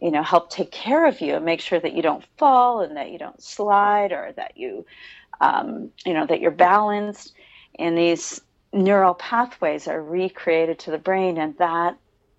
you 0.00 0.10
know 0.10 0.22
help 0.22 0.50
take 0.50 0.70
care 0.70 1.06
of 1.06 1.20
you 1.20 1.34
and 1.36 1.44
make 1.44 1.60
sure 1.60 1.80
that 1.80 1.94
you 1.94 2.02
don't 2.02 2.24
fall 2.36 2.80
and 2.80 2.96
that 2.96 3.10
you 3.10 3.18
don't 3.18 3.42
slide 3.42 4.12
or 4.12 4.32
that 4.36 4.56
you 4.56 4.84
um, 5.40 5.90
you 6.04 6.14
know 6.14 6.26
that 6.26 6.40
you're 6.40 6.50
balanced 6.50 7.34
and 7.78 7.96
these 7.96 8.40
neural 8.72 9.14
pathways 9.14 9.86
are 9.86 10.02
recreated 10.02 10.78
to 10.78 10.90
the 10.90 10.98
brain 10.98 11.38
and 11.38 11.56
that 11.58 11.96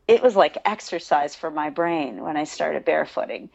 it 0.07 0.21
was 0.21 0.35
like 0.35 0.57
exercise 0.65 1.35
for 1.35 1.51
my 1.51 1.69
brain 1.69 2.21
when 2.21 2.35
i 2.35 2.43
started 2.43 2.85
barefooting 2.85 3.49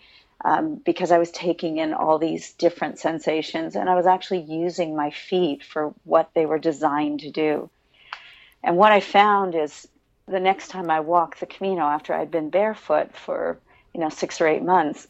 um, 0.44 0.80
because 0.84 1.10
I 1.10 1.18
was 1.18 1.30
taking 1.32 1.78
in 1.78 1.92
all 1.92 2.18
these 2.18 2.52
different 2.52 2.98
sensations 2.98 3.74
and 3.74 3.88
I 3.88 3.94
was 3.94 4.06
actually 4.06 4.42
using 4.42 4.94
my 4.94 5.10
feet 5.10 5.64
for 5.64 5.94
what 6.04 6.30
they 6.34 6.46
were 6.46 6.58
designed 6.58 7.20
to 7.20 7.30
do. 7.30 7.70
And 8.62 8.76
what 8.76 8.92
I 8.92 9.00
found 9.00 9.54
is 9.54 9.88
the 10.26 10.40
next 10.40 10.68
time 10.68 10.90
I 10.90 11.00
walked 11.00 11.40
the 11.40 11.46
Camino 11.46 11.82
after 11.82 12.14
I'd 12.14 12.30
been 12.30 12.50
barefoot 12.50 13.14
for, 13.14 13.58
you 13.94 14.00
know, 14.00 14.08
six 14.08 14.40
or 14.40 14.46
eight 14.46 14.62
months, 14.62 15.08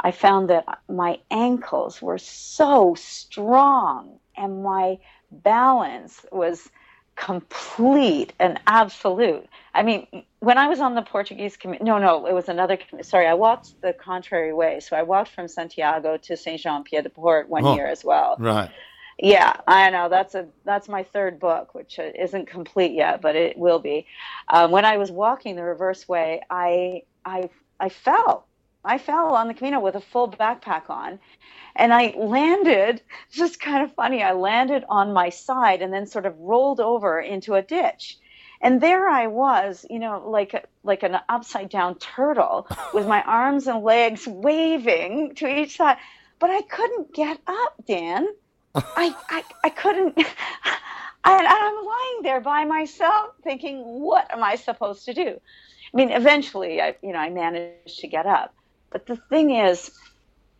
I 0.00 0.10
found 0.10 0.50
that 0.50 0.64
my 0.88 1.18
ankles 1.30 2.02
were 2.02 2.18
so 2.18 2.94
strong 2.94 4.18
and 4.36 4.62
my 4.62 4.98
balance 5.30 6.24
was 6.30 6.68
complete 7.16 8.34
and 8.38 8.60
absolute. 8.66 9.46
I 9.74 9.82
mean, 9.82 10.06
when 10.40 10.58
I 10.58 10.68
was 10.68 10.80
on 10.80 10.94
the 10.94 11.02
Portuguese 11.02 11.56
community, 11.56 11.84
no, 11.84 11.98
no, 11.98 12.26
it 12.26 12.34
was 12.34 12.48
another. 12.48 12.78
Sorry, 13.02 13.26
I 13.26 13.34
walked 13.34 13.80
the 13.80 13.94
contrary 13.94 14.52
way. 14.52 14.80
So 14.80 14.96
I 14.96 15.02
walked 15.02 15.30
from 15.30 15.48
Santiago 15.48 16.18
to 16.18 16.36
Saint 16.36 16.60
Jean 16.60 16.84
Pied 16.84 17.04
de 17.04 17.10
Port 17.10 17.48
one 17.48 17.64
oh, 17.64 17.74
year 17.74 17.86
as 17.86 18.04
well. 18.04 18.36
Right. 18.38 18.70
Yeah, 19.18 19.56
I 19.66 19.88
know. 19.88 20.10
That's 20.10 20.34
a 20.34 20.46
that's 20.64 20.88
my 20.88 21.02
third 21.02 21.40
book, 21.40 21.74
which 21.74 21.98
isn't 21.98 22.48
complete 22.48 22.92
yet, 22.92 23.22
but 23.22 23.34
it 23.34 23.56
will 23.56 23.78
be. 23.78 24.06
Um, 24.48 24.70
when 24.70 24.84
I 24.84 24.98
was 24.98 25.10
walking 25.10 25.56
the 25.56 25.62
reverse 25.62 26.06
way, 26.06 26.42
I 26.50 27.02
I 27.24 27.48
I 27.80 27.88
fell. 27.88 28.46
I 28.84 28.98
fell 28.98 29.34
on 29.34 29.48
the 29.48 29.54
Camino 29.54 29.80
with 29.80 29.96
a 29.96 30.00
full 30.00 30.30
backpack 30.30 30.88
on, 30.90 31.18
and 31.74 31.92
I 31.92 32.14
landed. 32.16 33.02
It's 33.28 33.36
just 33.36 33.60
kind 33.60 33.82
of 33.84 33.94
funny. 33.94 34.22
I 34.22 34.32
landed 34.32 34.84
on 34.88 35.12
my 35.12 35.30
side 35.30 35.82
and 35.82 35.92
then 35.92 36.06
sort 36.06 36.26
of 36.26 36.38
rolled 36.38 36.80
over 36.80 37.20
into 37.20 37.54
a 37.54 37.62
ditch 37.62 38.18
and 38.60 38.80
there 38.80 39.08
I 39.08 39.26
was, 39.26 39.84
you 39.90 39.98
know, 39.98 40.22
like 40.28 40.66
like 40.82 41.02
an 41.02 41.18
upside 41.28 41.68
down 41.68 41.98
turtle 41.98 42.66
with 42.94 43.06
my 43.06 43.22
arms 43.22 43.66
and 43.66 43.82
legs 43.82 44.26
waving 44.26 45.34
to 45.36 45.46
each 45.46 45.76
side, 45.76 45.98
but 46.38 46.50
I 46.50 46.62
couldn't 46.62 47.14
get 47.14 47.38
up, 47.46 47.74
Dan. 47.86 48.26
I, 48.74 49.14
I 49.30 49.44
I 49.64 49.70
couldn't. 49.70 50.16
And 51.28 51.46
I'm 51.46 51.84
lying 51.84 52.22
there 52.22 52.40
by 52.40 52.64
myself, 52.64 53.30
thinking, 53.42 53.82
"What 53.82 54.32
am 54.32 54.44
I 54.44 54.56
supposed 54.56 55.06
to 55.06 55.14
do?" 55.14 55.40
I 55.92 55.96
mean, 55.96 56.10
eventually, 56.10 56.80
I 56.80 56.96
you 57.02 57.12
know 57.12 57.18
I 57.18 57.30
managed 57.30 58.00
to 58.00 58.08
get 58.08 58.26
up, 58.26 58.54
but 58.90 59.06
the 59.06 59.16
thing 59.16 59.50
is, 59.50 59.90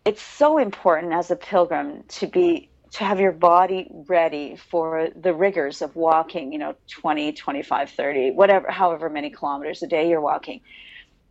it's 0.04 0.22
so 0.22 0.58
important 0.58 1.12
as 1.12 1.30
a 1.30 1.36
pilgrim 1.36 2.04
to 2.08 2.26
be 2.26 2.70
to 2.92 3.04
have 3.04 3.20
your 3.20 3.32
body 3.32 3.90
ready 4.08 4.56
for 4.56 5.08
the 5.14 5.34
rigors 5.34 5.82
of 5.82 5.94
walking, 5.96 6.52
you 6.52 6.58
know, 6.58 6.74
20, 6.90 7.32
25, 7.32 7.90
30, 7.90 8.30
whatever, 8.30 8.70
however 8.70 9.10
many 9.10 9.28
kilometers 9.28 9.82
a 9.82 9.86
day 9.86 10.08
you're 10.08 10.20
walking. 10.20 10.60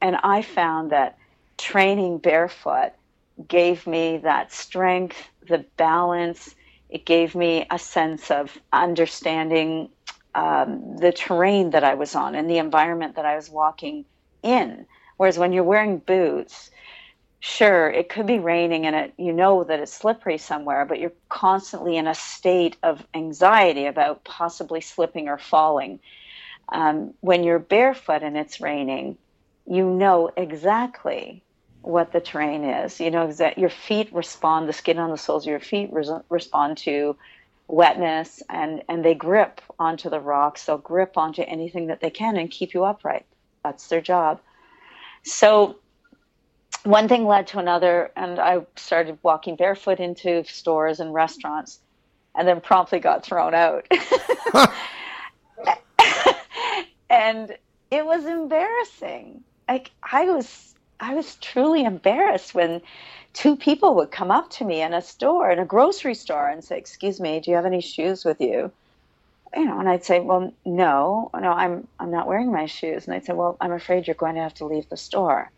And 0.01 0.15
I 0.17 0.41
found 0.43 0.91
that 0.91 1.17
training 1.57 2.19
barefoot 2.19 2.91
gave 3.47 3.87
me 3.87 4.17
that 4.17 4.51
strength, 4.51 5.17
the 5.47 5.65
balance. 5.77 6.53
It 6.89 7.05
gave 7.05 7.33
me 7.33 7.65
a 7.71 7.79
sense 7.79 8.29
of 8.29 8.57
understanding 8.71 9.89
um, 10.35 10.97
the 10.97 11.11
terrain 11.11 11.71
that 11.71 11.83
I 11.83 11.95
was 11.95 12.13
on 12.13 12.35
and 12.35 12.49
the 12.49 12.57
environment 12.57 13.15
that 13.15 13.25
I 13.25 13.35
was 13.35 13.49
walking 13.49 14.05
in. 14.43 14.85
Whereas 15.17 15.37
when 15.37 15.53
you're 15.53 15.63
wearing 15.63 15.97
boots, 15.99 16.69
sure 17.45 17.91
it 17.91 18.09
could 18.09 18.25
be 18.25 18.39
raining 18.39 18.87
and 18.87 18.95
it 18.95 19.13
you 19.17 19.31
know 19.31 19.63
that 19.63 19.79
it's 19.79 19.93
slippery 19.93 20.37
somewhere 20.37 20.83
but 20.83 20.99
you're 20.99 21.13
constantly 21.29 21.95
in 21.95 22.07
a 22.07 22.15
state 22.15 22.75
of 22.81 23.05
anxiety 23.13 23.85
about 23.85 24.23
possibly 24.23 24.81
slipping 24.81 25.27
or 25.27 25.37
falling 25.37 25.99
um, 26.69 27.13
when 27.21 27.43
you're 27.43 27.59
barefoot 27.59 28.23
and 28.23 28.35
it's 28.35 28.59
raining 28.61 29.15
you 29.67 29.87
know 29.87 30.31
exactly 30.35 31.43
what 31.83 32.11
the 32.11 32.19
terrain 32.19 32.63
is 32.63 32.99
you 32.99 33.11
know 33.11 33.31
that 33.31 33.59
your 33.59 33.69
feet 33.69 34.11
respond 34.11 34.67
the 34.67 34.73
skin 34.73 34.97
on 34.97 35.11
the 35.11 35.17
soles 35.17 35.45
of 35.45 35.51
your 35.51 35.59
feet 35.59 35.93
res- 35.93 36.09
respond 36.29 36.75
to 36.77 37.15
wetness 37.67 38.43
and 38.49 38.83
and 38.87 39.03
they 39.03 39.15
grip 39.15 39.61
onto 39.79 40.09
the 40.09 40.19
rocks 40.19 40.65
they'll 40.65 40.77
grip 40.77 41.17
onto 41.17 41.41
anything 41.41 41.87
that 41.87 41.99
they 41.99 42.09
can 42.11 42.37
and 42.37 42.51
keep 42.51 42.73
you 42.73 42.83
upright 42.83 43.25
that's 43.63 43.87
their 43.87 44.01
job 44.01 44.39
so 45.23 45.75
one 46.85 47.07
thing 47.07 47.25
led 47.25 47.47
to 47.47 47.59
another, 47.59 48.11
and 48.15 48.39
I 48.39 48.59
started 48.75 49.17
walking 49.23 49.55
barefoot 49.55 49.99
into 49.99 50.43
stores 50.45 50.99
and 50.99 51.13
restaurants, 51.13 51.79
and 52.35 52.47
then 52.47 52.61
promptly 52.61 52.99
got 52.99 53.25
thrown 53.25 53.55
out. 53.55 53.87
and 57.09 57.57
it 57.89 58.05
was 58.05 58.25
embarrassing. 58.25 59.43
Like 59.67 59.91
I 60.03 60.25
was, 60.25 60.74
I 60.99 61.13
was 61.15 61.35
truly 61.35 61.83
embarrassed 61.83 62.55
when 62.55 62.81
two 63.33 63.55
people 63.57 63.95
would 63.95 64.11
come 64.11 64.31
up 64.31 64.49
to 64.51 64.65
me 64.65 64.81
in 64.81 64.93
a 64.93 65.01
store, 65.01 65.51
in 65.51 65.59
a 65.59 65.65
grocery 65.65 66.15
store, 66.15 66.47
and 66.47 66.63
say, 66.63 66.77
"Excuse 66.77 67.19
me, 67.19 67.39
do 67.39 67.51
you 67.51 67.55
have 67.57 67.65
any 67.65 67.81
shoes 67.81 68.25
with 68.25 68.41
you?" 68.41 68.71
You 69.55 69.65
know, 69.65 69.79
and 69.79 69.89
I'd 69.89 70.05
say, 70.05 70.19
"Well, 70.19 70.53
no, 70.65 71.29
no, 71.33 71.51
I'm 71.51 71.87
I'm 71.99 72.11
not 72.11 72.27
wearing 72.27 72.51
my 72.51 72.65
shoes." 72.67 73.07
And 73.07 73.13
they'd 73.15 73.25
say, 73.25 73.33
"Well, 73.33 73.57
I'm 73.61 73.71
afraid 73.73 74.07
you're 74.07 74.15
going 74.15 74.35
to 74.35 74.41
have 74.41 74.55
to 74.55 74.65
leave 74.65 74.89
the 74.89 74.97
store." 74.97 75.51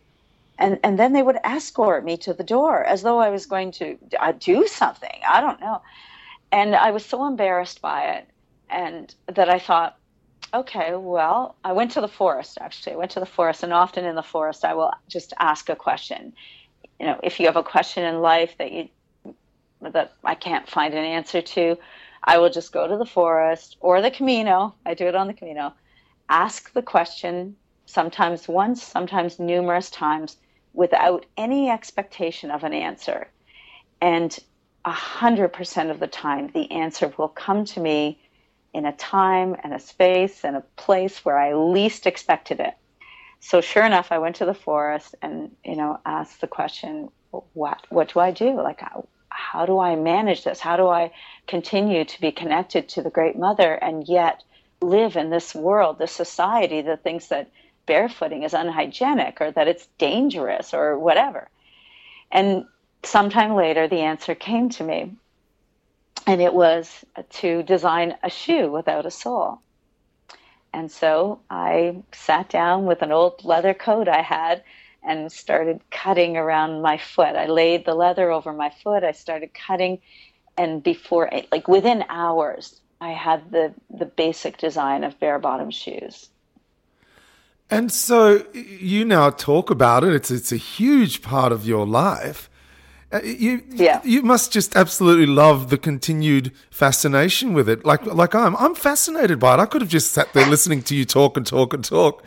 and 0.58 0.80
and 0.84 0.98
then 1.00 1.14
they 1.14 1.24
would 1.24 1.38
escort 1.44 2.04
me 2.04 2.18
to 2.18 2.34
the 2.34 2.44
door 2.44 2.84
as 2.84 3.02
though 3.04 3.20
I 3.20 3.30
was 3.30 3.46
going 3.46 3.72
to 3.74 3.98
uh, 4.20 4.34
do 4.34 4.68
something. 4.68 5.20
I 5.30 5.42
don't 5.42 5.60
know, 5.62 5.82
and 6.52 6.76
I 6.76 6.92
was 6.92 7.06
so 7.06 7.26
embarrassed 7.28 7.82
by 7.82 8.04
it, 8.16 8.28
and 8.70 9.14
that 9.28 9.50
I 9.50 9.60
thought, 9.60 9.98
okay, 10.58 10.96
well, 10.96 11.56
I 11.64 11.74
went 11.74 11.92
to 11.92 12.02
the 12.02 12.08
forest. 12.08 12.58
Actually, 12.60 12.94
I 12.94 12.98
went 12.98 13.12
to 13.12 13.20
the 13.20 13.26
forest, 13.26 13.64
and 13.64 13.74
often 13.74 14.06
in 14.06 14.16
the 14.16 14.24
forest, 14.24 14.66
I 14.66 14.74
will 14.74 14.92
just 15.08 15.34
ask 15.40 15.70
a 15.70 15.76
question. 15.76 16.34
You 17.00 17.06
know, 17.08 17.20
if 17.24 17.40
you 17.40 17.46
have 17.46 17.56
a 17.56 17.64
question 17.64 18.04
in 18.04 18.22
life 18.22 18.56
that 18.58 18.72
you 18.72 18.90
that 19.82 20.14
I 20.24 20.34
can't 20.34 20.68
find 20.68 20.94
an 20.94 21.06
answer 21.06 21.42
to, 21.42 21.78
I 22.24 22.40
will 22.40 22.50
just 22.50 22.72
go 22.72 22.88
to 22.88 22.98
the 22.98 23.06
forest 23.06 23.78
or 23.80 24.02
the 24.02 24.10
Camino. 24.10 24.74
I 24.86 24.96
do 24.96 25.06
it 25.06 25.16
on 25.16 25.28
the 25.28 25.34
Camino. 25.34 25.74
Ask 26.30 26.74
the 26.74 26.82
question 26.82 27.56
sometimes 27.86 28.48
once, 28.48 28.82
sometimes 28.82 29.40
numerous 29.40 29.92
times 29.92 30.38
without 30.74 31.26
any 31.38 31.70
expectation 31.70 32.50
of 32.50 32.64
an 32.64 32.74
answer. 32.74 33.28
And 34.02 34.38
100% 34.86 35.92
of 35.92 36.00
the 36.00 36.08
time, 36.08 36.50
the 36.54 36.72
answer 36.72 37.14
will 37.18 37.30
come 37.30 37.66
to 37.66 37.80
me 37.80 38.20
in 38.74 38.86
a 38.86 38.92
time 38.94 39.56
and 39.64 39.74
a 39.74 39.80
space 39.80 40.44
and 40.44 40.56
a 40.56 40.64
place 40.76 41.24
where 41.24 41.38
I 41.38 41.54
least 41.54 42.06
expected 42.06 42.60
it. 42.60 42.74
So 43.40 43.62
sure 43.62 43.86
enough, 43.86 44.12
I 44.12 44.18
went 44.18 44.38
to 44.38 44.46
the 44.46 44.54
forest 44.54 45.16
and, 45.22 45.56
you 45.64 45.76
know, 45.76 46.00
asked 46.06 46.42
the 46.42 46.48
question, 46.48 47.10
what, 47.54 47.86
what 47.90 48.14
do 48.14 48.20
I 48.20 48.32
do? 48.32 48.62
Like, 48.62 48.82
how, 48.82 49.08
how 49.30 49.66
do 49.66 49.80
I 49.80 49.96
manage 49.96 50.44
this? 50.44 50.60
How 50.60 50.78
do 50.78 50.88
I 50.88 51.12
continue 51.48 52.04
to 52.06 52.22
be 52.22 52.32
connected 52.32 52.90
to 52.90 53.02
the 53.02 53.10
Great 53.10 53.38
Mother 53.38 53.74
and 53.74 54.08
yet 54.08 54.44
live 54.82 55.16
in 55.16 55.30
this 55.30 55.56
world, 55.56 55.98
this 55.98 56.12
society 56.12 56.82
that 56.82 57.04
thinks 57.04 57.28
that 57.28 57.52
barefooting 57.88 58.44
is 58.44 58.54
unhygienic 58.54 59.40
or 59.40 59.52
that 59.52 59.68
it's 59.68 59.88
dangerous 59.98 60.74
or 60.74 61.00
whatever. 61.00 61.48
And 62.32 62.66
sometime 63.04 63.56
later, 63.56 63.88
the 63.88 64.02
answer 64.02 64.36
came 64.36 64.70
to 64.72 64.84
me, 64.84 65.14
and 66.28 66.42
it 66.42 66.54
was 66.54 67.06
to 67.30 67.64
design 67.64 68.16
a 68.22 68.30
shoe 68.30 68.70
without 68.70 69.06
a 69.06 69.12
sole. 69.12 69.62
And 70.74 70.92
so 70.92 71.40
I 71.50 72.04
sat 72.12 72.50
down 72.50 72.86
with 72.86 73.02
an 73.02 73.14
old 73.14 73.44
leather 73.46 73.74
coat 73.74 74.10
I 74.10 74.22
had 74.22 74.62
and 75.02 75.32
started 75.32 75.80
cutting 75.90 76.36
around 76.36 76.82
my 76.82 76.98
foot. 76.98 77.36
I 77.38 77.48
laid 77.48 77.86
the 77.86 77.96
leather 77.96 78.30
over 78.30 78.52
my 78.52 78.70
foot. 78.84 79.06
I 79.06 79.14
started 79.14 79.54
cutting, 79.54 80.00
and 80.58 80.84
before, 80.84 81.32
like 81.52 81.68
within 81.70 82.04
hours, 82.10 82.82
I 83.00 83.12
had 83.12 83.52
the 83.52 83.74
the 83.90 84.06
basic 84.06 84.58
design 84.58 85.06
of 85.06 85.18
bare 85.20 85.40
bottom 85.40 85.72
shoes. 85.72 86.30
And 87.70 87.92
so 87.92 88.46
you 88.54 89.06
now 89.06 89.30
talk 89.30 89.70
about 89.70 90.04
it. 90.04 90.14
It's 90.14 90.30
it's 90.30 90.52
a 90.52 90.58
huge 90.58 91.22
part 91.22 91.54
of 91.54 91.66
your 91.66 91.86
life. 91.86 92.50
Uh, 93.12 93.22
you 93.24 93.64
yeah. 93.70 94.02
you 94.04 94.22
must 94.22 94.52
just 94.52 94.76
absolutely 94.76 95.26
love 95.26 95.70
the 95.70 95.78
continued 95.78 96.52
fascination 96.70 97.54
with 97.54 97.70
it. 97.70 97.86
Like 97.86 98.06
like 98.06 98.36
I'm 98.36 98.56
I'm 98.58 98.76
fascinated 98.76 99.40
by 99.40 99.54
it. 99.54 99.60
I 99.60 99.66
could 99.66 99.82
have 99.82 99.90
just 99.90 100.12
sat 100.12 100.34
there 100.34 100.46
listening 100.46 100.82
to 100.84 100.96
you 100.96 101.06
talk 101.06 101.38
and 101.38 101.48
talk 101.48 101.74
and 101.74 101.86
talk, 101.86 102.24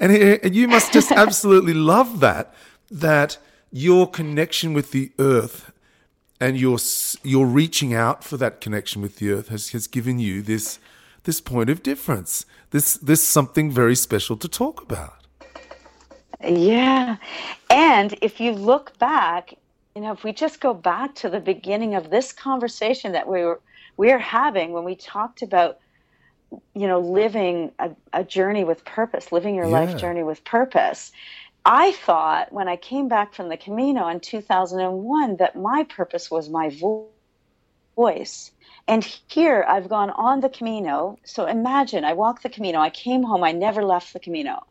and, 0.00 0.10
and 0.10 0.54
you 0.54 0.66
must 0.66 0.92
just 0.92 1.12
absolutely 1.24 1.74
love 1.74 2.18
that 2.20 2.52
that 2.90 3.38
your 3.70 4.08
connection 4.08 4.72
with 4.72 4.90
the 4.90 5.12
earth 5.20 5.70
and 6.40 6.58
your 6.58 6.78
your 7.22 7.46
reaching 7.46 7.94
out 7.94 8.24
for 8.24 8.36
that 8.36 8.60
connection 8.60 9.02
with 9.02 9.16
the 9.16 9.30
earth 9.30 9.48
has 9.48 9.70
has 9.70 9.86
given 9.86 10.18
you 10.18 10.42
this 10.42 10.80
this 11.22 11.40
point 11.40 11.70
of 11.70 11.82
difference. 11.82 12.46
This 12.70 12.94
this 12.94 13.22
something 13.22 13.70
very 13.70 13.94
special 13.94 14.36
to 14.38 14.48
talk 14.48 14.82
about. 14.82 15.14
Yeah. 16.42 17.16
And 17.70 18.16
if 18.22 18.40
you 18.40 18.52
look 18.52 18.98
back, 18.98 19.54
you 19.96 20.02
know, 20.02 20.12
if 20.12 20.22
we 20.24 20.32
just 20.32 20.60
go 20.60 20.74
back 20.74 21.14
to 21.16 21.30
the 21.30 21.40
beginning 21.40 21.94
of 21.94 22.10
this 22.10 22.30
conversation 22.30 23.12
that 23.12 23.26
we 23.26 23.42
were 23.42 23.60
we're 23.96 24.18
having 24.18 24.72
when 24.72 24.84
we 24.84 24.94
talked 24.94 25.40
about 25.40 25.78
you 26.74 26.86
know 26.86 27.00
living 27.00 27.72
a, 27.78 27.90
a 28.12 28.22
journey 28.22 28.62
with 28.62 28.84
purpose 28.84 29.32
living 29.32 29.54
your 29.54 29.66
yeah. 29.66 29.80
life 29.80 29.98
journey 29.98 30.22
with 30.22 30.44
purpose 30.44 31.12
I 31.64 31.92
thought 31.92 32.52
when 32.52 32.68
I 32.68 32.76
came 32.76 33.08
back 33.08 33.34
from 33.34 33.48
the 33.48 33.56
Camino 33.56 34.06
in 34.06 34.20
2001 34.20 35.36
that 35.38 35.56
my 35.56 35.82
purpose 35.84 36.30
was 36.30 36.48
my 36.48 36.68
vo- 36.68 37.08
voice. 37.96 38.52
And 38.86 39.02
here 39.26 39.64
I've 39.66 39.88
gone 39.88 40.10
on 40.10 40.40
the 40.40 40.48
Camino. 40.48 41.18
So 41.24 41.46
imagine 41.46 42.04
I 42.04 42.12
walked 42.12 42.44
the 42.44 42.50
Camino, 42.50 42.78
I 42.78 42.90
came 42.90 43.24
home, 43.24 43.42
I 43.42 43.50
never 43.50 43.84
left 43.84 44.12
the 44.12 44.20
Camino. 44.20 44.62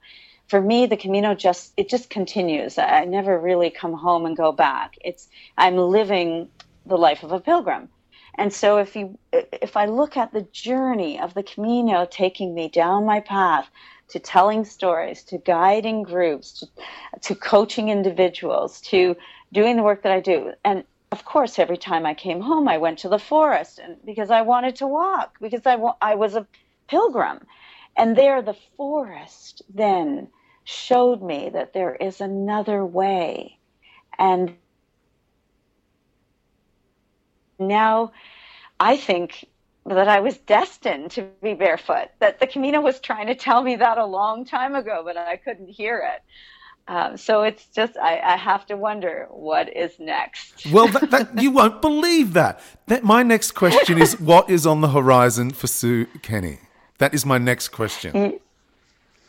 For 0.47 0.61
me, 0.61 0.85
the 0.85 0.97
Camino 0.97 1.33
just 1.33 1.73
it 1.77 1.89
just 1.89 2.09
continues. 2.09 2.77
I 2.77 3.05
never 3.05 3.39
really 3.39 3.69
come 3.69 3.93
home 3.93 4.25
and 4.25 4.37
go 4.37 4.51
back. 4.51 4.97
It's 5.03 5.27
I'm 5.57 5.77
living 5.77 6.49
the 6.85 6.97
life 6.97 7.23
of 7.23 7.31
a 7.31 7.39
pilgrim. 7.39 7.89
And 8.35 8.53
so 8.53 8.77
if 8.77 8.95
you 8.95 9.17
if 9.31 9.77
I 9.77 9.85
look 9.85 10.17
at 10.17 10.33
the 10.33 10.47
journey 10.51 11.19
of 11.19 11.33
the 11.33 11.43
Camino 11.43 12.05
taking 12.09 12.53
me 12.53 12.69
down 12.69 13.05
my 13.05 13.21
path 13.21 13.69
to 14.09 14.19
telling 14.19 14.65
stories, 14.65 15.23
to 15.23 15.37
guiding 15.39 16.03
groups, 16.03 16.59
to, 16.59 16.67
to 17.21 17.35
coaching 17.35 17.89
individuals, 17.89 18.81
to 18.81 19.15
doing 19.51 19.77
the 19.77 19.83
work 19.83 20.03
that 20.03 20.11
I 20.11 20.19
do. 20.19 20.51
And 20.63 20.83
of 21.11 21.25
course, 21.25 21.57
every 21.57 21.77
time 21.77 22.05
I 22.05 22.13
came 22.13 22.41
home, 22.41 22.67
I 22.67 22.77
went 22.77 22.99
to 22.99 23.09
the 23.09 23.19
forest 23.19 23.79
and 23.79 23.97
because 24.05 24.29
I 24.29 24.41
wanted 24.41 24.75
to 24.77 24.87
walk, 24.87 25.37
because 25.41 25.65
I, 25.65 25.75
I 26.01 26.15
was 26.15 26.35
a 26.35 26.45
pilgrim. 26.87 27.39
And 27.97 28.15
there, 28.15 28.41
the 28.41 28.57
forest 28.75 29.61
then 29.73 30.27
showed 30.63 31.21
me 31.21 31.49
that 31.53 31.73
there 31.73 31.95
is 31.95 32.19
another 32.19 32.85
way. 32.85 33.57
And 34.17 34.55
now 37.59 38.11
I 38.79 38.97
think 38.97 39.45
that 39.85 40.07
I 40.07 40.19
was 40.19 40.37
destined 40.39 41.11
to 41.11 41.29
be 41.43 41.53
barefoot, 41.53 42.09
that 42.19 42.39
the 42.39 42.47
Camino 42.47 42.81
was 42.81 42.99
trying 42.99 43.27
to 43.27 43.35
tell 43.35 43.61
me 43.61 43.75
that 43.75 43.97
a 43.97 44.05
long 44.05 44.43
time 44.43 44.75
ago, 44.75 45.03
but 45.05 45.15
I 45.15 45.37
couldn't 45.37 45.69
hear 45.69 46.03
it. 46.13 46.23
Um, 46.87 47.17
so 47.17 47.41
it's 47.41 47.65
just 47.67 47.97
I, 47.97 48.19
I, 48.19 48.37
have 48.37 48.67
to 48.67 48.77
wonder 48.77 49.27
what 49.31 49.75
is 49.75 49.97
next. 49.97 50.67
well, 50.71 50.87
that, 50.89 51.09
that, 51.09 51.41
you 51.41 51.49
won't 51.49 51.81
believe 51.81 52.33
that. 52.33 52.61
That 52.85 53.03
my 53.03 53.23
next 53.23 53.53
question 53.53 53.99
is 53.99 54.19
what 54.19 54.51
is 54.51 54.67
on 54.67 54.81
the 54.81 54.89
horizon 54.89 55.49
for 55.49 55.65
Sue 55.65 56.05
Kenney. 56.21 56.59
That 56.97 57.13
is 57.13 57.25
my 57.25 57.37
next 57.37 57.69
question. 57.69 58.13
Mm, 58.13 58.39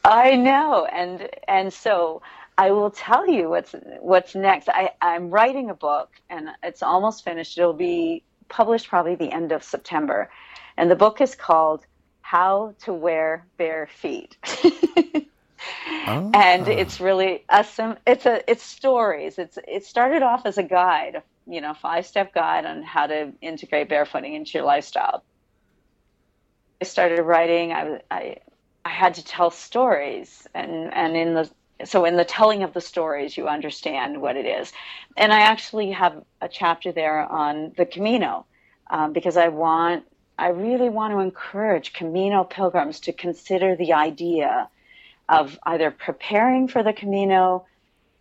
I 0.05 0.37
know, 0.37 0.87
and 0.87 1.29
and 1.49 1.73
so 1.73 2.23
I 2.59 2.71
will 2.71 2.91
tell 2.91 3.29
you 3.29 3.51
what's 3.51 3.75
what's 4.01 4.35
next. 4.35 4.69
I, 4.69 4.91
I'm 5.03 5.31
writing 5.31 5.69
a 5.71 5.75
book, 5.75 6.11
and 6.31 6.49
it's 6.63 6.83
almost 6.83 7.25
finished. 7.25 7.59
It'll 7.59 7.73
be 7.73 8.23
published 8.49 8.89
probably 8.89 9.17
the 9.17 9.33
end 9.33 9.53
of 9.53 9.65
September, 9.65 10.31
and 10.77 10.91
the 10.91 10.97
book 10.97 11.21
is 11.21 11.35
called 11.35 11.85
"How 12.21 12.75
to 12.85 12.93
Wear 12.93 13.45
Bare 13.59 13.89
Feet." 13.89 14.37
oh. 14.45 15.23
And 16.35 16.69
ah. 16.69 16.71
it's 16.71 17.01
really 17.01 17.45
a 17.49 17.67
it's 18.07 18.27
a 18.27 18.51
it's 18.51 18.63
stories. 18.63 19.39
It's 19.39 19.59
it 19.67 19.85
started 19.85 20.23
off 20.23 20.47
as 20.47 20.57
a 20.57 20.63
guide, 20.63 21.23
you 21.49 21.61
know, 21.61 21.75
five 21.75 22.07
step 22.07 22.33
guide 22.33 22.65
on 22.65 22.85
how 22.85 23.09
to 23.09 23.33
integrate 23.41 23.89
barefooting 23.89 24.35
into 24.35 24.53
your 24.59 24.65
lifestyle. 24.65 25.25
I 26.81 26.85
started 26.85 27.23
writing. 27.23 27.73
I 27.73 28.01
I 28.11 28.37
I 28.85 28.91
had 28.91 29.15
to 29.15 29.25
tell 29.25 29.51
stories, 29.51 30.47
and 30.55 30.93
and 30.93 31.17
in 31.17 31.35
the 31.35 31.51
so 31.85 32.05
in 32.05 32.17
the 32.17 32.25
telling 32.25 32.63
of 32.63 32.73
the 32.73 32.81
stories 32.81 33.37
you 33.37 33.49
understand 33.49 34.21
what 34.21 34.37
it 34.37 34.47
is 34.47 34.73
and 35.17 35.33
i 35.33 35.41
actually 35.41 35.91
have 35.91 36.23
a 36.41 36.49
chapter 36.49 36.93
there 36.93 37.21
on 37.21 37.73
the 37.77 37.85
camino 37.85 38.47
um, 38.91 39.13
because 39.13 39.37
i 39.37 39.49
want 39.49 40.05
i 40.39 40.49
really 40.49 40.89
want 40.89 41.13
to 41.13 41.19
encourage 41.19 41.93
camino 41.93 42.45
pilgrims 42.45 43.01
to 43.01 43.13
consider 43.13 43.77
the 43.77 43.93
idea 43.93 44.69
of 45.29 45.59
either 45.65 45.91
preparing 45.91 46.69
for 46.69 46.83
the 46.83 46.93
camino 46.93 47.67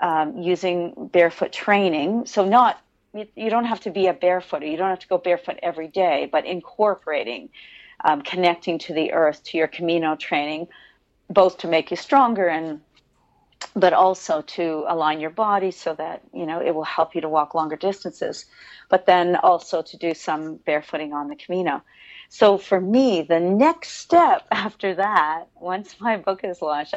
um, 0.02 0.38
using 0.38 1.10
barefoot 1.14 1.54
training 1.54 2.26
so 2.26 2.44
not 2.44 2.82
you 3.14 3.50
don't 3.50 3.66
have 3.66 3.80
to 3.80 3.92
be 3.92 4.08
a 4.08 4.14
barefooter 4.14 4.70
you 4.70 4.76
don't 4.76 4.90
have 4.90 5.00
to 5.00 5.08
go 5.08 5.18
barefoot 5.18 5.58
every 5.64 5.88
day 5.88 6.28
but 6.30 6.46
incorporating 6.46 7.50
um, 8.06 8.22
connecting 8.22 8.78
to 8.78 8.94
the 8.94 9.12
earth 9.12 9.44
to 9.44 9.58
your 9.58 9.68
camino 9.68 10.16
training 10.16 10.68
both 11.30 11.58
to 11.58 11.68
make 11.68 11.92
you 11.92 11.98
stronger 11.98 12.48
and 12.48 12.80
but 13.76 13.94
also 13.94 14.42
to 14.42 14.86
align 14.88 15.20
your 15.20 15.32
body 15.32 15.72
so 15.72 15.94
that 15.96 16.22
you 16.34 16.46
know 16.46 16.62
it 16.62 16.74
will 16.74 16.84
help 16.84 17.16
you 17.16 17.22
to 17.22 17.28
walk 17.30 17.56
longer 17.56 17.76
distances 17.76 18.46
but 18.90 19.06
then 19.08 19.36
also 19.36 19.82
to 19.82 19.98
do 19.98 20.14
some 20.14 20.60
barefooting 20.68 21.12
on 21.14 21.28
the 21.28 21.36
camino. 21.36 21.84
So 22.30 22.58
for 22.58 22.80
me 22.80 23.24
the 23.24 23.40
next 23.40 23.94
step 23.94 24.46
after 24.52 24.96
that 24.96 25.46
once 25.56 26.00
my 26.00 26.18
book 26.18 26.42
is 26.44 26.62
launched 26.62 26.94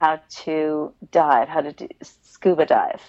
how 0.00 0.20
to 0.28 0.92
dive 1.12 1.48
how 1.48 1.60
to 1.60 1.72
do 1.72 1.88
scuba 2.02 2.66
dive. 2.66 3.02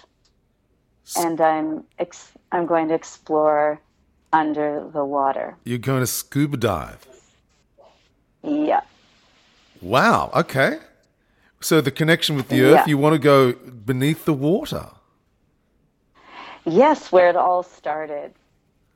And 1.16 1.40
i'm 1.40 1.84
ex- 1.98 2.32
i'm 2.52 2.66
going 2.66 2.88
to 2.88 2.94
explore 2.94 3.80
under 4.34 4.88
the 4.92 5.04
water 5.04 5.56
you're 5.64 5.78
going 5.78 6.00
to 6.00 6.06
scuba 6.06 6.56
dive 6.56 7.06
yeah 8.42 8.80
Wow. 9.84 10.30
Okay. 10.34 10.78
So 11.60 11.80
the 11.80 11.90
connection 11.90 12.36
with 12.36 12.48
the 12.48 12.62
earth, 12.62 12.74
yeah. 12.74 12.86
you 12.86 12.98
want 12.98 13.12
to 13.12 13.18
go 13.18 13.52
beneath 13.52 14.24
the 14.24 14.32
water. 14.32 14.88
Yes, 16.64 17.12
where 17.12 17.28
it 17.28 17.36
all 17.36 17.62
started. 17.62 18.32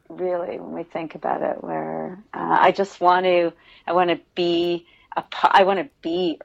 Really, 0.08 0.58
when 0.58 0.72
we 0.72 0.82
think 0.84 1.14
about 1.14 1.42
it, 1.42 1.62
where 1.62 2.18
uh, 2.32 2.56
I 2.60 2.72
just 2.72 3.00
want 3.00 3.26
to, 3.26 3.52
I 3.86 3.92
want 3.92 4.08
to 4.08 4.18
be, 4.34 4.86
a, 5.16 5.24
I 5.42 5.64
want 5.64 5.78
to 5.80 5.88
be 6.00 6.40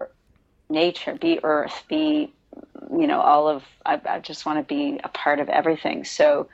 nature, 0.70 1.16
be 1.16 1.40
earth, 1.44 1.84
be, 1.88 2.34
you 2.92 3.08
know, 3.08 3.22
all 3.22 3.48
of. 3.48 3.64
I, 3.86 4.02
I 4.06 4.20
just 4.20 4.46
want 4.46 4.60
to 4.60 4.64
be 4.64 5.00
a 5.02 5.10
part 5.10 5.40
of 5.40 5.48
everything. 5.48 6.04
So 6.04 6.50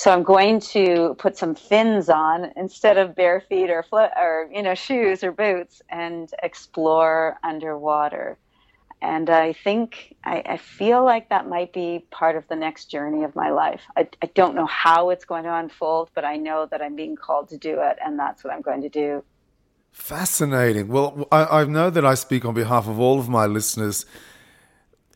so 0.00 0.10
I'm 0.10 0.22
going 0.22 0.60
to 0.60 1.14
put 1.18 1.36
some 1.36 1.54
fins 1.54 2.08
on 2.08 2.52
instead 2.56 2.96
of 2.96 3.14
bare 3.14 3.38
feet 3.38 3.68
or 3.68 3.82
foot 3.82 4.10
or 4.16 4.48
you 4.50 4.62
know 4.62 4.74
shoes 4.74 5.22
or 5.22 5.30
boots 5.30 5.82
and 5.90 6.30
explore 6.42 7.36
underwater. 7.44 8.38
And 9.02 9.28
I 9.28 9.52
think 9.52 10.16
I, 10.24 10.42
I, 10.46 10.56
feel 10.56 11.04
like 11.04 11.28
that 11.28 11.48
might 11.48 11.74
be 11.74 12.06
part 12.10 12.36
of 12.36 12.48
the 12.48 12.56
next 12.56 12.86
journey 12.86 13.24
of 13.24 13.36
my 13.36 13.50
life. 13.50 13.82
I, 13.94 14.08
I 14.22 14.26
don't 14.34 14.54
know 14.54 14.64
how 14.64 15.10
it's 15.10 15.26
going 15.26 15.44
to 15.44 15.54
unfold, 15.54 16.08
but 16.14 16.24
I 16.24 16.36
know 16.36 16.66
that 16.70 16.80
I'm 16.80 16.96
being 16.96 17.16
called 17.16 17.50
to 17.50 17.58
do 17.58 17.80
it, 17.80 17.98
and 18.02 18.18
that's 18.18 18.42
what 18.42 18.54
I'm 18.54 18.62
going 18.62 18.80
to 18.82 18.88
do. 18.88 19.22
Fascinating. 19.92 20.88
Well, 20.88 21.28
I, 21.30 21.60
I 21.60 21.64
know 21.64 21.90
that 21.90 22.06
I 22.06 22.14
speak 22.14 22.46
on 22.46 22.54
behalf 22.54 22.88
of 22.88 22.98
all 22.98 23.18
of 23.18 23.28
my 23.28 23.44
listeners 23.44 24.06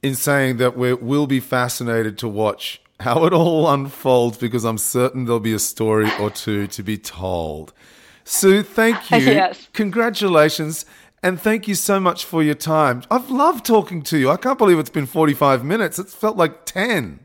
in 0.03 0.15
saying 0.15 0.59
that 0.59 0.77
we 0.77 0.93
will 0.93 1.27
be 1.27 1.41
fascinated 1.41 2.19
to 2.19 2.29
watch 2.29 2.83
how 3.01 3.25
it 3.25 3.33
all 3.33 3.69
unfolds 3.71 4.39
because 4.39 4.65
I'm 4.65 4.79
certain 4.79 5.25
there'll 5.25 5.41
be 5.41 5.53
a 5.55 5.59
story 5.59 6.11
or 6.21 6.31
two 6.31 6.67
to 6.69 6.83
be 6.83 6.97
told. 6.97 7.73
Sue, 8.25 8.63
thank 8.63 9.11
you. 9.11 9.19
yes. 9.19 9.69
Congratulations. 9.73 10.87
And 11.23 11.41
thank 11.41 11.67
you 11.67 11.75
so 11.75 11.99
much 11.99 12.25
for 12.25 12.43
your 12.43 12.55
time. 12.55 13.03
I've 13.11 13.31
loved 13.31 13.65
talking 13.65 14.03
to 14.03 14.19
you. 14.19 14.31
I 14.31 14.37
can't 14.37 14.59
believe 14.59 14.79
it's 14.79 14.91
been 14.91 15.07
45 15.07 15.65
minutes. 15.65 15.99
It's 15.99 16.15
felt 16.15 16.37
like 16.37 16.67
10. 16.67 17.25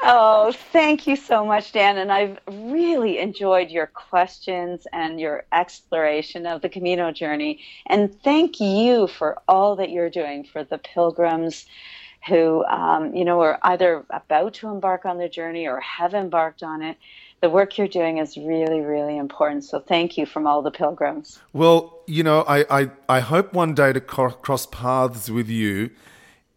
Oh, 0.00 0.52
thank 0.72 1.06
you 1.06 1.16
so 1.16 1.44
much, 1.44 1.72
Dan. 1.72 1.98
And 1.98 2.12
I've 2.12 2.38
really 2.46 3.18
enjoyed 3.18 3.70
your 3.70 3.86
questions 3.86 4.86
and 4.92 5.18
your 5.18 5.44
exploration 5.52 6.46
of 6.46 6.62
the 6.62 6.68
Camino 6.68 7.10
journey. 7.10 7.60
And 7.86 8.14
thank 8.22 8.60
you 8.60 9.08
for 9.08 9.40
all 9.48 9.74
that 9.76 9.90
you're 9.90 10.10
doing 10.10 10.44
for 10.44 10.62
the 10.62 10.78
pilgrims 10.78 11.66
who, 12.28 12.64
um, 12.66 13.14
you 13.14 13.24
know, 13.24 13.40
are 13.40 13.58
either 13.62 14.04
about 14.10 14.54
to 14.54 14.68
embark 14.68 15.04
on 15.04 15.18
their 15.18 15.28
journey 15.28 15.66
or 15.66 15.80
have 15.80 16.14
embarked 16.14 16.62
on 16.62 16.82
it. 16.82 16.96
The 17.40 17.48
work 17.48 17.78
you're 17.78 17.88
doing 17.88 18.18
is 18.18 18.36
really, 18.36 18.80
really 18.80 19.16
important. 19.16 19.64
So 19.64 19.78
thank 19.80 20.18
you 20.18 20.26
from 20.26 20.46
all 20.46 20.60
the 20.60 20.70
pilgrims. 20.70 21.38
Well, 21.52 22.00
you 22.06 22.22
know, 22.22 22.44
I, 22.48 22.64
I, 22.80 22.90
I 23.08 23.20
hope 23.20 23.52
one 23.52 23.74
day 23.74 23.92
to 23.92 24.00
cross 24.00 24.66
paths 24.66 25.30
with 25.30 25.48
you 25.48 25.90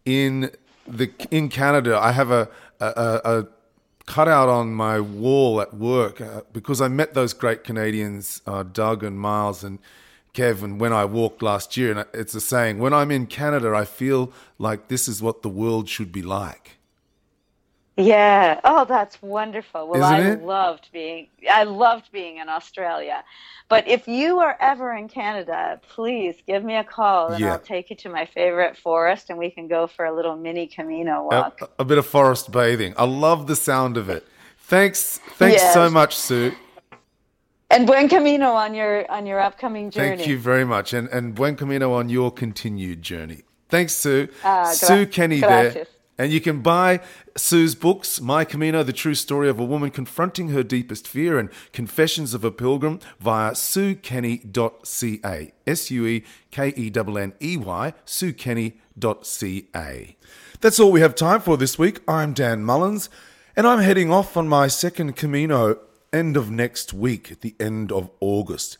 in 0.04 0.50
the 0.86 1.10
in 1.30 1.48
Canada. 1.48 1.98
I 1.98 2.12
have 2.12 2.30
a, 2.30 2.48
a, 2.80 3.20
a 3.24 3.46
cutout 4.06 4.48
on 4.48 4.74
my 4.74 4.98
wall 5.00 5.60
at 5.60 5.72
work 5.74 6.20
uh, 6.20 6.42
because 6.52 6.80
I 6.80 6.88
met 6.88 7.14
those 7.14 7.32
great 7.32 7.62
Canadians, 7.64 8.42
uh, 8.46 8.64
Doug 8.64 9.04
and 9.04 9.18
Miles, 9.18 9.62
and 9.62 9.78
Kevin, 10.32 10.78
when 10.78 10.92
I 10.94 11.04
walked 11.04 11.42
last 11.42 11.76
year, 11.76 11.90
and 11.96 12.06
it's 12.14 12.34
a 12.34 12.40
saying, 12.40 12.78
when 12.78 12.94
I'm 12.94 13.10
in 13.10 13.26
Canada, 13.26 13.74
I 13.74 13.84
feel 13.84 14.32
like 14.58 14.88
this 14.88 15.06
is 15.06 15.20
what 15.22 15.42
the 15.42 15.48
world 15.50 15.88
should 15.90 16.10
be 16.10 16.22
like. 16.22 16.78
Yeah. 17.98 18.58
Oh, 18.64 18.86
that's 18.86 19.20
wonderful. 19.20 19.86
Well, 19.86 20.02
Isn't 20.02 20.14
I 20.26 20.30
it? 20.32 20.42
loved 20.42 20.88
being 20.94 21.26
I 21.50 21.64
loved 21.64 22.10
being 22.10 22.38
in 22.38 22.48
Australia. 22.48 23.22
But 23.68 23.86
if 23.86 24.08
you 24.08 24.38
are 24.40 24.56
ever 24.60 24.94
in 24.94 25.08
Canada, 25.08 25.78
please 25.90 26.36
give 26.46 26.64
me 26.64 26.76
a 26.76 26.84
call 26.84 27.28
and 27.32 27.40
Yeah. 27.40 27.52
I'll 27.52 27.58
take 27.58 27.90
you 27.90 27.96
to 27.96 28.08
my 28.08 28.24
favorite 28.24 28.78
forest 28.78 29.28
and 29.28 29.38
we 29.38 29.50
can 29.50 29.68
go 29.68 29.86
for 29.86 30.06
a 30.06 30.12
little 30.16 30.36
mini 30.36 30.66
Camino 30.66 31.28
walk. 31.30 31.60
a 31.78 31.84
bit 31.84 31.98
of 31.98 32.06
forest 32.06 32.50
bathing. 32.50 32.94
I 32.96 33.04
love 33.04 33.46
the 33.46 33.56
sound 33.56 33.98
of 33.98 34.08
it. 34.08 34.26
Thanks, 34.58 35.18
thanks 35.36 35.62
so 35.74 35.90
much, 35.90 36.16
Sue. 36.16 36.52
And 37.72 37.86
buen 37.86 38.08
camino 38.08 38.52
on 38.52 38.74
your 38.74 39.10
on 39.10 39.24
your 39.24 39.40
upcoming 39.40 39.90
journey. 39.90 40.16
Thank 40.16 40.28
you 40.28 40.38
very 40.38 40.64
much, 40.64 40.92
and 40.92 41.08
and 41.08 41.34
buen 41.34 41.56
camino 41.56 41.94
on 41.94 42.10
your 42.10 42.30
continued 42.30 43.02
journey. 43.02 43.42
Thanks, 43.70 43.94
Sue. 43.94 44.28
Uh, 44.44 44.66
Sue 44.66 45.06
gra- 45.06 45.06
Kenney 45.06 45.40
there. 45.40 45.86
And 46.18 46.30
you 46.30 46.42
can 46.42 46.60
buy 46.60 47.00
Sue's 47.36 47.74
books, 47.74 48.20
My 48.20 48.44
Camino, 48.44 48.82
The 48.82 48.92
True 48.92 49.14
Story 49.14 49.48
of 49.48 49.58
a 49.58 49.64
Woman 49.64 49.90
Confronting 49.90 50.50
Her 50.50 50.62
Deepest 50.62 51.08
Fear, 51.08 51.38
and 51.38 51.48
Confessions 51.72 52.34
of 52.34 52.44
a 52.44 52.50
Pilgrim 52.50 53.00
via 53.18 53.52
suekenney.ca. 53.52 55.52
S 55.66 55.90
U 55.90 56.06
E 56.06 56.22
K 56.50 56.74
E 56.76 56.92
N 56.94 57.16
N 57.16 57.32
E 57.40 57.56
Y, 57.56 57.94
suekenney.ca. 58.04 60.16
That's 60.60 60.78
all 60.78 60.92
we 60.92 61.00
have 61.00 61.14
time 61.14 61.40
for 61.40 61.56
this 61.56 61.78
week. 61.78 62.00
I'm 62.06 62.34
Dan 62.34 62.62
Mullins, 62.62 63.08
and 63.56 63.66
I'm 63.66 63.80
heading 63.80 64.12
off 64.12 64.36
on 64.36 64.48
my 64.48 64.68
second 64.68 65.16
Camino 65.16 65.78
end 66.12 66.36
of 66.36 66.50
next 66.50 66.92
week, 66.92 67.32
at 67.32 67.40
the 67.40 67.54
end 67.58 67.90
of 67.90 68.10
August. 68.20 68.78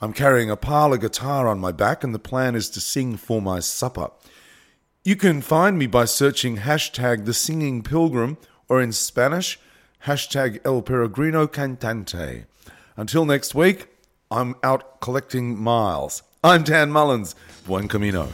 I'm 0.00 0.12
carrying 0.12 0.50
a 0.50 0.56
parlor 0.56 0.98
guitar 0.98 1.46
on 1.46 1.58
my 1.60 1.72
back, 1.72 2.02
and 2.02 2.14
the 2.14 2.18
plan 2.18 2.54
is 2.54 2.68
to 2.70 2.80
sing 2.80 3.16
for 3.16 3.40
my 3.40 3.60
supper. 3.60 4.10
You 5.04 5.16
can 5.16 5.42
find 5.42 5.78
me 5.78 5.86
by 5.86 6.04
searching 6.04 6.58
hashtag 6.58 7.24
the 7.24 7.34
singing 7.34 7.82
pilgrim 7.82 8.38
or 8.68 8.80
in 8.80 8.92
Spanish, 8.92 9.58
hashtag 10.06 10.60
el 10.64 10.82
peregrino 10.82 11.46
cantante. 11.46 12.46
Until 12.96 13.24
next 13.24 13.54
week, 13.54 13.88
I'm 14.30 14.54
out 14.62 15.00
collecting 15.00 15.60
miles. 15.60 16.22
I'm 16.42 16.62
Dan 16.62 16.90
Mullins. 16.90 17.34
Buen 17.66 17.88
camino. 17.88 18.28